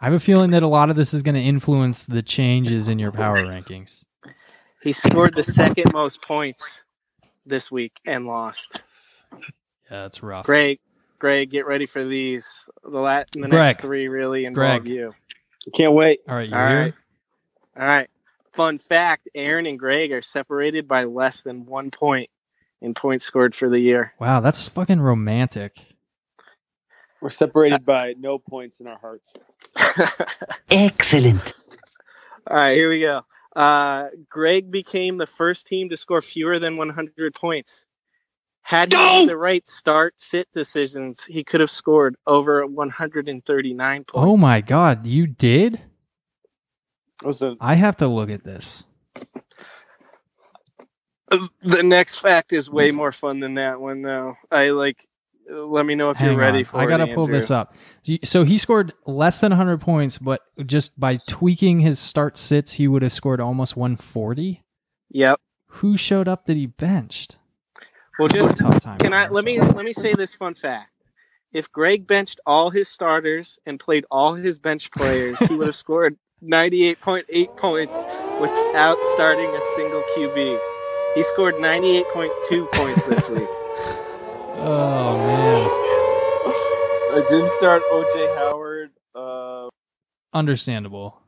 I 0.00 0.04
have 0.04 0.14
a 0.14 0.20
feeling 0.20 0.50
that 0.52 0.62
a 0.62 0.68
lot 0.68 0.90
of 0.90 0.96
this 0.96 1.12
is 1.12 1.22
going 1.22 1.34
to 1.34 1.40
influence 1.40 2.04
the 2.04 2.22
changes 2.22 2.88
in 2.88 2.98
your 2.98 3.10
power 3.12 3.38
rankings. 3.38 4.04
He 4.82 4.92
scored 4.92 5.34
the 5.34 5.42
second 5.42 5.92
most 5.92 6.22
points 6.22 6.80
this 7.44 7.70
week 7.70 7.98
and 8.06 8.26
lost. 8.26 8.82
Yeah, 9.32 10.02
that's 10.02 10.22
rough. 10.22 10.46
Greg, 10.46 10.78
Greg, 11.18 11.50
get 11.50 11.66
ready 11.66 11.86
for 11.86 12.04
these. 12.04 12.60
The 12.84 12.90
la- 13.00 13.24
the 13.32 13.48
Greg. 13.48 13.50
next 13.50 13.80
three 13.80 14.06
really 14.08 14.44
involve 14.44 14.84
Greg. 14.84 14.86
you. 14.94 15.14
Can't 15.74 15.94
wait. 15.94 16.20
All 16.28 16.36
right, 16.36 16.48
you 16.48 16.54
All 16.54 16.66
here? 16.68 16.80
right. 16.80 16.94
All 17.76 17.86
right. 17.86 18.10
Fun 18.54 18.78
fact: 18.78 19.28
Aaron 19.34 19.66
and 19.66 19.78
Greg 19.78 20.12
are 20.12 20.22
separated 20.22 20.86
by 20.86 21.04
less 21.04 21.40
than 21.42 21.66
one 21.66 21.90
point 21.90 22.30
in 22.80 22.94
points 22.94 23.24
scored 23.24 23.54
for 23.54 23.68
the 23.68 23.80
year. 23.80 24.12
Wow, 24.18 24.40
that's 24.40 24.68
fucking 24.68 25.00
romantic. 25.00 25.78
We're 27.20 27.30
separated 27.30 27.84
by 27.84 28.14
no 28.18 28.38
points 28.38 28.80
in 28.80 28.86
our 28.86 28.98
hearts. 28.98 29.32
Excellent. 30.70 31.52
All 32.46 32.56
right, 32.56 32.76
here 32.76 32.88
we 32.88 33.00
go. 33.00 33.22
Uh, 33.56 34.08
Greg 34.28 34.70
became 34.70 35.18
the 35.18 35.26
first 35.26 35.66
team 35.66 35.88
to 35.88 35.96
score 35.96 36.22
fewer 36.22 36.60
than 36.60 36.76
100 36.76 37.34
points. 37.34 37.86
Had 38.62 38.92
he 38.92 38.98
made 38.98 39.28
the 39.28 39.36
right 39.36 39.66
start 39.68 40.20
sit 40.20 40.46
decisions, 40.52 41.24
he 41.24 41.42
could 41.42 41.60
have 41.60 41.70
scored 41.70 42.16
over 42.26 42.64
139 42.66 44.04
points. 44.04 44.12
Oh 44.14 44.36
my 44.36 44.60
god, 44.60 45.06
you 45.06 45.26
did? 45.26 45.80
Listen, 47.24 47.56
I 47.60 47.74
have 47.74 47.96
to 47.96 48.06
look 48.06 48.30
at 48.30 48.44
this. 48.44 48.84
The 51.62 51.82
next 51.82 52.16
fact 52.16 52.52
is 52.52 52.70
way 52.70 52.90
more 52.90 53.12
fun 53.12 53.40
than 53.40 53.54
that 53.54 53.80
one, 53.80 54.02
though. 54.02 54.36
I 54.50 54.70
like. 54.70 55.06
Let 55.50 55.86
me 55.86 55.94
know 55.94 56.10
if 56.10 56.18
Hang 56.18 56.32
you're 56.32 56.38
ready 56.38 56.58
on. 56.58 56.64
for 56.64 56.76
I 56.76 56.84
it. 56.84 56.88
gotta 56.88 57.14
pull 57.14 57.26
this 57.26 57.50
up. 57.50 57.74
So 58.24 58.44
he 58.44 58.58
scored 58.58 58.92
less 59.06 59.40
than 59.40 59.50
100 59.50 59.80
points, 59.80 60.18
but 60.18 60.42
just 60.66 60.98
by 61.00 61.16
tweaking 61.26 61.80
his 61.80 61.98
start 61.98 62.36
sits, 62.36 62.72
he 62.72 62.86
would 62.86 63.00
have 63.00 63.12
scored 63.12 63.40
almost 63.40 63.74
140. 63.74 64.62
Yep. 65.10 65.40
Who 65.68 65.96
showed 65.96 66.28
up 66.28 66.44
that 66.46 66.56
he 66.58 66.66
benched? 66.66 67.38
Well, 68.18 68.28
just 68.28 68.56
Tough 68.56 68.82
time 68.82 68.98
can 68.98 69.14
I 69.14 69.28
let 69.28 69.44
me 69.44 69.58
let 69.58 69.84
me 69.86 69.92
say 69.94 70.12
this 70.12 70.34
fun 70.34 70.52
fact. 70.52 70.92
If 71.52 71.72
Greg 71.72 72.06
benched 72.06 72.40
all 72.44 72.68
his 72.70 72.88
starters 72.88 73.58
and 73.64 73.80
played 73.80 74.04
all 74.10 74.34
his 74.34 74.58
bench 74.58 74.90
players, 74.90 75.38
he 75.38 75.54
would 75.54 75.68
have 75.68 75.76
scored 75.86 76.18
98.8 76.44 77.56
points 77.56 78.04
without 78.38 78.98
starting 79.14 79.48
a 79.48 79.60
single 79.76 80.02
QB. 80.14 80.58
He 81.18 81.24
scored 81.24 81.56
98.2 81.56 82.70
points 82.74 83.04
this 83.06 83.28
week. 83.28 83.48
Oh 84.60 85.16
man, 85.18 85.66
I 87.18 87.26
didn't 87.28 87.50
start 87.58 87.82
OJ 87.90 88.36
Howard. 88.36 88.90
Uh, 89.16 89.68
understandable. 90.32 91.20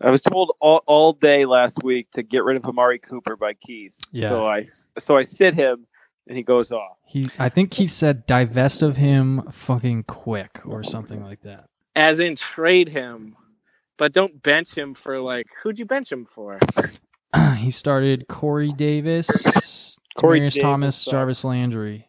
I 0.00 0.08
was 0.08 0.22
told 0.22 0.52
all, 0.58 0.82
all 0.86 1.12
day 1.12 1.44
last 1.44 1.82
week 1.82 2.10
to 2.12 2.22
get 2.22 2.44
rid 2.44 2.56
of 2.56 2.64
Amari 2.64 2.98
Cooper 2.98 3.36
by 3.36 3.52
Keith. 3.52 3.94
Yeah. 4.10 4.30
So 4.30 4.46
I 4.46 4.64
so 4.98 5.18
I 5.18 5.22
sit 5.22 5.52
him 5.52 5.86
and 6.26 6.38
he 6.38 6.42
goes 6.42 6.72
off. 6.72 6.96
He, 7.04 7.28
I 7.38 7.50
think 7.50 7.72
Keith 7.72 7.92
said 7.92 8.24
divest 8.24 8.80
of 8.80 8.96
him 8.96 9.42
fucking 9.52 10.04
quick 10.04 10.62
or 10.64 10.82
something 10.82 11.22
like 11.22 11.42
that. 11.42 11.66
As 11.94 12.20
in 12.20 12.36
trade 12.36 12.88
him, 12.88 13.36
but 13.98 14.14
don't 14.14 14.42
bench 14.42 14.78
him 14.78 14.94
for 14.94 15.20
like 15.20 15.48
who'd 15.62 15.78
you 15.78 15.84
bench 15.84 16.10
him 16.10 16.24
for? 16.24 16.58
he 17.58 17.70
started 17.70 18.26
Corey 18.28 18.72
Davis, 18.72 19.98
Corey 20.18 20.40
Demaryius 20.40 20.54
Davis 20.54 20.56
Thomas, 20.62 20.96
sucks. 20.96 21.10
Jarvis 21.12 21.44
Landry. 21.44 22.06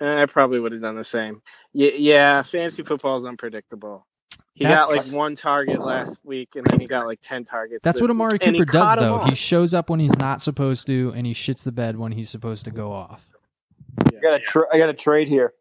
I 0.00 0.26
probably 0.26 0.60
would 0.60 0.70
have 0.72 0.80
done 0.82 0.94
the 0.96 1.02
same. 1.04 1.42
Yeah, 1.72 1.90
yeah, 1.96 2.42
fantasy 2.42 2.84
football 2.84 3.16
is 3.16 3.24
unpredictable. 3.24 4.06
He 4.54 4.64
got 4.64 4.88
like 4.88 5.12
one 5.12 5.34
target 5.36 5.80
last 5.80 6.20
week, 6.24 6.50
and 6.56 6.64
then 6.66 6.80
he 6.80 6.86
got 6.86 7.06
like 7.06 7.20
ten 7.20 7.44
targets. 7.44 7.84
That's 7.84 7.98
this 7.98 8.02
what 8.02 8.10
Amari 8.10 8.32
week, 8.32 8.42
Cooper 8.42 8.64
does, 8.64 8.96
though. 8.96 9.18
He 9.20 9.34
shows 9.34 9.72
up 9.74 9.88
when 9.88 10.00
he's 10.00 10.16
not 10.18 10.40
supposed 10.42 10.86
to, 10.88 11.12
and 11.16 11.26
he 11.26 11.34
shits 11.34 11.62
the 11.62 11.70
bed 11.72 11.96
when 11.96 12.12
he's 12.12 12.28
supposed 12.30 12.64
to 12.64 12.70
go 12.72 12.92
off. 12.92 13.28
I 14.04 14.20
got 14.20 14.34
a 14.34 14.40
tra- 14.40 14.66
I 14.72 14.78
got 14.78 14.88
a 14.88 14.94
trade 14.94 15.28
here. 15.28 15.52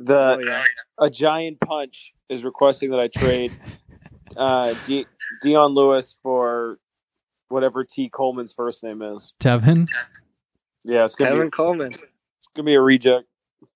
The 0.00 0.36
Oh, 0.36 0.38
yeah. 0.38 0.62
a 0.98 1.10
giant 1.10 1.58
punch 1.60 2.12
is 2.28 2.44
requesting 2.44 2.90
that 2.90 3.00
I 3.00 3.08
trade 3.08 3.52
uh, 4.38 4.74
De- 4.86 5.06
Dion 5.42 5.72
Lewis 5.74 6.16
for 6.22 6.78
whatever 7.48 7.84
T 7.84 8.08
Coleman's 8.08 8.52
first 8.54 8.82
name 8.82 9.02
is. 9.02 9.32
Tevin, 9.40 9.86
Yeah, 10.84 11.04
it's 11.04 11.14
gonna 11.14 11.30
Kevin 11.32 11.46
be 11.48 11.50
Coleman. 11.50 11.88
it's 11.92 12.48
gonna 12.54 12.66
be 12.66 12.74
a 12.74 12.80
reject. 12.80 13.26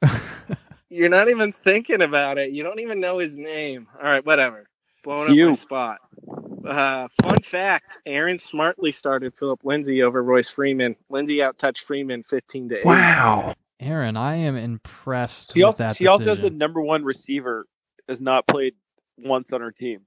You're 0.89 1.09
not 1.09 1.29
even 1.29 1.53
thinking 1.53 2.03
about 2.03 2.39
it. 2.39 2.51
You 2.53 2.63
don't 2.63 2.81
even 2.81 3.01
know 3.01 3.19
his 3.19 3.37
name. 3.37 3.89
All 3.99 4.05
right, 4.05 4.25
whatever. 4.25 4.69
Blowing 5.05 5.31
up 5.31 5.35
You. 5.35 5.49
my 5.49 5.53
spot. 5.55 5.99
Uh, 6.67 7.09
fun 7.23 7.41
fact: 7.43 7.99
Aaron 8.07 8.39
smartly 8.39 8.93
started 8.93 9.37
Phillip 9.37 9.65
Lindsay 9.65 10.03
over 10.03 10.23
Royce 10.23 10.49
Freeman. 10.51 10.97
Lindsay 11.11 11.39
outtouched 11.39 11.79
Freeman 11.81 12.23
15 12.23 12.69
to 12.69 12.79
eight. 12.79 12.85
Wow, 12.85 13.55
Aaron, 13.81 14.17
I 14.17 14.37
am 14.37 14.57
impressed 14.57 15.55
He 15.55 15.61
with 15.61 15.67
also 15.67 15.79
that 15.85 15.97
he 15.97 16.07
also 16.07 16.27
has 16.27 16.39
the 16.39 16.51
number 16.51 16.81
one 16.81 17.05
receiver 17.05 17.67
has 18.09 18.21
not 18.21 18.47
played 18.47 18.75
once 19.19 19.53
on 19.53 19.61
our 19.63 19.73
team. 19.73 20.03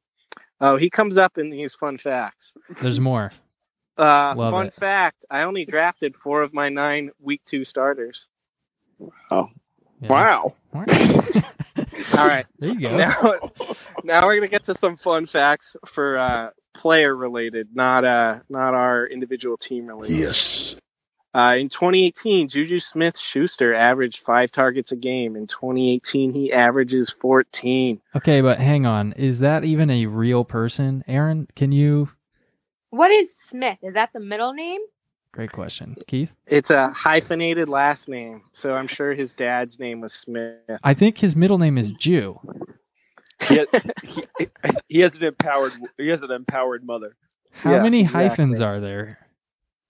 Oh, 0.61 0.77
he 0.77 0.89
comes 0.89 1.17
up 1.17 1.37
in 1.37 1.49
these 1.49 1.75
fun 1.75 1.97
facts. 1.97 2.55
There's 2.81 2.99
more. 2.99 3.31
Uh, 3.97 4.33
Love 4.35 4.51
fun 4.51 4.65
it. 4.65 4.73
fact: 4.73 5.23
I 5.31 5.43
only 5.43 5.63
drafted 5.63 6.17
four 6.17 6.41
of 6.41 6.53
my 6.53 6.67
nine 6.67 7.11
week 7.21 7.41
two 7.45 7.63
starters. 7.63 8.27
Oh, 9.31 9.47
Yeah. 10.01 10.09
wow! 10.09 10.53
All 10.73 12.27
right, 12.27 12.45
There 12.59 12.69
you 12.71 12.79
go. 12.81 12.97
now, 12.97 13.39
now 14.03 14.25
we're 14.25 14.35
gonna 14.35 14.49
get 14.49 14.65
to 14.65 14.75
some 14.75 14.97
fun 14.97 15.25
facts 15.25 15.77
for 15.85 16.17
uh, 16.17 16.49
player 16.73 17.15
related, 17.15 17.69
not 17.73 18.03
uh, 18.03 18.39
not 18.49 18.73
our 18.73 19.07
individual 19.07 19.55
team 19.55 19.85
related. 19.85 20.17
Yes. 20.17 20.75
Uh, 21.35 21.55
in 21.59 21.67
2018, 21.67 22.47
Juju 22.47 22.79
Smith 22.79 23.17
Schuster 23.17 23.73
averaged 23.73 24.19
five 24.19 24.51
targets 24.51 24.93
a 24.93 24.95
game. 24.95 25.35
In 25.35 25.47
2018, 25.47 26.31
he 26.31 26.53
averages 26.53 27.09
14. 27.09 27.99
Okay, 28.15 28.39
but 28.39 28.59
hang 28.59 28.85
on. 28.85 29.11
Is 29.13 29.39
that 29.39 29.65
even 29.65 29.89
a 29.89 30.05
real 30.05 30.45
person? 30.45 31.03
Aaron, 31.09 31.49
can 31.53 31.73
you? 31.73 32.09
What 32.89 33.11
is 33.11 33.35
Smith? 33.35 33.79
Is 33.81 33.95
that 33.95 34.13
the 34.13 34.21
middle 34.21 34.53
name? 34.53 34.79
Great 35.33 35.51
question. 35.51 35.97
Keith? 36.07 36.31
It's 36.47 36.69
a 36.71 36.91
hyphenated 36.91 37.67
last 37.67 38.07
name, 38.07 38.43
so 38.53 38.73
I'm 38.73 38.87
sure 38.87 39.13
his 39.13 39.33
dad's 39.33 39.77
name 39.77 39.99
was 39.99 40.13
Smith. 40.13 40.55
I 40.81 40.93
think 40.93 41.17
his 41.17 41.35
middle 41.35 41.57
name 41.57 41.77
is 41.77 41.91
Jew. 41.91 42.39
He 43.49 43.57
has, 43.57 43.67
he, 44.05 44.23
he 44.87 44.99
has 45.01 45.13
an 45.15 45.23
empowered 45.25 45.73
he 45.97 46.07
has 46.07 46.21
an 46.21 46.31
empowered 46.31 46.85
mother. 46.85 47.17
How 47.51 47.71
Yes, 47.71 47.83
many 47.83 47.99
exactly. 48.03 48.27
hyphens 48.29 48.61
are 48.61 48.79
there? 48.79 49.19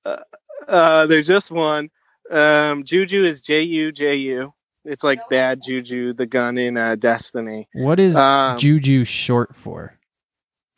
Uh, 0.06 1.06
there's 1.08 1.28
just 1.28 1.52
one. 1.52 1.90
Um, 2.32 2.84
Juju 2.84 3.24
is 3.24 3.42
J 3.42 3.62
U 3.62 3.92
J 3.92 4.16
U. 4.16 4.54
It's 4.84 5.04
like 5.04 5.20
bad 5.30 5.62
Juju, 5.66 6.14
the 6.14 6.26
gun 6.28 6.58
in 6.58 6.78
uh, 6.78 6.96
Destiny. 6.96 7.68
What 7.74 8.00
is 8.00 8.16
Um, 8.16 8.58
Juju 8.58 9.04
short 9.04 9.56
for? 9.56 9.98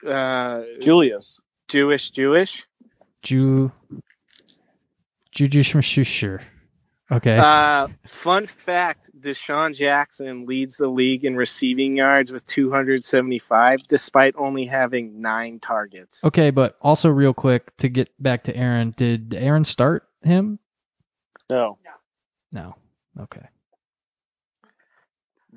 Uh, 0.06 0.62
Julius. 0.80 1.40
Jewish, 1.68 2.12
Jewish. 2.12 2.66
Jew. 3.22 3.72
Juju 5.32 5.62
Schmashusher. 5.64 6.42
Okay. 7.10 7.38
Uh, 7.38 7.88
fun 8.06 8.48
fact: 8.48 9.10
DeSean 9.18 9.74
Jackson 9.74 10.46
leads 10.46 10.76
the 10.76 10.90
league 10.90 11.24
in 11.24 11.36
receiving 11.38 11.96
yards 11.96 12.34
with 12.34 12.46
275, 12.46 13.84
despite 13.88 14.36
only 14.38 14.66
having 14.66 15.22
nine 15.22 15.60
targets. 15.60 16.22
okay, 16.26 16.50
but 16.52 16.76
also 16.82 17.10
real 17.10 17.34
quick 17.34 17.76
to 17.78 17.88
get 17.88 18.10
back 18.22 18.44
to 18.44 18.56
Aaron, 18.56 18.94
did 18.98 19.34
Aaron 19.34 19.64
start 19.64 20.04
him? 20.22 20.60
No. 21.50 21.78
No. 22.52 22.76
Okay. 23.20 23.46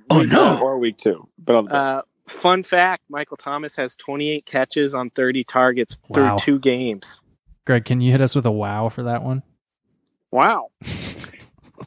Oh 0.08 0.22
no. 0.22 0.60
Or 0.60 0.78
week 0.78 0.98
two, 0.98 1.26
but 1.38 1.56
on 1.56 1.64
the 1.66 1.74
Uh, 1.74 2.02
fun 2.28 2.62
fact: 2.62 3.02
Michael 3.08 3.36
Thomas 3.36 3.74
has 3.76 3.96
28 3.96 4.46
catches 4.46 4.94
on 4.94 5.10
30 5.10 5.42
targets 5.44 5.98
Wow. 6.08 6.36
through 6.38 6.44
two 6.44 6.58
games. 6.60 7.20
Greg, 7.66 7.84
can 7.84 8.00
you 8.00 8.12
hit 8.12 8.20
us 8.20 8.34
with 8.36 8.46
a 8.46 8.50
wow 8.52 8.88
for 8.88 9.02
that 9.04 9.22
one? 9.24 9.42
Wow. 10.30 10.68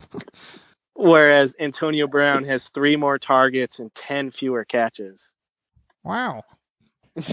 Whereas 0.95 1.55
Antonio 1.59 2.07
Brown 2.07 2.43
has 2.43 2.69
three 2.69 2.95
more 2.95 3.17
targets 3.17 3.79
and 3.79 3.93
10 3.95 4.31
fewer 4.31 4.63
catches. 4.63 5.33
Wow. 6.03 6.43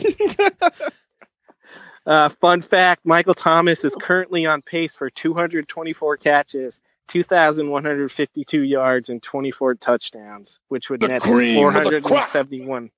Uh, 2.07 2.29
fun 2.29 2.63
fact 2.63 3.05
Michael 3.05 3.35
Thomas 3.35 3.85
is 3.85 3.95
currently 4.01 4.47
on 4.47 4.63
pace 4.63 4.95
for 4.95 5.11
224 5.11 6.17
catches, 6.17 6.81
2,152 7.09 8.63
yards, 8.63 9.09
and 9.11 9.23
24 9.23 9.75
touchdowns, 9.77 10.61
which 10.69 10.89
would 10.89 11.01
The 11.01 11.09
net 11.09 11.23
cream 11.23 11.67
of 11.67 11.75
the 11.75 12.01
crop. 12.01 12.27
471 12.29 12.91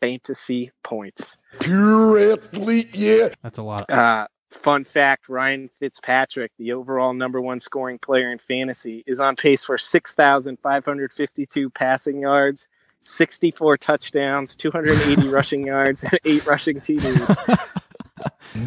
fantasy 0.00 0.70
points. 0.84 1.36
Pure 1.60 2.32
athlete, 2.32 2.94
yeah. 2.94 3.30
That's 3.42 3.58
a 3.58 3.62
lot. 3.62 3.90
Uh, 3.90 4.28
fun 4.52 4.84
fact 4.84 5.28
Ryan 5.28 5.68
Fitzpatrick, 5.68 6.52
the 6.58 6.72
overall 6.72 7.12
number 7.12 7.40
one 7.40 7.60
scoring 7.60 7.98
player 7.98 8.30
in 8.30 8.38
fantasy, 8.38 9.02
is 9.06 9.20
on 9.20 9.36
pace 9.36 9.64
for 9.64 9.78
6,552 9.78 11.70
passing 11.70 12.20
yards, 12.20 12.68
64 13.00 13.76
touchdowns, 13.78 14.54
280 14.56 15.28
rushing 15.30 15.66
yards, 15.66 16.04
and 16.04 16.18
eight 16.24 16.46
rushing 16.46 16.80
TDs. 16.80 17.28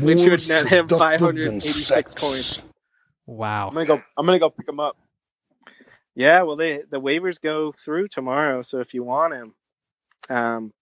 Which 0.01 0.17
More 0.17 0.29
would 0.31 0.49
net 0.49 0.67
him 0.67 0.87
586 0.87 1.89
than 1.89 2.03
points. 2.19 2.61
Wow. 3.25 3.69
I'm 3.69 3.73
gonna 3.73 3.85
go. 3.85 4.01
I'm 4.17 4.25
gonna 4.25 4.39
go 4.39 4.49
pick 4.49 4.67
him 4.67 4.79
up. 4.79 4.97
Yeah, 6.13 6.43
well, 6.43 6.55
they 6.55 6.83
the 6.89 6.99
waivers 6.99 7.41
go 7.41 7.71
through 7.71 8.07
tomorrow, 8.07 8.61
so 8.61 8.79
if 8.79 8.93
you 8.93 9.03
want 9.03 9.33
him, 9.33 9.53
um, 10.29 10.73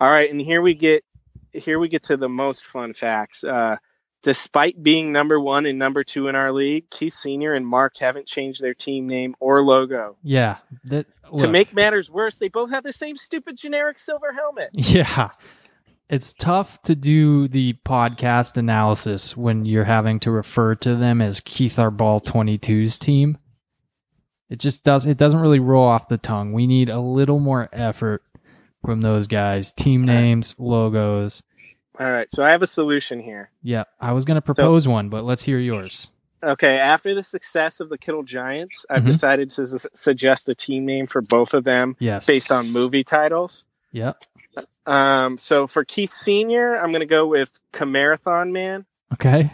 all 0.00 0.10
right. 0.10 0.30
And 0.30 0.40
here 0.40 0.60
we 0.60 0.74
get 0.74 1.04
here 1.52 1.78
we 1.78 1.88
get 1.88 2.02
to 2.04 2.16
the 2.16 2.28
most 2.28 2.66
fun 2.66 2.92
facts. 2.92 3.44
Uh, 3.44 3.76
despite 4.24 4.82
being 4.82 5.12
number 5.12 5.38
one 5.38 5.66
and 5.66 5.78
number 5.78 6.02
two 6.02 6.26
in 6.26 6.34
our 6.34 6.50
league, 6.50 6.90
Keith 6.90 7.14
Senior 7.14 7.52
and 7.52 7.66
Mark 7.66 7.98
haven't 7.98 8.26
changed 8.26 8.60
their 8.60 8.74
team 8.74 9.06
name 9.06 9.36
or 9.38 9.62
logo. 9.62 10.16
Yeah. 10.22 10.56
That 10.84 11.06
To 11.38 11.46
make 11.46 11.72
matters 11.72 12.10
worse, 12.10 12.36
they 12.36 12.48
both 12.48 12.70
have 12.70 12.82
the 12.82 12.92
same 12.92 13.16
stupid 13.16 13.56
generic 13.56 13.98
silver 13.98 14.32
helmet. 14.32 14.70
Yeah. 14.74 15.30
It's 16.10 16.34
tough 16.34 16.82
to 16.82 16.94
do 16.94 17.48
the 17.48 17.74
podcast 17.86 18.58
analysis 18.58 19.36
when 19.36 19.64
you're 19.64 19.84
having 19.84 20.20
to 20.20 20.30
refer 20.30 20.74
to 20.76 20.96
them 20.96 21.22
as 21.22 21.40
Keith 21.40 21.76
Arball 21.76 22.22
22's 22.22 22.98
team. 22.98 23.38
It 24.50 24.58
just 24.58 24.84
does 24.84 25.06
it 25.06 25.16
doesn't 25.16 25.40
really 25.40 25.60
roll 25.60 25.84
off 25.84 26.08
the 26.08 26.18
tongue. 26.18 26.52
We 26.52 26.66
need 26.66 26.90
a 26.90 27.00
little 27.00 27.40
more 27.40 27.70
effort 27.72 28.22
from 28.84 29.00
those 29.00 29.26
guys. 29.26 29.72
Team 29.72 30.04
names, 30.04 30.54
logos. 30.58 31.42
All 31.98 32.10
right, 32.10 32.30
so 32.30 32.44
I 32.44 32.50
have 32.50 32.62
a 32.62 32.66
solution 32.66 33.20
here. 33.20 33.50
Yeah, 33.62 33.84
I 34.00 34.12
was 34.12 34.24
going 34.24 34.34
to 34.36 34.42
propose 34.42 34.88
one, 34.88 35.08
but 35.08 35.24
let's 35.24 35.44
hear 35.44 35.58
yours. 35.58 36.10
Okay, 36.42 36.76
after 36.78 37.14
the 37.14 37.22
success 37.22 37.80
of 37.80 37.88
the 37.88 37.96
Kittle 37.96 38.22
Giants, 38.24 38.84
I've 38.90 39.02
Mhm. 39.04 39.06
decided 39.06 39.50
to 39.50 39.66
su- 39.66 39.88
suggest 39.94 40.48
a 40.48 40.54
team 40.54 40.84
name 40.84 41.06
for 41.06 41.22
both 41.22 41.54
of 41.54 41.64
them 41.64 41.96
Yes. 41.98 42.26
based 42.26 42.50
on 42.52 42.70
movie 42.70 43.04
titles. 43.04 43.64
Yep. 43.92 44.24
Um, 44.86 45.38
so 45.38 45.66
for 45.66 45.84
Keith 45.84 46.10
Senior, 46.10 46.76
I'm 46.76 46.90
going 46.90 47.00
to 47.00 47.06
go 47.06 47.26
with 47.26 47.50
Camarathon 47.72 48.52
Man. 48.52 48.84
Okay. 49.14 49.50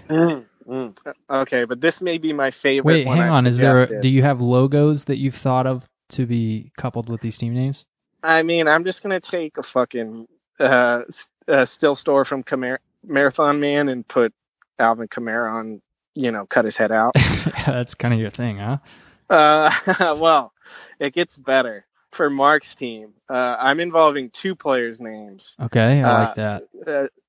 Okay, 1.31 1.65
but 1.65 1.81
this 1.81 2.01
may 2.01 2.19
be 2.19 2.33
my 2.33 2.51
favorite. 2.51 2.85
Wait, 2.93 3.07
hang 3.07 3.21
I've 3.21 3.33
on. 3.33 3.47
Is 3.47 3.59
there 3.59 3.75
suggested. 3.77 4.01
do 4.01 4.09
you 4.09 4.23
have 4.23 4.41
logos 4.41 5.05
that 5.05 5.17
you've 5.19 5.35
thought 5.35 5.67
of 5.67 5.89
to 6.11 6.27
be 6.27 6.73
coupled 6.77 7.09
with 7.09 7.21
these 7.21 7.39
team 7.39 7.55
names? 7.55 7.87
I 8.23 8.43
mean, 8.43 8.67
I'm 8.69 8.85
just 8.85 9.03
going 9.03 9.19
to 9.19 9.31
take 9.31 9.59
a 9.59 9.63
fucking 9.63 10.27
uh, 10.59 11.03
uh, 11.51 11.65
still 11.65 11.95
store 11.97 12.25
from 12.25 12.43
Camar- 12.43 12.81
Marathon 13.07 13.61
Man 13.61 13.89
and 13.89 14.07
put 14.07 14.33
Alvin 14.79 15.09
Kamara 15.09 15.53
on. 15.53 15.83
You 16.17 16.33
know, 16.33 16.45
cut 16.45 16.65
his 16.65 16.77
head 16.77 16.91
out. 16.91 17.15
That's 17.67 17.95
kind 17.95 18.13
of 18.13 18.19
your 18.19 18.31
thing, 18.31 18.59
huh? 18.59 18.79
Uh, 19.31 19.71
well, 20.19 20.53
it 20.99 21.15
gets 21.15 21.39
better 21.39 21.87
for 22.11 22.29
Mark's 22.29 22.75
team. 22.75 23.15
Uh, 23.29 23.57
I'm 23.59 23.79
involving 23.79 24.29
two 24.29 24.57
players' 24.57 25.01
names. 25.01 25.55
Okay, 25.63 26.03
I 26.03 26.11
Uh, 26.11 26.25
like 26.25 26.35
that. 26.35 26.63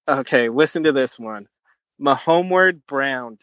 Uh, 0.07 0.11
okay, 0.21 0.49
listen 0.49 0.81
to 0.83 0.91
this 0.91 1.19
one. 1.19 1.47
Mahomeward 2.01 2.81
Brown. 2.87 3.37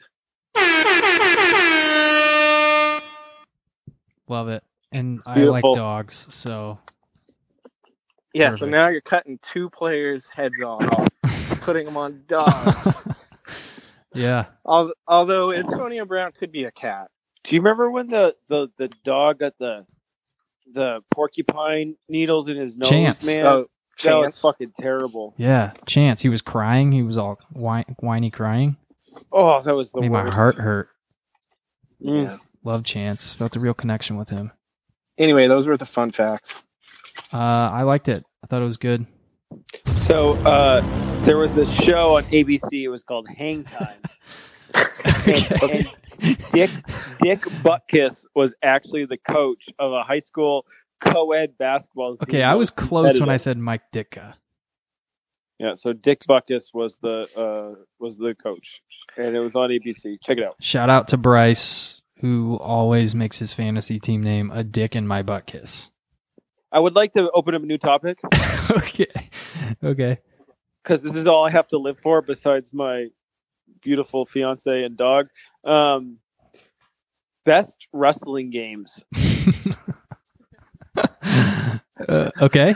Love 4.28 4.48
it. 4.48 4.62
And 4.90 5.20
I 5.26 5.44
like 5.44 5.64
dogs, 5.74 6.26
so 6.30 6.78
Yeah, 8.34 8.52
so 8.52 8.66
now 8.66 8.88
you're 8.88 9.00
cutting 9.00 9.38
two 9.40 9.70
players' 9.70 10.28
heads 10.28 10.60
off, 10.60 11.08
putting 11.62 11.86
them 11.86 11.96
on 11.96 12.24
dogs. 12.26 12.88
yeah. 14.14 14.46
Although 14.64 15.52
Antonio 15.52 16.04
Brown 16.04 16.32
could 16.32 16.52
be 16.52 16.64
a 16.64 16.70
cat. 16.70 17.08
Do 17.44 17.54
you 17.54 17.62
remember 17.62 17.90
when 17.90 18.08
the 18.08 18.34
the 18.48 18.68
the 18.76 18.88
dog 19.04 19.38
got 19.38 19.54
the 19.58 19.86
the 20.72 21.00
porcupine 21.10 21.96
needles 22.08 22.48
in 22.48 22.56
his 22.56 22.76
nose? 22.76 22.90
Chance. 22.90 23.26
Man, 23.26 23.46
Oh, 23.46 23.66
that 24.04 24.16
was 24.16 24.26
Chance. 24.26 24.40
fucking 24.42 24.72
terrible. 24.78 25.34
Yeah, 25.38 25.72
Chance. 25.86 26.22
He 26.22 26.28
was 26.28 26.42
crying. 26.42 26.92
He 26.92 27.02
was 27.02 27.16
all 27.16 27.38
whiny, 27.52 27.86
whiny 28.00 28.30
crying. 28.30 28.76
Oh, 29.32 29.60
that 29.62 29.74
was 29.74 29.90
the 29.92 30.00
Made 30.02 30.10
my 30.12 30.30
heart 30.30 30.56
hurt. 30.56 30.88
Mm. 32.04 32.38
Love 32.62 32.84
Chance. 32.84 33.34
Felt 33.34 33.52
the 33.52 33.60
real 33.60 33.74
connection 33.74 34.16
with 34.16 34.28
him. 34.28 34.52
Anyway, 35.16 35.48
those 35.48 35.66
were 35.66 35.76
the 35.76 35.86
fun 35.86 36.12
facts. 36.12 36.62
Uh, 37.32 37.38
I 37.38 37.82
liked 37.82 38.08
it. 38.08 38.24
I 38.42 38.46
thought 38.46 38.62
it 38.62 38.66
was 38.66 38.76
good. 38.76 39.06
So 39.96 40.34
uh, 40.44 40.80
there 41.22 41.38
was 41.38 41.52
this 41.54 41.70
show 41.70 42.16
on 42.16 42.24
ABC. 42.24 42.82
It 42.84 42.88
was 42.88 43.02
called 43.02 43.28
Hang 43.28 43.64
Time. 43.64 43.98
and, 45.26 45.62
and 45.62 45.88
Dick 46.52 46.70
Dick 47.20 47.40
Butkus 47.62 48.24
was 48.34 48.54
actually 48.62 49.06
the 49.06 49.16
coach 49.16 49.68
of 49.78 49.92
a 49.92 50.02
high 50.02 50.20
school 50.20 50.66
co-ed 51.00 51.56
basketball 51.58 52.16
team. 52.16 52.26
Okay, 52.28 52.42
I 52.42 52.54
was 52.54 52.70
close 52.70 53.20
when 53.20 53.28
I 53.28 53.36
said 53.36 53.58
Mike 53.58 53.82
Ditka. 53.92 54.34
Yeah, 55.58 55.74
so 55.74 55.92
Dick 55.92 56.24
Butkus 56.28 56.72
was 56.72 56.98
the 56.98 57.28
uh, 57.36 57.82
was 57.98 58.16
the 58.18 58.34
coach, 58.34 58.80
and 59.16 59.36
it 59.36 59.40
was 59.40 59.56
on 59.56 59.70
ABC. 59.70 60.18
Check 60.22 60.38
it 60.38 60.44
out. 60.44 60.56
Shout 60.60 60.90
out 60.90 61.08
to 61.08 61.16
Bryce, 61.16 62.02
who 62.20 62.56
always 62.58 63.14
makes 63.14 63.38
his 63.38 63.52
fantasy 63.52 63.98
team 63.98 64.22
name 64.22 64.50
a 64.50 64.62
dick 64.62 64.94
in 64.94 65.06
my 65.06 65.22
butt 65.22 65.46
kiss. 65.46 65.90
I 66.72 66.80
would 66.80 66.94
like 66.94 67.12
to 67.12 67.30
open 67.32 67.54
up 67.54 67.62
a 67.62 67.66
new 67.66 67.78
topic 67.78 68.18
okay. 68.70 69.06
Okay. 69.82 70.18
because 70.82 71.02
this 71.02 71.14
is 71.14 71.26
all 71.26 71.44
I 71.44 71.50
have 71.50 71.66
to 71.68 71.78
live 71.78 71.98
for 71.98 72.20
besides 72.22 72.72
my 72.72 73.06
beautiful 73.82 74.26
fiance 74.26 74.82
and 74.84 74.96
dog. 74.96 75.28
Um, 75.64 76.18
best 77.44 77.76
wrestling 77.92 78.50
games. 78.50 79.04
Uh, 82.08 82.30
okay. 82.40 82.74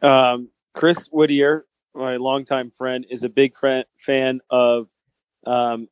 Um, 0.00 0.48
Chris 0.72 1.08
Whittier, 1.10 1.66
my 1.94 2.16
longtime 2.16 2.70
friend, 2.70 3.04
is 3.10 3.24
a 3.24 3.28
big 3.28 3.56
fan 3.56 3.82
fan 3.98 4.40
of 4.48 4.88
um, 5.44 5.88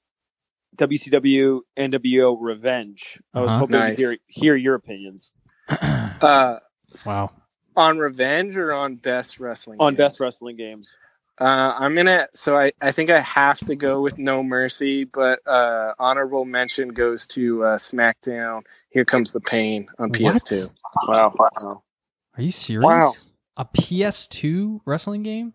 WCW 0.76 1.60
NWO 1.76 2.36
Revenge. 2.40 3.18
I 3.34 3.40
was 3.40 3.50
Uh-huh. 3.50 3.58
hoping 3.60 3.74
Nice. 3.80 3.96
to 3.96 4.02
hear 4.02 4.16
hear 4.28 4.56
your 4.56 4.74
opinions 4.76 5.32
Uh, 5.68 6.58
s- 6.58 6.62
Wow. 7.06 7.32
On 7.76 7.98
Revenge 7.98 8.56
or 8.56 8.72
on 8.72 8.96
Best 8.96 9.38
Wrestling? 9.38 9.78
on 9.80 9.94
best 9.94 10.18
Games? 10.18 10.20
wrestling 10.20 10.56
games. 10.56 10.96
Uh, 11.38 11.74
I'm 11.78 11.94
gonna. 11.94 12.26
So 12.32 12.56
I, 12.56 12.72
I 12.80 12.92
think 12.92 13.10
I 13.10 13.20
have 13.20 13.58
to 13.58 13.76
go 13.76 14.00
with 14.00 14.18
No 14.18 14.42
Mercy, 14.42 15.04
but 15.04 15.46
uh, 15.46 15.92
honorable 15.98 16.46
mention 16.46 16.88
goes 16.88 17.26
to 17.28 17.64
uh, 17.64 17.76
SmackDown. 17.76 18.62
Here 18.88 19.04
comes 19.04 19.32
the 19.32 19.40
pain 19.40 19.88
on 19.98 20.10
PS2. 20.12 20.70
Wow, 21.06 21.34
wow. 21.38 21.82
Are 22.38 22.42
you 22.42 22.50
serious? 22.50 22.84
Wow. 22.84 23.12
A 23.58 23.66
PS2 23.66 24.80
wrestling 24.86 25.22
game? 25.22 25.52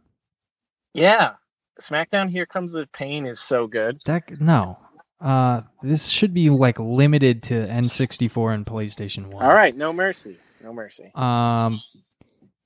Yeah, 0.94 1.34
SmackDown. 1.80 2.30
Here 2.30 2.46
comes 2.46 2.74
the 2.74 2.86
pain 2.94 3.26
is 3.26 3.40
so 3.40 3.66
good. 3.66 4.02
That 4.06 4.40
no. 4.40 4.78
Uh, 5.20 5.62
this 5.84 6.08
should 6.08 6.34
be 6.34 6.50
like 6.50 6.80
limited 6.80 7.44
to 7.44 7.54
N64 7.54 8.54
and 8.56 8.66
PlayStation 8.66 9.28
One. 9.28 9.46
All 9.46 9.54
right, 9.54 9.76
No 9.76 9.94
Mercy. 9.94 10.38
No 10.64 10.74
Mercy. 10.74 11.12
Um, 11.16 11.82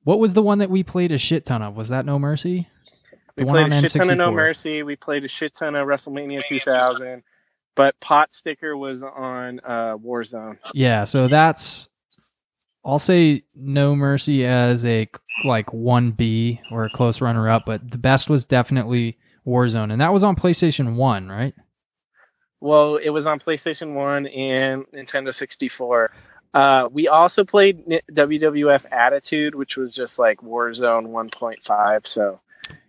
what 0.04 0.20
was 0.20 0.34
the 0.34 0.42
one 0.42 0.60
that 0.60 0.70
we 0.70 0.84
played 0.84 1.12
a 1.12 1.18
shit 1.18 1.46
ton 1.46 1.62
of? 1.62 1.76
Was 1.76 1.90
that 1.90 2.06
No 2.06 2.20
Mercy? 2.20 2.68
We 3.38 3.44
The 3.44 3.46
one 3.46 3.70
played 3.70 3.74
a 3.74 3.82
shit 3.82 3.92
ton 3.94 4.12
of 4.12 4.18
No 4.18 4.32
Mercy. 4.32 4.84
We 4.84 4.96
played 4.96 5.24
a 5.24 5.28
shit 5.28 5.54
ton 5.54 5.76
of 5.76 5.88
WrestleMania 5.88 6.44
2000. 6.46 7.24
but 7.76 8.00
Pot 8.00 8.34
Sticker 8.34 8.78
was 8.78 9.04
on 9.04 9.60
uh, 9.64 9.98
Warzone. 9.98 10.58
Yeah, 10.74 11.04
so 11.04 11.28
that's 11.28 11.90
I'll 12.86 13.00
say 13.00 13.44
No 13.56 13.96
Mercy 13.96 14.46
as 14.46 14.86
a 14.86 15.10
like 15.44 15.68
1B 15.68 16.60
or 16.72 16.86
a 16.86 16.90
close 16.90 17.20
runner 17.20 17.50
up, 17.50 17.64
but 17.66 17.92
the 17.92 17.98
best 17.98 18.30
was 18.30 18.46
definitely 18.46 19.18
Warzone 19.46 19.92
and 19.92 20.00
that 20.02 20.14
was 20.14 20.24
on 20.24 20.36
PlayStation 20.36 20.96
1, 20.96 21.28
right? 21.28 21.54
Well, 22.62 22.96
it 22.96 23.10
was 23.10 23.28
on 23.28 23.40
PlayStation 23.40 23.94
1 23.94 24.28
and 24.28 24.86
Nintendo 24.94 25.34
64. 25.34 26.12
Uh, 26.56 26.88
we 26.90 27.10
also 27.10 27.44
played 27.44 27.86
WWF 28.12 28.86
Attitude, 28.90 29.56
which 29.56 29.76
was 29.76 29.94
just 29.94 30.18
like 30.18 30.40
Warzone 30.40 31.08
1.5. 31.08 32.08
So 32.08 32.40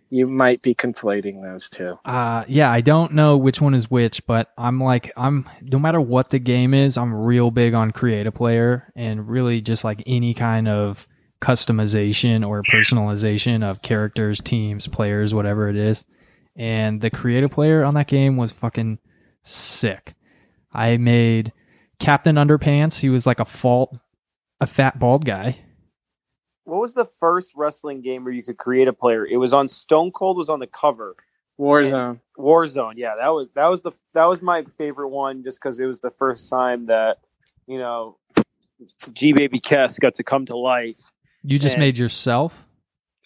you 0.09 0.25
might 0.25 0.61
be 0.61 0.73
conflating 0.73 1.43
those 1.43 1.69
two. 1.69 1.99
Uh 2.05 2.45
yeah, 2.47 2.71
I 2.71 2.79
don't 2.79 3.11
know 3.11 3.35
which 3.35 3.59
one 3.59 3.73
is 3.73 3.91
which, 3.91 4.25
but 4.25 4.53
I'm 4.57 4.79
like 4.79 5.11
I'm 5.17 5.49
no 5.61 5.79
matter 5.79 5.99
what 5.99 6.29
the 6.29 6.39
game 6.39 6.73
is, 6.73 6.97
I'm 6.97 7.13
real 7.13 7.51
big 7.51 7.73
on 7.73 7.91
create 7.91 8.25
a 8.25 8.31
player 8.31 8.89
and 8.95 9.27
really 9.27 9.59
just 9.59 9.83
like 9.83 10.01
any 10.07 10.33
kind 10.33 10.69
of 10.69 11.05
customization 11.41 12.47
or 12.47 12.63
personalization 12.63 13.69
of 13.69 13.81
characters, 13.81 14.39
teams, 14.39 14.87
players, 14.87 15.33
whatever 15.33 15.67
it 15.67 15.75
is. 15.75 16.05
And 16.55 17.01
the 17.01 17.09
create 17.09 17.43
a 17.43 17.49
player 17.49 17.83
on 17.83 17.95
that 17.95 18.07
game 18.07 18.37
was 18.37 18.53
fucking 18.53 18.99
sick. 19.43 20.13
I 20.73 20.95
made 20.97 21.51
Captain 21.99 22.35
Underpants. 22.35 22.99
He 22.99 23.09
was 23.09 23.25
like 23.25 23.39
a 23.39 23.45
fault 23.45 23.95
a 24.59 24.67
fat 24.67 24.97
bald 24.99 25.25
guy. 25.25 25.57
What 26.63 26.81
was 26.81 26.93
the 26.93 27.05
first 27.19 27.53
wrestling 27.55 28.01
game 28.01 28.23
where 28.23 28.33
you 28.33 28.43
could 28.43 28.57
create 28.57 28.87
a 28.87 28.93
player? 28.93 29.25
It 29.25 29.37
was 29.37 29.53
on 29.53 29.67
Stone 29.67 30.11
Cold 30.11 30.37
was 30.37 30.49
on 30.49 30.59
the 30.59 30.67
cover. 30.67 31.15
Warzone. 31.59 32.19
Warzone, 32.37 32.93
yeah, 32.97 33.15
that 33.17 33.29
was 33.29 33.47
that 33.55 33.67
was 33.67 33.81
the 33.81 33.91
that 34.13 34.25
was 34.25 34.41
my 34.43 34.63
favorite 34.77 35.09
one 35.09 35.43
just 35.43 35.57
because 35.59 35.79
it 35.79 35.85
was 35.85 35.99
the 35.99 36.11
first 36.11 36.49
time 36.49 36.85
that 36.87 37.17
you 37.65 37.79
know 37.79 38.17
G 39.13 39.33
Baby 39.33 39.59
Kess 39.59 39.99
got 39.99 40.15
to 40.15 40.23
come 40.23 40.45
to 40.47 40.57
life. 40.57 40.99
You 41.43 41.57
just 41.57 41.75
And- 41.75 41.81
made 41.81 41.97
yourself? 41.97 42.65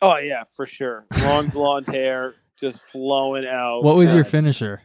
Oh 0.01 0.17
yeah, 0.17 0.43
for 0.55 0.65
sure. 0.65 1.05
Long 1.23 1.49
blonde 1.49 1.87
hair, 1.93 2.35
just 2.57 2.79
flowing 2.91 3.45
out. 3.45 3.83
What 3.83 3.97
was 3.97 4.13
your 4.13 4.23
finisher? 4.23 4.81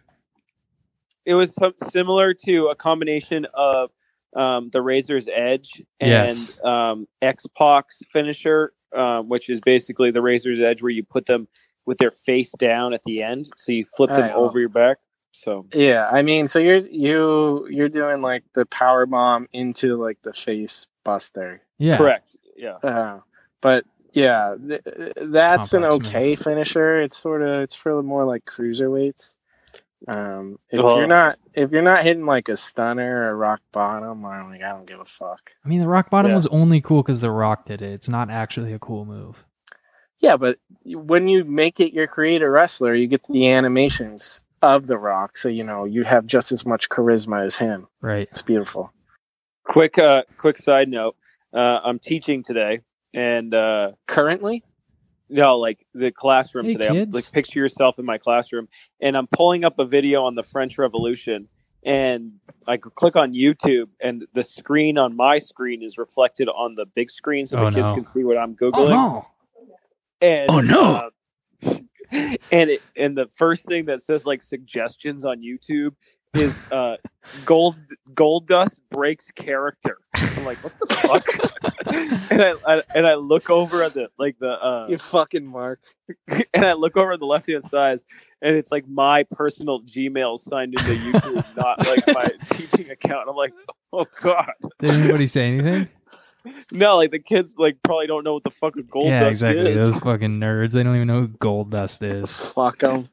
It 1.26 1.34
was 1.34 1.52
some, 1.54 1.74
similar 1.90 2.32
to 2.46 2.68
a 2.68 2.74
combination 2.74 3.46
of 3.52 3.90
um, 4.34 4.70
the 4.70 4.80
Razor's 4.80 5.28
Edge 5.32 5.82
and 6.00 6.10
Yes. 6.28 6.58
um, 6.64 7.06
X 7.20 7.46
Pac's 7.58 8.00
finisher, 8.12 8.72
um, 8.94 9.28
which 9.28 9.48
is 9.50 9.60
basically 9.60 10.10
the 10.10 10.22
Razor's 10.22 10.60
Edge 10.60 10.82
where 10.82 10.90
you 10.92 11.02
put 11.02 11.26
them 11.26 11.48
with 11.84 11.98
their 11.98 12.10
face 12.10 12.52
down 12.58 12.92
at 12.94 13.02
the 13.04 13.22
end, 13.22 13.48
so 13.56 13.72
you 13.72 13.84
flip 13.84 14.10
them 14.10 14.22
Right. 14.22 14.32
over 14.34 14.58
your 14.60 14.68
back. 14.68 14.98
So 15.32 15.66
Yeah, 15.74 16.08
I 16.10 16.22
mean, 16.22 16.46
so 16.48 16.58
you're 16.58 16.78
you 16.78 17.66
you're 17.70 17.88
doing 17.90 18.22
like 18.22 18.42
the 18.54 18.64
power 18.66 19.04
bomb 19.04 19.48
into 19.52 19.96
like 19.96 20.18
the 20.22 20.32
face 20.32 20.86
buster. 21.04 21.60
Yeah. 21.78 21.96
correct, 21.98 22.36
yeah. 22.56 22.76
Uh, 22.82 23.20
but 23.60 23.84
yeah, 24.12 24.54
th- 24.66 24.80
that's 25.16 25.74
an 25.74 25.82
complex, 25.82 26.08
okay 26.08 26.36
finisher. 26.36 27.02
It's 27.02 27.18
sort 27.18 27.42
of 27.42 27.60
it's 27.62 27.76
for 27.76 28.02
more 28.02 28.24
like 28.24 28.46
cruiserweights. 28.46 29.36
Um, 30.08 30.58
if 30.70 30.80
Oh. 30.80 30.98
you're 30.98 31.06
not 31.06 31.38
if 31.54 31.70
you're 31.70 31.82
not 31.82 32.02
hitting 32.04 32.26
like 32.26 32.48
a 32.50 32.56
stunner 32.56 33.30
or 33.30 33.36
rock 33.36 33.60
bottom, 33.72 34.24
I'm 34.26 34.50
like 34.50 34.62
I 34.62 34.68
don't 34.70 34.86
give 34.86 35.00
a 35.00 35.04
fuck. 35.04 35.52
I 35.64 35.68
mean, 35.68 35.80
the 35.80 35.88
rock 35.88 36.10
bottom 36.10 36.30
Yeah. 36.30 36.34
was 36.36 36.46
only 36.48 36.80
cool 36.80 37.02
because 37.02 37.20
the 37.20 37.30
rock 37.30 37.64
did 37.64 37.80
it. 37.82 37.92
It's 37.92 38.08
not 38.08 38.30
actually 38.30 38.72
a 38.72 38.78
cool 38.78 39.04
move. 39.04 39.44
Yeah, 40.18 40.36
but 40.36 40.58
when 40.84 41.28
you 41.28 41.44
make 41.44 41.80
it 41.80 41.92
your 41.92 42.06
creator 42.06 42.50
wrestler, 42.50 42.94
you 42.94 43.06
get 43.06 43.24
the 43.24 43.48
animations 43.50 44.40
of 44.62 44.86
the 44.86 44.96
rock, 44.98 45.36
so 45.36 45.48
you 45.48 45.62
know 45.64 45.84
you 45.84 46.04
have 46.04 46.26
just 46.26 46.52
as 46.52 46.64
much 46.64 46.88
charisma 46.88 47.44
as 47.44 47.56
him. 47.56 47.86
Right. 48.00 48.28
It's 48.30 48.42
beautiful. 48.42 48.92
Quick, 49.64 49.98
uh, 49.98 50.22
quick 50.38 50.56
side 50.56 50.88
note. 50.88 51.16
Uh, 51.52 51.80
I'm 51.84 51.98
teaching 51.98 52.42
today, 52.42 52.80
and 53.12 53.52
uh, 53.54 53.92
Currently, 54.06 54.62
no, 55.28 55.58
like 55.58 55.84
the 55.94 56.10
classroom 56.12 56.66
Hey, 56.66 56.72
today. 56.72 56.88
I'm, 56.88 56.94
kids. 56.94 57.14
like 57.14 57.32
picture 57.32 57.58
yourself 57.58 57.98
in 57.98 58.04
my 58.04 58.18
classroom, 58.18 58.68
and 59.00 59.16
I'm 59.16 59.26
pulling 59.26 59.64
up 59.64 59.78
a 59.78 59.84
video 59.84 60.24
on 60.24 60.34
the 60.34 60.42
French 60.42 60.78
Revolution, 60.78 61.48
and 61.84 62.32
I 62.66 62.76
click 62.76 63.16
on 63.16 63.32
YouTube, 63.32 63.88
and 64.00 64.26
the 64.34 64.42
screen 64.42 64.98
on 64.98 65.16
my 65.16 65.38
screen 65.38 65.82
is 65.82 65.98
reflected 65.98 66.48
on 66.48 66.74
the 66.74 66.86
big 66.86 67.10
screen, 67.10 67.46
so 67.46 67.56
Oh, 67.58 67.64
the 67.66 67.72
kids 67.72 67.88
no. 67.88 67.94
can 67.94 68.04
see 68.04 68.24
what 68.24 68.36
I'm 68.38 68.54
googling. 68.56 68.92
And, 70.20 70.50
Oh, 70.50 70.60
no. 70.60 70.94
uh, 70.94 71.10
and 72.50 72.70
it, 72.70 72.82
and 72.96 73.16
the 73.18 73.26
first 73.36 73.66
thing 73.66 73.86
that 73.86 74.00
says 74.02 74.24
like 74.26 74.42
suggestions 74.42 75.24
on 75.24 75.42
YouTube 75.42 75.94
is 76.38 76.56
uh 76.70 76.96
gold 77.44 77.76
Goldust 78.14 78.78
breaks 78.90 79.30
character. 79.32 79.98
I'm 80.14 80.44
like, 80.44 80.58
what 80.62 80.72
the 80.78 80.94
fuck? 80.94 82.30
and 82.30 82.42
I, 82.42 82.54
I 82.66 82.82
and 82.94 83.06
I 83.06 83.14
look 83.14 83.50
over 83.50 83.82
at 83.82 83.94
the 83.94 84.08
like 84.18 84.38
the 84.38 84.62
uh 84.62 84.86
you 84.88 84.98
fucking 84.98 85.46
mark. 85.46 85.80
and 86.28 86.64
I 86.64 86.74
look 86.74 86.96
over 86.96 87.12
on 87.12 87.20
the 87.20 87.26
left 87.26 87.48
hand 87.48 87.64
side 87.64 87.98
and 88.42 88.56
it's 88.56 88.70
like 88.70 88.86
my 88.88 89.24
personal 89.24 89.80
Gmail 89.82 90.38
signed 90.38 90.74
into 90.74 90.94
YouTube, 90.94 91.44
not 91.56 91.86
like 91.86 92.06
my 92.08 92.30
teaching 92.56 92.90
account. 92.90 93.28
I'm 93.28 93.36
like, 93.36 93.52
oh 93.92 94.06
god. 94.20 94.52
Did 94.78 94.90
anybody 94.90 95.26
say 95.26 95.48
anything? 95.48 95.88
No, 96.70 96.96
like 96.96 97.10
the 97.10 97.18
kids 97.18 97.54
like 97.58 97.76
probably 97.82 98.06
don't 98.06 98.24
know 98.24 98.34
what 98.34 98.44
the 98.44 98.50
fuck 98.50 98.76
a 98.76 98.82
gold 98.82 99.08
yeah, 99.08 99.20
dust 99.20 99.30
exactly. 99.30 99.72
is. 99.72 99.78
Those 99.78 99.98
fucking 99.98 100.38
nerds. 100.38 100.72
They 100.72 100.82
don't 100.82 100.94
even 100.94 101.08
know 101.08 101.22
who 101.22 101.28
Goldust 101.28 102.02
is. 102.02 102.52
Fuck 102.52 102.78
them. 102.78 103.08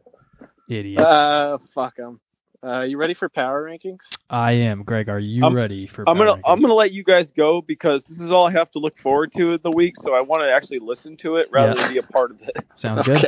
Idiots. 0.69 1.03
Uh, 1.03 1.57
fuck 1.73 1.95
them. 1.95 2.19
Uh, 2.63 2.81
you 2.81 2.97
ready 2.97 3.13
for 3.13 3.27
power 3.27 3.63
rankings? 3.69 4.17
I 4.29 4.53
am. 4.53 4.83
Greg, 4.83 5.09
are 5.09 5.19
you 5.19 5.43
I'm- 5.43 5.53
ready 5.53 5.85
for 5.85 6.07
I'm 6.07 6.15
gonna 6.17 6.35
power 6.35 6.41
I'm 6.53 6.61
gonna 6.61 6.73
let 6.73 6.93
you 6.93 7.03
guys 7.03 7.31
go 7.31 7.61
because 7.61 8.05
this 8.05 8.19
is 8.21 8.31
all 8.31 8.47
I 8.47 8.51
have 8.51 8.71
to 8.71 8.79
look 8.79 8.97
forward 8.97 9.33
to 9.33 9.53
in 9.53 9.59
the 9.63 9.71
week. 9.71 9.95
So 9.99 10.13
I 10.13 10.21
want 10.21 10.43
to 10.43 10.51
actually 10.53 10.79
listen 10.79 11.17
to 11.17 11.35
it 11.37 11.49
rather 11.51 11.69
Yeah. 11.79 11.85
than 11.87 11.93
be 11.93 11.99
a 11.99 12.03
part 12.03 12.31
of 12.31 12.41
it. 12.41 12.55
rankings? 12.55 12.61
Sounds 12.79 13.01
good. 13.01 13.25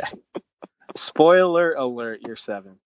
Spoiler 0.95 1.73
alert: 1.73 2.21
You're 2.25 2.35
seven. 2.37 2.77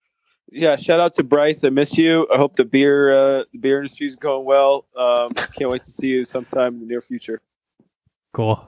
Yeah, 0.52 0.78
shout 0.78 1.00
out 1.00 1.14
to 1.14 1.24
Bryce. 1.24 1.64
I 1.64 1.70
miss 1.70 1.96
you. 1.96 2.28
I 2.34 2.38
hope 2.38 2.56
the 2.56 2.66
beer 2.66 3.12
uh, 3.12 3.44
the 3.54 3.60
beer 3.60 3.78
industry 3.78 4.08
is 4.08 4.16
going 4.16 4.46
well. 4.46 4.86
Um, 4.98 5.32
can't 5.34 5.70
wait 5.70 5.84
to 5.84 5.92
see 5.92 6.08
you 6.08 6.24
sometime 6.24 6.74
in 6.76 6.80
the 6.80 6.86
near 6.88 7.02
future. 7.02 7.40
Cool. 8.34 8.66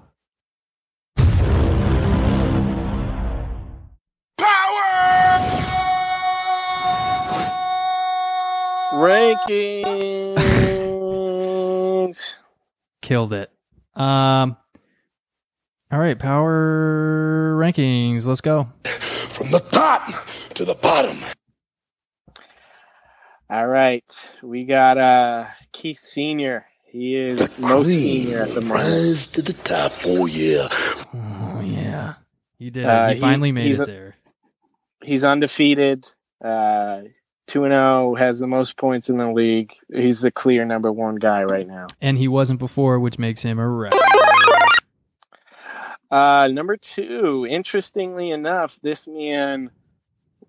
Rankings. 11.41 12.35
Killed 13.01 13.33
it. 13.33 13.49
Um. 13.95 14.57
All 15.91 15.99
right, 15.99 16.17
power 16.17 17.55
rankings. 17.57 18.27
Let's 18.27 18.41
go. 18.41 18.67
From 18.85 19.51
the 19.51 19.59
top 19.59 20.07
to 20.53 20.63
the 20.65 20.75
bottom. 20.75 21.17
All 23.49 23.67
right, 23.67 24.03
we 24.41 24.63
got 24.65 24.97
uh 24.97 25.45
Keith 25.73 25.97
Senior. 25.99 26.65
He 26.85 27.15
is 27.15 27.57
most 27.59 27.87
senior 27.87 28.41
at 28.43 28.49
the 28.49 28.61
moment. 28.61 28.71
Rise 28.81 29.27
to 29.27 29.41
the 29.41 29.53
top. 29.53 29.93
Oh, 30.05 30.25
yeah. 30.25 30.67
Oh 31.13 31.61
yeah, 31.61 32.15
He 32.59 32.69
did. 32.69 32.85
Uh, 32.85 33.07
you 33.09 33.15
he- 33.15 33.21
finally 33.21 33.51
made 33.53 33.65
he's 33.65 33.79
it 33.79 33.87
a- 33.87 33.91
there. 33.91 34.15
He's 35.03 35.23
undefeated. 35.23 36.05
Uh, 36.43 37.01
two 37.47 37.63
and 37.63 37.71
zero 37.71 38.15
has 38.15 38.39
the 38.39 38.47
most 38.47 38.77
points 38.77 39.09
in 39.09 39.17
the 39.17 39.31
league. 39.31 39.73
He's 39.93 40.21
the 40.21 40.31
clear 40.31 40.65
number 40.65 40.91
one 40.91 41.15
guy 41.15 41.43
right 41.43 41.67
now. 41.67 41.87
And 41.99 42.17
he 42.17 42.27
wasn't 42.27 42.59
before, 42.59 42.99
which 42.99 43.19
makes 43.19 43.43
him 43.43 43.59
a 43.59 43.67
rouser. 43.67 43.97
Uh, 46.09 46.49
number 46.51 46.75
two, 46.75 47.47
interestingly 47.49 48.31
enough, 48.31 48.77
this 48.81 49.07
man 49.07 49.71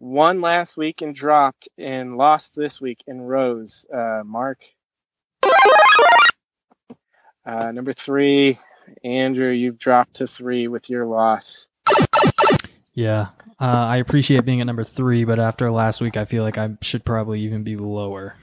won 0.01 0.41
last 0.41 0.77
week 0.77 1.01
and 1.01 1.15
dropped 1.15 1.69
and 1.79 2.17
lost 2.17 2.57
this 2.57 2.81
week 2.81 3.05
and 3.07 3.29
rose. 3.29 3.87
Uh, 3.93 4.23
Mark. 4.25 4.61
Uh, 7.45 7.71
number 7.73 7.93
three, 7.93 8.59
Andrew, 9.05 9.51
you've 9.51 9.79
dropped 9.79 10.15
to 10.15 10.27
three 10.27 10.67
with 10.69 10.91
your 10.91 11.07
loss. 11.07 11.69
Yeah, 12.95 13.29
uh, 13.59 13.65
I 13.65 13.97
appreciate 13.99 14.45
being 14.45 14.61
at 14.61 14.67
number 14.67 14.85
three, 14.85 15.25
but 15.25 15.39
after 15.39 15.71
last 15.71 16.01
week, 16.01 16.17
I 16.17 16.25
feel 16.25 16.43
like 16.43 16.59
I 16.59 16.77
should 16.83 17.05
probably 17.05 17.41
even 17.41 17.65
be 17.65 17.77
lower. 17.77 18.37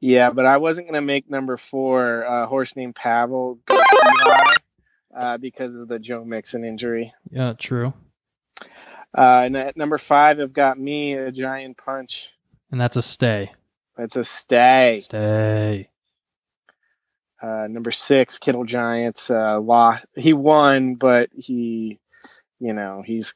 Yeah, 0.00 0.30
but 0.30 0.46
I 0.46 0.58
wasn't 0.58 0.86
going 0.86 1.00
to 1.00 1.06
make 1.06 1.30
number 1.30 1.56
four, 1.56 2.22
a 2.22 2.46
horse 2.46 2.76
named 2.76 2.94
Pavel, 2.94 3.58
go 3.66 3.80
high 3.80 4.56
uh, 5.16 5.38
because 5.38 5.74
of 5.76 5.88
the 5.88 5.98
Joe 5.98 6.24
Mixon 6.24 6.64
injury. 6.64 7.14
Yeah, 7.30 7.54
true. 7.58 7.94
Uh, 9.16 9.42
and 9.44 9.56
at 9.56 9.76
number 9.76 9.98
five, 9.98 10.40
I've 10.40 10.52
got 10.52 10.78
me, 10.78 11.14
a 11.14 11.30
giant 11.30 11.78
punch. 11.78 12.32
And 12.70 12.80
that's 12.80 12.96
a 12.96 13.02
stay. 13.02 13.52
That's 13.96 14.16
a 14.16 14.24
stay. 14.24 14.98
Stay. 15.00 15.88
Uh, 17.40 17.66
number 17.68 17.92
six, 17.92 18.38
Kittle 18.38 18.64
Giants. 18.64 19.30
Uh, 19.30 19.60
lost. 19.60 20.06
He 20.16 20.32
won, 20.32 20.96
but 20.96 21.30
he, 21.34 22.00
you 22.58 22.72
know, 22.72 23.02
he's 23.06 23.34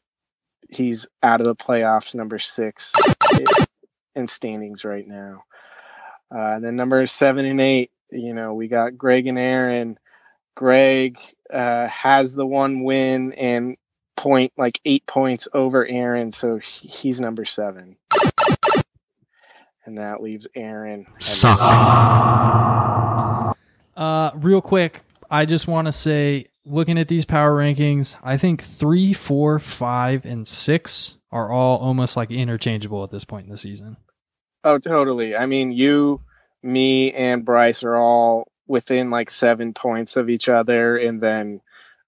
he's 0.69 1.09
out 1.23 1.41
of 1.41 1.47
the 1.47 1.57
playoffs. 1.57 2.15
Number 2.15 2.39
six 2.39 2.93
in 4.15 4.27
standings 4.27 4.85
right 4.85 5.07
now. 5.07 5.45
Uh, 6.31 6.57
and 6.57 6.65
then 6.65 6.77
number 6.77 7.07
seven 7.07 7.45
and 7.47 7.61
eight, 7.61 7.91
you 8.11 8.35
know, 8.35 8.55
we 8.55 8.69
got 8.69 8.99
Greg 8.99 9.27
and 9.27 9.39
Aaron. 9.39 9.99
Greg 10.55 11.19
uh, 11.53 11.87
has 11.87 12.35
the 12.35 12.47
one 12.47 12.83
win 12.83 13.33
and 13.33 13.77
point 14.17 14.53
like 14.59 14.81
eight 14.85 15.07
points 15.07 15.49
over 15.55 15.87
Aaron, 15.87 16.31
so 16.31 16.59
he's 16.59 17.21
number 17.21 17.45
seven. 17.45 17.97
And 19.87 19.99
that 19.99 20.21
leaves 20.21 20.47
Aaron. 20.55 21.07
Suck. 21.19 21.59
Uh, 23.97 24.31
real 24.35 24.61
quick, 24.61 25.01
I 25.31 25.47
just 25.47 25.67
want 25.67 25.87
to 25.87 25.93
say, 25.93 26.48
looking 26.69 26.99
at 26.99 27.09
these 27.09 27.25
power 27.25 27.57
rankings, 27.57 28.17
I 28.23 28.37
think 28.37 28.63
three, 28.63 29.13
four, 29.13 29.59
five, 29.59 30.25
and 30.25 30.47
six 30.47 31.15
are 31.31 31.51
all 31.51 31.79
almost 31.79 32.17
like 32.17 32.31
interchangeable 32.31 33.05
at 33.05 33.11
this 33.11 33.25
point 33.25 33.45
in 33.47 33.51
the 33.51 33.57
season. 33.57 33.97
Oh, 34.65 34.79
totally. 34.79 35.37
I 35.37 35.47
mean, 35.47 35.73
you, 35.73 36.21
me, 36.63 37.13
and 37.13 37.45
Bryce 37.45 37.83
are 37.85 37.97
all 37.97 38.51
within 38.67 39.11
like 39.11 39.31
seven 39.31 39.73
points 39.73 40.17
of 40.17 40.29
each 40.29 40.49
other, 40.49 40.97
and 40.97 41.21
then, 41.23 41.61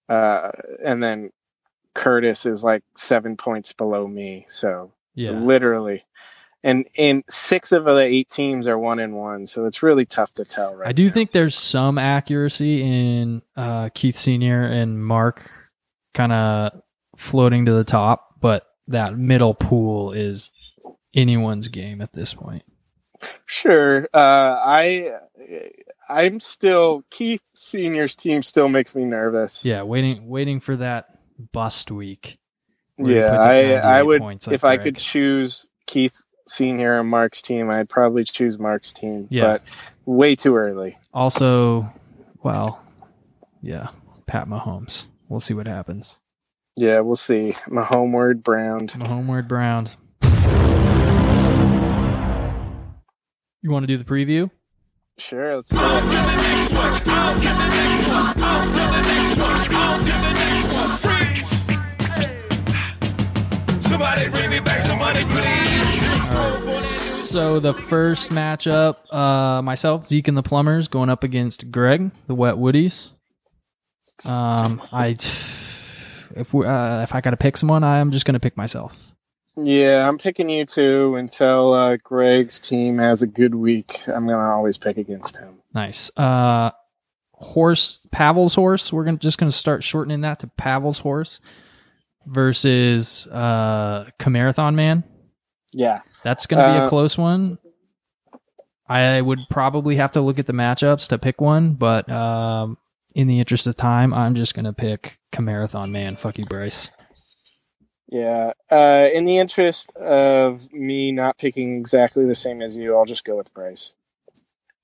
uh, 0.09 0.51
and 0.85 1.03
then 1.03 1.31
Curtis 1.95 2.47
is 2.47 2.63
like 2.65 2.83
seven 2.97 3.37
points 3.37 3.73
below 3.73 4.07
me. 4.07 4.45
So 4.49 4.93
Yeah. 5.15 5.33
literally, 5.33 6.05
and 6.63 6.87
and 6.97 7.25
six 7.29 7.73
of 7.73 7.85
the 7.85 7.99
eight 7.99 8.29
teams 8.29 8.67
are 8.69 8.79
one 8.79 8.99
and 8.99 9.15
one. 9.15 9.47
So 9.47 9.65
it's 9.65 9.83
really 9.83 10.05
tough 10.05 10.35
to 10.35 10.45
tell, 10.45 10.75
right? 10.75 10.89
I 10.89 10.93
do 10.93 11.09
think 11.09 11.33
there's 11.33 11.57
some 11.57 11.99
accuracy 11.99 12.83
in 12.83 13.43
uh, 13.57 13.91
Keith 13.95 14.19
Senior 14.19 14.63
and 14.63 15.03
Mark 15.03 15.51
kind 16.15 16.33
of 16.33 16.83
floating 17.17 17.67
to 17.67 17.73
the 17.73 17.85
top, 17.85 18.41
but 18.41 18.67
that 18.89 19.17
middle 19.17 19.55
pool 19.55 20.13
is 20.13 20.51
anyone's 21.15 21.69
game 21.69 22.01
at 22.01 22.13
this 22.13 22.35
point. 22.35 22.63
Sure. 23.47 24.09
Uh, 24.15 24.19
I, 24.65 25.13
I'm 26.09 26.41
still 26.41 27.05
Keith 27.11 27.43
Senior's 27.55 28.17
team 28.17 28.43
still 28.43 28.69
makes 28.69 28.95
me 28.95 29.05
nervous. 29.05 29.65
Yeah, 29.65 29.83
waiting 29.83 30.29
waiting 30.29 30.61
for 30.61 30.77
that 30.77 31.07
bust 31.53 31.91
week. 31.91 32.39
Yeah, 32.99 33.39
I 33.41 33.75
I 33.75 34.03
would 34.03 34.23
if 34.51 34.65
I 34.65 34.77
could 34.77 34.97
choose 34.97 35.69
Keith 35.87 36.23
Senior 36.49 36.99
on 36.99 37.07
Mark's 37.09 37.43
team, 37.43 37.71
I'd 37.71 37.89
probably 37.89 38.25
choose 38.25 38.59
Mark's 38.59 38.93
team. 38.93 39.27
Yeah. 39.31 39.43
But 39.43 39.63
way 40.05 40.35
too 40.35 40.57
early. 40.57 40.99
Also, 41.15 41.93
well, 42.43 42.83
yeah, 43.63 43.89
Pat 44.27 44.49
Mahomes. 44.49 45.07
We'll 45.29 45.41
see 45.41 45.55
what 45.55 45.67
happens. 45.67 46.21
Yeah, 46.77 47.01
we'll 47.01 47.17
see. 47.17 47.53
Mahomeward 47.69 48.43
Brown. 48.43 48.89
Mahomeward 48.89 49.49
Brown. 49.49 49.87
You 53.63 53.71
want 53.71 53.83
to 53.83 53.87
do 53.87 53.99
the 53.99 54.05
preview? 54.05 54.51
Sure, 55.19 55.57
let's 55.57 55.69
do 55.69 55.77
it. 55.79 56.91
Somebody 64.01 64.31
bring 64.31 64.49
me 64.49 64.61
back 64.61 64.79
some 64.79 64.99
money, 64.99 65.23
please. 65.25 66.01
So 67.29 67.61
the 67.61 67.75
first 67.75 68.31
matchup, 68.31 68.97
uh, 69.13 69.61
myself, 69.61 70.07
Zeke, 70.07 70.29
and 70.29 70.39
the 70.39 70.43
Plumbers 70.43 70.89
going 70.89 71.11
up 71.11 71.23
against 71.23 71.71
Greg, 71.71 72.11
the 72.27 72.35
Wet 72.35 72.55
Woodies. 72.55 73.11
Um, 74.25 74.81
I, 74.91 75.19
if 76.35 76.55
we, 76.55 76.65
uh, 76.65 77.03
if 77.03 77.15
I 77.15 77.21
got 77.21 77.33
to 77.33 77.37
pick 77.37 77.59
someone, 77.59 77.85
I'm 77.85 78.11
just 78.11 78.25
gonna 78.25 78.41
pick 78.41 78.57
myself. 78.57 79.13
Yeah, 79.55 80.09
I'm 80.09 80.17
picking 80.17 80.49
you 80.49 80.65
too 80.65 81.17
until 81.17 81.75
uh, 81.75 81.99
Greg's 82.03 82.59
team 82.59 82.97
has 82.97 83.21
a 83.21 83.27
good 83.27 83.55
week. 83.55 84.01
I'm 84.07 84.27
gonna 84.27 84.49
always 84.51 84.79
pick 84.79 84.97
against 84.97 85.37
him. 85.37 85.57
Nice. 85.75 86.11
Uh, 86.17 86.71
horse, 87.35 88.07
Pavel's 88.11 88.55
horse. 88.55 88.95
We're 88.95 89.05
gonna 89.05 89.19
just 89.19 89.37
gonna 89.37 89.53
start 89.53 89.85
shortening 89.85 90.23
that 90.23 90.39
to 90.39 90.47
Pavel's 90.47 91.01
horse 91.01 91.39
versus 92.27 93.27
uh, 93.29 94.11
Camarathon 94.19 94.75
man. 94.77 95.05
Yeah. 95.73 96.01
That's 96.25 96.47
gonna 96.47 96.75
be 96.75 96.79
a 96.81 96.85
Uh, 96.85 96.89
close 96.89 97.17
one. 97.17 97.59
I 98.89 99.21
would 99.21 99.39
probably 99.51 99.97
have 99.97 100.13
to 100.13 100.21
look 100.21 100.39
at 100.41 100.47
the 100.47 100.53
matchups 100.53 101.09
to 101.11 101.19
pick 101.19 101.41
one, 101.41 101.75
but 101.75 102.11
um, 102.11 102.77
in 103.15 103.29
the 103.29 103.39
interest 103.39 103.67
of 103.69 103.77
time, 103.77 104.13
I'm 104.13 104.35
just 104.35 104.55
gonna 104.55 104.73
pick 104.73 105.19
Camarathon 105.33 105.93
man. 105.93 106.17
Fuck 106.17 106.39
you, 106.39 106.45
Bryce. 106.47 106.91
Yeah. 108.09 108.53
Uh, 108.71 109.07
in 109.15 109.25
the 109.25 109.39
interest 109.39 109.95
of 109.97 110.73
me 110.73 111.13
not 111.13 111.39
picking 111.39 111.79
exactly 111.79 112.25
the 112.27 112.35
same 112.35 112.61
as 112.61 112.77
you, 112.77 112.97
I'll 112.97 113.05
just 113.05 113.25
go 113.25 113.37
with 113.37 113.55
Bryce. 113.55 113.95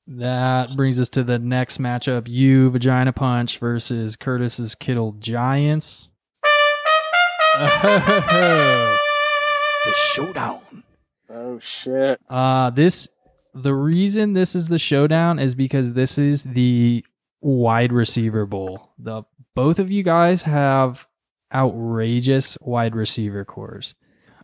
That 0.07 0.76
brings 0.76 1.01
us 1.01 1.09
to 1.11 1.24
the 1.24 1.41
next 1.41 1.80
matchup: 1.80 2.28
you 2.28 2.70
Vagina 2.70 3.12
Punch 3.12 3.59
versus 3.59 4.14
Curtis's 4.14 4.76
Kittle 4.76 5.12
Giants. 5.18 6.11
The 9.87 9.93
showdown. 10.13 10.83
Oh 11.31 11.59
shit. 11.59 12.21
Uh 12.29 12.71
this 12.71 13.09
the 13.55 13.73
reason 13.75 14.35
this 14.35 14.55
is 14.55 14.69
the 14.69 14.79
showdown 14.79 15.39
is 15.39 15.55
because 15.55 15.93
this 15.93 16.19
is 16.19 16.43
the 16.43 17.05
wide 17.41 17.93
receiver 17.93 18.47
bowl. 18.47 18.91
The 18.99 19.23
both 19.55 19.79
of 19.79 19.91
you 19.91 20.03
guys 20.03 20.43
have 20.43 21.07
outrageous 21.55 22.59
wide 22.61 22.95
receiver 22.95 23.45
cores. 23.45 23.95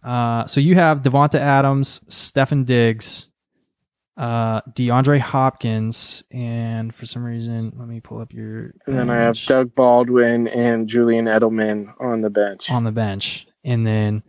Uh 0.02 0.46
so 0.46 0.60
you 0.60 0.74
have 0.76 1.02
Davante 1.02 1.38
Adams, 1.38 2.00
Stefon 2.08 2.64
Diggs, 2.64 3.28
uh 4.16 4.60
DeAndre 4.72 5.20
Hopkins, 5.20 6.22
and 6.30 6.94
for 6.94 7.06
some 7.06 7.24
reason, 7.24 7.72
let 7.76 7.88
me 7.88 8.00
pull 8.00 8.20
up 8.20 8.32
your 8.32 8.74
And 8.86 8.96
then 8.96 9.10
I 9.10 9.16
have 9.16 9.38
Doug 9.46 9.74
Baldwin 9.74 10.48
and 10.48 10.88
Julian 10.88 11.26
Edelman 11.26 11.94
on 12.00 12.20
the 12.20 12.30
bench. 12.30 12.70
on 12.70 12.84
the 12.84 12.92
bench. 12.92 13.46
And 13.64 13.86
then 13.86 14.22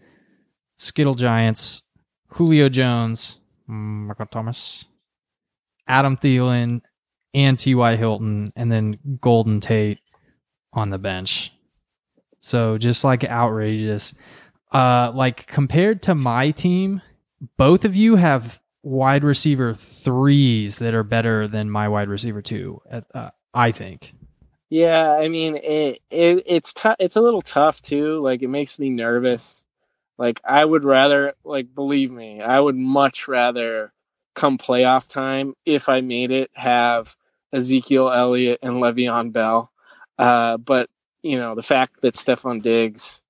Skittle 0.78 1.16
Giants, 1.16 1.82
Julio 2.30 2.70
Jones, 2.70 3.40
Michael 3.68 4.26
Thomas, 4.28 4.86
Adam 5.88 6.18
Thielen, 6.18 6.82
and 7.34 7.58
T.Y. 7.60 7.96
Hilton, 7.96 8.52
and 8.56 8.72
then 8.72 9.00
Golden 9.20 9.60
Tate 9.60 10.00
on 10.72 10.92
the 10.92 10.98
bench. 10.98 11.52
So 12.40 12.78
just 12.78 13.04
like 13.04 13.24
outrageous. 13.24 14.14
Uh, 14.72 15.12
like 15.14 15.46
compared 15.48 16.02
to 16.04 16.16
my 16.16 16.52
team, 16.52 17.02
both 17.58 17.86
of 17.86 17.96
you 17.96 18.16
have 18.16 18.60
wide 18.84 19.24
receiver 19.24 19.74
threes 19.74 20.78
that 20.80 20.94
are 20.94 21.04
better 21.04 21.48
than 21.48 21.70
my 21.70 21.88
wide 21.88 22.10
receiver 22.10 22.42
two. 22.42 22.82
Uh, 23.14 23.30
I 23.54 23.72
think. 23.72 24.14
Yeah, 24.70 25.12
I 25.12 25.30
mean 25.30 25.56
it, 25.58 26.00
it 26.10 26.44
it's 26.46 26.74
tough 26.74 26.96
it's 27.00 27.16
a 27.16 27.22
little 27.22 27.42
tough 27.42 27.82
too. 27.82 28.20
Like 28.22 28.42
it 28.42 28.50
makes 28.50 28.78
me 28.80 28.90
nervous. 28.90 29.64
Like 30.18 30.42
I 30.44 30.66
would 30.66 30.84
rather 30.84 31.34
like 31.44 31.74
believe 31.74 32.12
me, 32.12 32.42
I 32.42 32.60
would 32.60 32.76
much 32.76 33.28
rather 33.28 33.94
come 34.36 34.58
playoff 34.58 35.08
time 35.08 35.54
if 35.66 35.90
I 35.90 36.02
made 36.02 36.32
it 36.32 36.50
have 36.56 37.16
Ezekiel 37.52 38.12
Elliott 38.12 38.60
and 38.64 38.76
Le'Veon 38.76 39.32
Bell. 39.32 39.72
Uh 40.18 40.58
but 40.58 40.90
you 41.22 41.38
know, 41.38 41.56
the 41.56 41.64
fact 41.64 42.02
that 42.02 42.16
Stefon 42.16 42.62
Diggs 42.62 43.22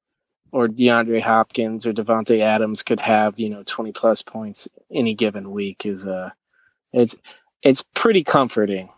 or 0.54 0.68
DeAndre 0.68 1.20
Hopkins 1.22 1.86
or 1.88 1.92
Davante 1.94 2.40
Adams 2.40 2.84
could 2.84 3.00
have, 3.00 3.40
you 3.40 3.50
know, 3.50 3.64
20 3.66 3.92
plus 3.92 4.22
points 4.22 4.70
any 4.92 5.14
given 5.16 5.52
week 5.52 5.86
is 5.86 6.06
uh 6.08 6.30
it's 6.94 7.16
it's 7.64 7.84
pretty 7.94 8.24
comforting. 8.24 8.90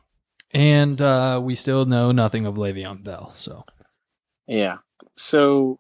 And 0.52 1.02
uh, 1.02 1.42
we 1.44 1.56
still 1.56 1.86
know 1.86 2.12
nothing 2.12 2.46
of 2.46 2.56
Le'Veon 2.56 3.04
Bell. 3.04 3.32
So 3.36 3.66
Yeah. 4.48 4.78
So 5.16 5.80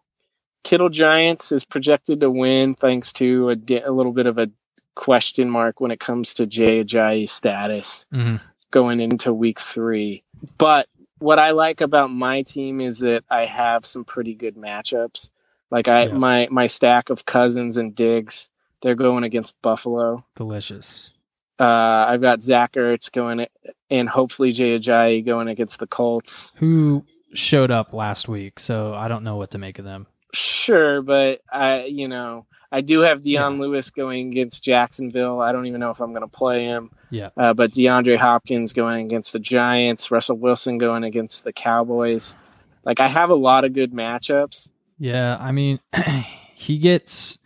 Kittle 0.63 0.89
Giants 0.89 1.51
is 1.51 1.63
projected 1.65 2.19
to 2.21 2.29
win 2.31 2.73
thanks 2.73 3.13
to 3.13 3.49
a, 3.49 3.55
di- 3.55 3.81
a 3.81 3.91
little 3.91 4.11
bit 4.13 4.25
of 4.25 4.37
a 4.37 4.49
question 4.95 5.49
mark 5.49 5.79
when 5.81 5.91
it 5.91 5.99
comes 5.99 6.33
to 6.35 6.45
Jay 6.45 6.83
Ajayi's 6.83 7.31
status 7.31 8.05
Mhm. 8.13 8.39
going 8.71 8.99
into 9.01 9.33
week 9.33 9.59
three. 9.59 10.23
But 10.57 10.87
what 11.19 11.37
I 11.39 11.51
like 11.51 11.81
about 11.81 12.11
my 12.11 12.41
team 12.43 12.79
is 12.81 12.99
that 12.99 13.23
I 13.29 13.45
have 13.45 13.85
some 13.85 14.03
pretty 14.05 14.33
good 14.35 14.55
matchups. 14.55 15.29
Like 15.71 15.87
I 15.87 16.05
Yeah. 16.07 16.13
my 16.13 16.47
my 16.51 16.67
stack 16.67 17.09
of 17.09 17.25
cousins 17.25 17.77
and 17.77 17.93
Diggs, 17.95 18.49
they're 18.81 18.95
going 18.95 19.23
against 19.23 19.59
Buffalo. 19.61 20.25
delicious. 20.35 21.11
Uh, 21.59 22.05
I've 22.09 22.21
got 22.21 22.41
Zach 22.43 22.73
Ertz 22.73 23.09
going 23.11 23.47
and 23.89 24.09
hopefully 24.09 24.51
Jay 24.51 24.77
Ajayi 24.77 25.25
going 25.25 25.47
against 25.47 25.79
the 25.79 25.87
Colts. 25.87 26.53
Who 26.57 27.05
showed 27.33 27.71
up 27.71 27.93
last 27.93 28.27
week? 28.27 28.59
So 28.59 28.93
I 28.93 29.07
don't 29.07 29.23
know 29.23 29.37
what 29.37 29.51
to 29.51 29.57
make 29.57 29.79
of 29.79 29.85
them. 29.85 30.07
Sure, 30.33 31.01
but 31.01 31.39
I, 31.49 31.85
you 31.85 32.09
know, 32.09 32.45
I 32.73 32.81
do 32.81 32.99
have 33.01 33.21
Dion 33.21 33.53
Yeah. 33.55 33.61
Lewis 33.61 33.89
going 33.89 34.27
against 34.27 34.65
Jacksonville. 34.65 35.39
I 35.39 35.53
don't 35.53 35.65
even 35.65 35.79
know 35.79 35.91
if 35.91 36.01
I'm 36.01 36.11
going 36.11 36.23
to 36.23 36.37
play 36.37 36.65
him. 36.65 36.91
Yeah. 37.09 37.29
Uh, 37.37 37.53
but 37.53 37.71
DeAndre 37.71 38.17
Hopkins 38.17 38.73
going 38.73 39.05
against 39.05 39.31
the 39.31 39.39
Giants, 39.39 40.11
Russell 40.11 40.37
Wilson 40.37 40.77
going 40.77 41.05
against 41.05 41.45
the 41.45 41.53
Cowboys. 41.53 42.35
Like 42.83 42.99
I 42.99 43.07
have 43.07 43.29
a 43.29 43.35
lot 43.35 43.63
of 43.63 43.71
good 43.71 43.93
matchups. 43.93 44.71
Yeah, 44.97 45.37
I 45.39 45.51
mean, 45.51 45.79
he 46.55 46.77
gets 46.77 47.37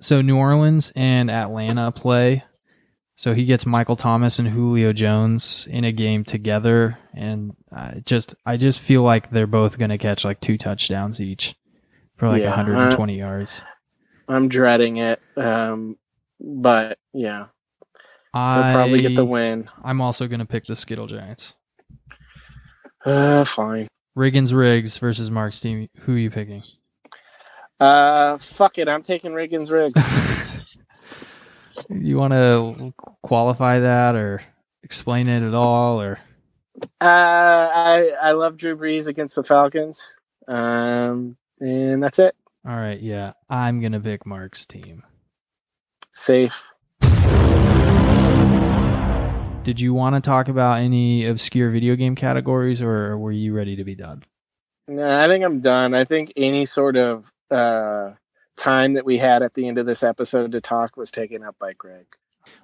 so 0.00 0.20
New 0.20 0.36
Orleans 0.36 0.92
and 0.94 1.30
Atlanta 1.30 1.90
play. 1.92 2.44
So 3.16 3.34
he 3.34 3.46
gets 3.46 3.66
Michael 3.66 3.96
Thomas 3.96 4.38
and 4.38 4.46
Julio 4.46 4.92
Jones 4.92 5.66
in 5.68 5.82
a 5.82 5.90
game 5.90 6.22
together, 6.22 6.98
and 7.12 7.56
I 7.72 8.00
just 8.06 8.36
I 8.46 8.56
just 8.56 8.78
feel 8.78 9.02
like 9.02 9.30
they're 9.30 9.48
both 9.48 9.76
going 9.76 9.90
to 9.90 9.98
catch 9.98 10.24
like 10.24 10.40
two 10.40 10.56
touchdowns 10.56 11.20
each 11.20 11.56
for 12.16 12.28
like 12.28 12.42
Yeah, 12.42 12.50
120 12.50 13.18
yards. 13.18 13.62
I'm 14.28 14.48
dreading 14.48 14.98
it. 14.98 15.20
Um, 15.36 15.96
but 16.40 16.98
yeah, 17.12 17.46
I 18.32 18.62
they'll 18.62 18.72
probably 18.72 18.98
get 19.00 19.16
the 19.16 19.24
win. 19.24 19.68
I'm 19.82 20.00
also 20.00 20.28
going 20.28 20.38
to 20.38 20.46
pick 20.46 20.66
the 20.66 20.76
Skittle 20.76 21.08
Giants. 21.08 21.56
Uh, 23.04 23.42
fine. 23.44 23.88
Riggins 24.18 24.52
Riggs 24.52 24.98
versus 24.98 25.30
Mark's 25.30 25.60
team. 25.60 25.88
Who 26.00 26.14
are 26.14 26.18
you 26.18 26.30
picking? 26.30 26.62
Uh, 27.78 28.36
fuck 28.38 28.78
it. 28.78 28.88
I'm 28.88 29.02
taking 29.02 29.32
Riggins 29.32 29.70
Riggs. 29.70 29.94
You 31.88 32.16
want 32.16 32.32
to 32.32 32.92
qualify 33.22 33.78
that 33.78 34.14
or 34.14 34.42
explain 34.82 35.28
it 35.28 35.42
at 35.42 35.54
all 35.54 36.00
or 36.00 36.18
uh, 37.00 37.04
I 37.04 38.12
I 38.22 38.32
love 38.32 38.56
Drew 38.56 38.76
Brees 38.76 39.08
against 39.08 39.36
the 39.36 39.44
Falcons. 39.44 40.16
Um, 40.46 41.36
and 41.60 42.02
that's 42.02 42.18
it. 42.18 42.34
All 42.66 42.76
right, 42.76 43.00
yeah. 43.00 43.32
I'm 43.48 43.80
going 43.80 43.92
to 43.92 44.00
pick 44.00 44.26
Mark's 44.26 44.66
team. 44.66 45.02
Safe. 46.12 46.66
Did 49.68 49.82
you 49.82 49.92
want 49.92 50.14
to 50.14 50.22
talk 50.22 50.48
about 50.48 50.80
any 50.80 51.26
obscure 51.26 51.70
video 51.70 51.94
game 51.94 52.14
categories 52.14 52.80
or 52.80 53.18
were 53.18 53.32
you 53.32 53.52
ready 53.52 53.76
to 53.76 53.84
be 53.84 53.94
done? 53.94 54.24
Nah, 54.88 55.22
I 55.22 55.28
think 55.28 55.44
I'm 55.44 55.60
done. 55.60 55.92
I 55.92 56.04
think 56.04 56.32
any 56.38 56.64
sort 56.64 56.96
of 56.96 57.30
uh 57.50 58.12
time 58.56 58.94
that 58.94 59.04
we 59.04 59.18
had 59.18 59.42
at 59.42 59.52
the 59.52 59.68
end 59.68 59.76
of 59.76 59.84
this 59.84 60.02
episode 60.02 60.52
to 60.52 60.62
talk 60.62 60.96
was 60.96 61.10
taken 61.10 61.44
up 61.44 61.56
by 61.58 61.74
Greg. 61.74 62.06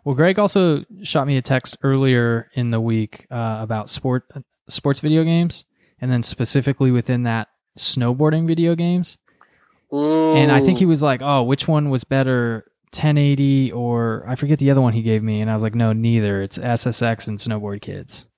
Well, 0.02 0.14
Greg 0.14 0.38
also 0.38 0.86
shot 1.02 1.26
me 1.26 1.36
a 1.36 1.42
text 1.42 1.76
earlier 1.82 2.48
in 2.54 2.70
the 2.70 2.80
week 2.80 3.26
uh, 3.30 3.58
about 3.60 3.90
sport 3.90 4.26
sports 4.70 5.00
video 5.00 5.24
games, 5.24 5.66
and 6.00 6.10
then 6.10 6.22
specifically 6.22 6.90
within 6.90 7.24
that, 7.24 7.48
snowboarding 7.78 8.46
video 8.46 8.74
games. 8.74 9.18
And 9.92 10.50
I 10.50 10.64
think 10.64 10.78
he 10.78 10.86
was 10.86 11.02
like, 11.02 11.20
"Oh, 11.22 11.42
which 11.42 11.68
one 11.68 11.90
was 11.90 12.02
better, 12.02 12.64
1080 12.94 13.72
or 13.72 14.24
I 14.26 14.36
forget 14.36 14.58
the 14.58 14.70
other 14.70 14.80
one 14.80 14.92
he 14.92 15.02
gave 15.02 15.22
me?" 15.22 15.40
And 15.40 15.50
I 15.50 15.54
was 15.54 15.62
like, 15.62 15.74
"No, 15.74 15.92
neither. 15.92 16.42
It's 16.42 16.58
SSX 16.58 17.28
and 17.28 17.38
Snowboard 17.38 17.82
Kids." 17.82 18.28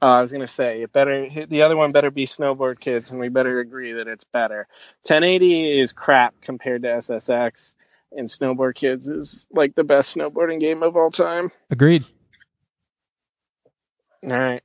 Oh, 0.00 0.08
I 0.08 0.20
was 0.20 0.32
gonna 0.32 0.48
say 0.48 0.82
it 0.82 0.92
better. 0.92 1.28
The 1.46 1.62
other 1.62 1.76
one 1.76 1.92
better 1.92 2.10
be 2.10 2.26
Snowboard 2.26 2.80
Kids, 2.80 3.10
and 3.10 3.20
we 3.20 3.28
better 3.28 3.60
agree 3.60 3.92
that 3.92 4.08
it's 4.08 4.24
better. 4.24 4.66
1080 5.04 5.78
is 5.78 5.92
crap 5.92 6.34
compared 6.40 6.82
to 6.82 6.88
SSX, 6.88 7.76
and 8.10 8.26
Snowboard 8.26 8.74
Kids 8.74 9.08
is 9.08 9.46
like 9.52 9.76
the 9.76 9.84
best 9.84 10.16
snowboarding 10.16 10.58
game 10.58 10.82
of 10.82 10.96
all 10.96 11.10
time. 11.10 11.50
Agreed. 11.70 12.04
All 14.24 14.30
right. 14.30 14.62